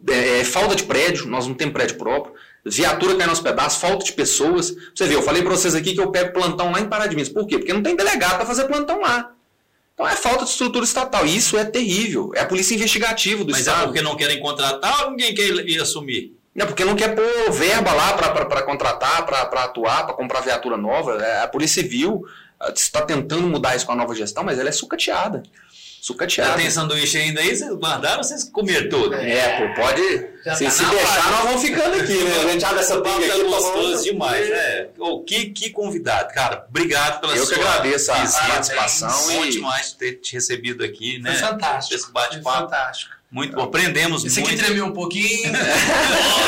[0.09, 2.33] é, é falta de prédio, nós não temos prédio próprio.
[2.65, 4.75] Viatura caindo aos pedaços, falta de pessoas.
[4.95, 7.15] Você vê, eu falei para vocês aqui que eu pego plantão lá em Pará de
[7.15, 7.29] Minas.
[7.29, 7.57] Por quê?
[7.57, 9.31] Porque não tem delegado para fazer plantão lá.
[9.93, 11.25] Então é falta de estrutura estatal.
[11.25, 12.31] E isso é terrível.
[12.35, 13.85] É a polícia investigativa do Mas é Estado.
[13.87, 16.35] porque não querem contratar ou ninguém quer ir assumir?
[16.53, 21.15] Não, porque não quer pôr verba lá para contratar, para atuar, para comprar viatura nova.
[21.23, 22.23] É, A Polícia Civil
[22.59, 25.43] ah, está tentando mudar isso com a nova gestão, mas ela é sucateada.
[25.43, 25.61] Já
[26.01, 26.57] Sucateada.
[26.57, 27.55] tem sanduíche ainda aí?
[27.55, 29.13] Vocês guardaram ou vocês comeram tudo?
[29.15, 30.01] É, pô, pode.
[30.43, 32.39] Já Se, tá se deixar, nós vamos ficando aqui, né?
[32.43, 33.43] A gente abre essa tá aqui.
[33.43, 34.87] gostoso tomando- demais, né?
[34.97, 36.65] Ô, que, que convidado, cara.
[36.67, 41.19] Obrigado pela Eu que sua agradeço a participação Bom e- demais ter te recebido aqui,
[41.19, 41.31] né?
[41.35, 41.95] Foi fantástico.
[41.95, 42.59] Esse Foi bate-papo.
[42.61, 43.11] fantástico.
[43.31, 43.63] Muito bom.
[43.63, 44.61] Aprendemos Esse aqui muito.
[44.65, 45.49] tremeu um pouquinho.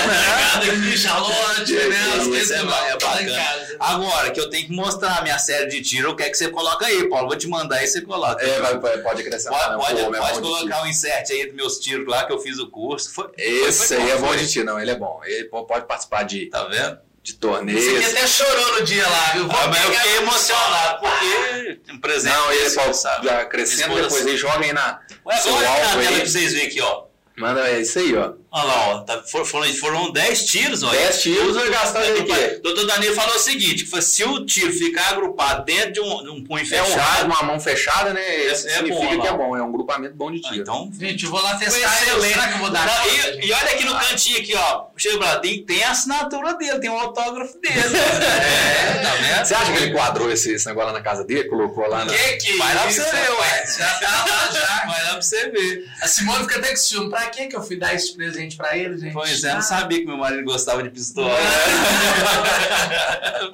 [0.04, 1.98] Obrigado aqui, Charlotte, né?
[2.14, 3.64] As Isso coisas é que é bacana.
[3.80, 6.36] Agora, que eu tenho que mostrar a minha série de tiro, o que é que
[6.38, 7.28] você coloca aí, Paulo?
[7.28, 8.44] Vou te mandar aí, você coloca.
[8.46, 9.78] É, vai- pode acrescentar.
[9.78, 10.04] Pode, né?
[10.04, 12.68] pode, é pode colocar o insert aí dos meus tiros lá, que eu fiz o
[12.68, 13.12] curso.
[13.14, 13.30] Foi.
[13.38, 14.80] Esse foi aí é bom, de ti, não.
[14.80, 15.22] Ele é bom.
[15.26, 17.00] Ele pode participar de, Tá vendo?
[17.22, 18.06] de aqui torneios.
[18.06, 19.48] até chorou no dia lá, viu?
[19.50, 23.28] Ah, mas eu fiquei emocionado, porque um presente Não, ele pode sabe?
[23.28, 24.26] já crescendo Esposa- depois.
[24.28, 25.00] Aí joga aí na.
[25.26, 27.04] Ué, agora alvo na tela pra vocês verem aqui, ó.
[27.38, 28.34] Manda é isso aí, ó.
[28.56, 29.00] Olha lá, ó.
[29.00, 31.00] Tá, for- foram, foram 10 tiros, olha.
[31.00, 32.62] 10 tiros, vai gastar ele aqui.
[32.62, 36.24] Doutor Danilo falou o seguinte: que foi, se o tiro ficar agrupado dentro de um,
[36.24, 37.26] de um punho É um fechado.
[37.26, 38.36] uma mão fechada, né?
[38.46, 39.58] Isso é significa bom, que é bom.
[39.58, 40.62] É um grupamento bom de Ah, tiro.
[40.62, 41.80] então Gente, eu vou lá testar.
[42.04, 42.34] excelente.
[42.34, 43.48] Será que eu vou dar Não, e, gente?
[43.48, 44.84] e olha aqui no cantinho aqui, ó.
[44.96, 47.74] Chega pra lá, tem, tem a assinatura dele, tem o autógrafo dele.
[47.98, 49.46] é, tá vendo?
[49.46, 51.46] Você acha que ele quadrou esse, esse negócio lá na casa dele?
[51.50, 52.14] Colocou lá na.
[52.14, 53.66] Que que Vai lá pra você ver, ué.
[53.80, 54.86] Já tá lá, já.
[54.86, 55.86] Vai lá pra você ver.
[56.02, 57.10] A Simone fica até com ciúme.
[57.10, 59.14] Pra que eu fui dar esse presente pra ele, gente?
[59.14, 61.34] Pois é, eu não sabia que meu marido gostava de pistola.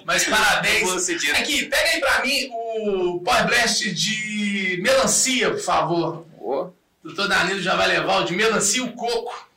[0.06, 1.10] Mas parabéns.
[1.38, 6.26] Aqui, pega aí pra mim o Power Blast de melancia, por favor.
[6.40, 6.70] Ô,
[7.04, 9.49] Doutor Danilo já vai levar o de melancia e o coco.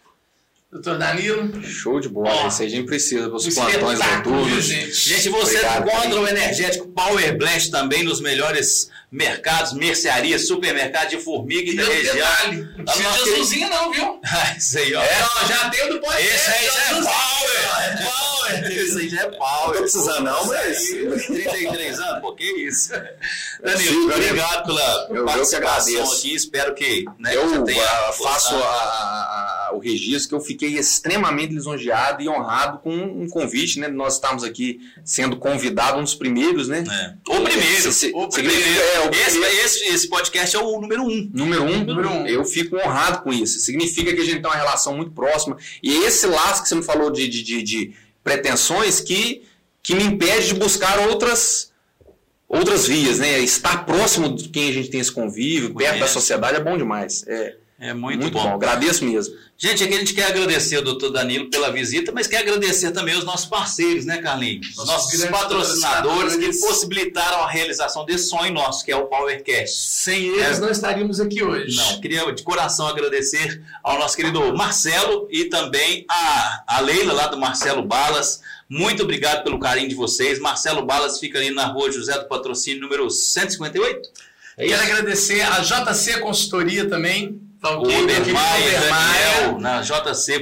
[0.73, 1.63] Doutor Danilo.
[1.63, 2.31] show de bola.
[2.45, 4.65] Ó, Esse aí a gente precisa para os um plantões noturnos.
[4.65, 4.93] gente?
[4.95, 11.19] Gente, você Obrigado, encontra o energético Power Blast também nos melhores mercados, mercearias, supermercados de
[11.23, 12.15] formiga e da região.
[12.15, 14.21] detalhe, não precisa de azulzinho não, viu?
[14.25, 15.03] Ah, Isso aí, ó.
[15.03, 17.05] É, ó, já tem o do Power Esse aí é azulzinho.
[17.05, 18.05] Power!
[18.07, 18.32] Power!
[18.71, 19.73] Isso aí já é power.
[19.77, 20.79] Tô precisando não, mas...
[21.27, 22.91] 33 anos, pô, que isso.
[23.63, 26.35] Danilo, Sim, obrigado pela eu, participação aqui.
[26.35, 28.63] Espero que né, eu ah, faço gostado.
[28.63, 33.81] a- a- a- o registro que eu fiquei extremamente lisonjeado e honrado com um convite,
[33.81, 33.89] né?
[33.89, 36.85] Nós estamos aqui sendo convidados, um dos primeiros, né?
[36.87, 37.33] É.
[37.33, 37.81] O primeiro.
[37.81, 38.61] Se- se- o primeiro.
[38.63, 39.57] é, o esse, primeiro.
[39.65, 41.31] esse, esse podcast é o número um.
[41.33, 42.27] Número um, Número um.
[42.27, 43.59] eu fico honrado com isso.
[43.61, 45.57] Significa que a gente tem uma relação muito próxima.
[45.83, 49.43] E esse laço que você me falou de, de, de- de pretensões que,
[49.83, 51.73] que me impede de buscar outras,
[52.49, 53.41] outras vias, né?
[53.41, 57.25] Estar próximo de quem a gente tem esse convívio, perto da sociedade, é bom demais.
[57.27, 58.45] É É muito, muito, bom.
[58.45, 58.55] bom.
[58.55, 59.35] Agradeço mesmo.
[59.59, 63.13] Gente, aqui a gente quer agradecer ao doutor Danilo pela visita, mas quer agradecer também
[63.17, 64.69] aos nossos parceiros, né, Carlinhos?
[64.71, 69.77] Os Nossos nossos patrocinadores que possibilitaram a realização desse sonho nosso, que é o PowerCast.
[69.77, 70.61] Sem eles É.
[70.61, 71.77] não estaríamos aqui hoje.
[71.77, 77.27] Não, queria de coração agradecer ao nosso querido Marcelo e também a, a Leila lá
[77.27, 78.41] do Marcelo Balas.
[78.69, 80.39] Muito obrigado pelo carinho de vocês.
[80.39, 84.09] Marcelo Balas fica ali na rua José do Patrocínio, número 158.
[84.57, 87.41] É Quero agradecer a JC Consultoria também.
[87.63, 88.81] Tá O Obermaia.
[88.81, 90.41] Daniel, na JC,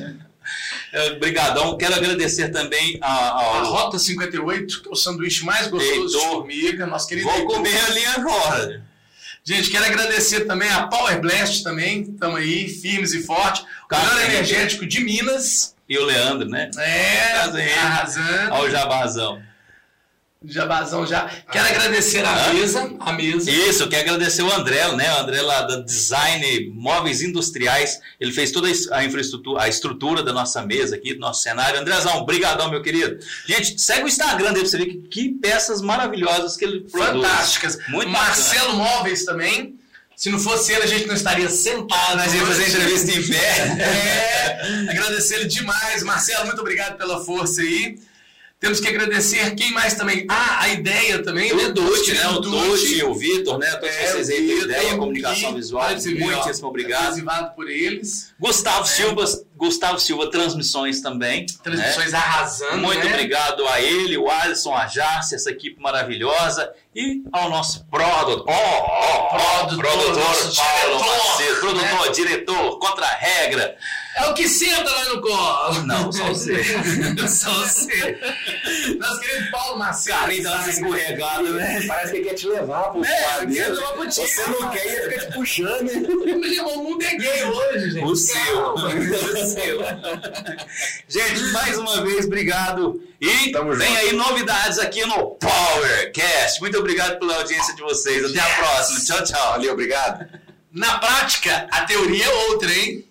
[0.93, 1.77] É, Obrigadão.
[1.77, 3.65] Quero agradecer também a- A ao.
[3.67, 6.31] Rota 58, que é o sanduíche mais gostoso de Heitor.
[6.33, 6.87] formiga.
[6.87, 7.55] Nosso querido Vou Heitor.
[7.57, 8.83] comer ali agora.
[9.45, 12.03] Gente, quero agradecer também a Power Blast também.
[12.03, 13.63] Estamos aí, firmes e fortes.
[13.63, 14.25] O melhor Café.
[14.27, 15.75] energético de Minas.
[15.89, 16.71] E o Leandro, né?
[16.79, 17.33] É,
[17.79, 18.55] arrasando.
[18.55, 19.43] Ao Jabazão.
[20.45, 21.31] Jabazão já.
[21.51, 22.91] Quero agradecer a mesa.
[23.01, 23.51] A mesa.
[23.51, 25.13] Isso, eu quero agradecer o André, né?
[25.15, 28.01] O André lá da Design Móveis Industriais.
[28.21, 31.81] Ele fez toda a infraestrutura, a estrutura da nossa mesa aqui, do nosso cenário.
[31.81, 33.19] Andrezão, brigadão, meu querido.
[33.47, 37.27] Gente, segue o Instagram dele pra você ver que, que peças maravilhosas que ele produz.
[37.27, 37.79] Fantásticas.
[37.89, 39.79] Muito Marcelo Móveis também.
[40.17, 42.17] Se não fosse ele, a gente não estaria sentado.
[42.17, 44.23] Nós íamos fazer entrevista em pé.
[44.43, 46.03] É, agradecer ele demais.
[46.03, 47.99] Marcelo, muito obrigado pela força aí.
[48.63, 50.25] Temos que agradecer quem mais também.
[50.29, 51.53] Ah, a ideia também.
[51.53, 52.29] O Dutti, né?
[52.29, 52.69] O Dutti.
[52.69, 53.69] Dutti, o Vitor, né?
[53.73, 55.89] Todos É, vocês aí têm ideia, comunicação e- visual.
[55.91, 57.07] Muitíssimo obrigado.
[57.09, 58.33] Adesivado por eles.
[58.39, 59.25] Gustavo Silva,
[59.57, 61.41] Gustavo Silva Transmissões também.
[61.41, 61.47] né?
[61.61, 62.79] Transmissões arrasando.
[62.79, 63.13] Muito né?
[63.13, 66.71] obrigado a ele, o Alisson, a Jace, essa equipe maravilhosa.
[66.95, 73.15] E ao nosso produtor, oh, oh, Produtor, produtor Paulo diretor, Macedo, produtor, diretor, contra a
[73.17, 73.77] regra.
[74.15, 75.87] É o que senta lá no colo.
[75.87, 76.63] Não, só você.
[77.29, 78.19] Só você.
[78.99, 80.19] Nosso querido Paulo Macedo.
[80.19, 81.85] Carlinhos dá uma escorregada, né?
[81.87, 84.27] Parece que ele quer te levar pro É, quadro quer levar pro time.
[84.29, 85.83] Você não quer ele fica te puxando.
[85.83, 86.63] né?
[86.63, 88.05] O mundo é gay hoje, gente.
[88.05, 88.75] O seu.
[88.75, 89.79] O seu.
[91.09, 93.03] Gente, mais uma vez, obrigado.
[93.21, 93.99] E Tamo vem junto.
[94.01, 96.61] aí novidades aqui no PowerCast.
[96.61, 98.25] Muito obrigado pela audiência de vocês.
[98.25, 98.57] Até a Yes.
[98.59, 99.01] próxima.
[99.17, 99.51] Tchau, tchau.
[99.53, 100.27] Valeu, obrigado.
[100.73, 103.07] Na prática, a teoria é outra, hein?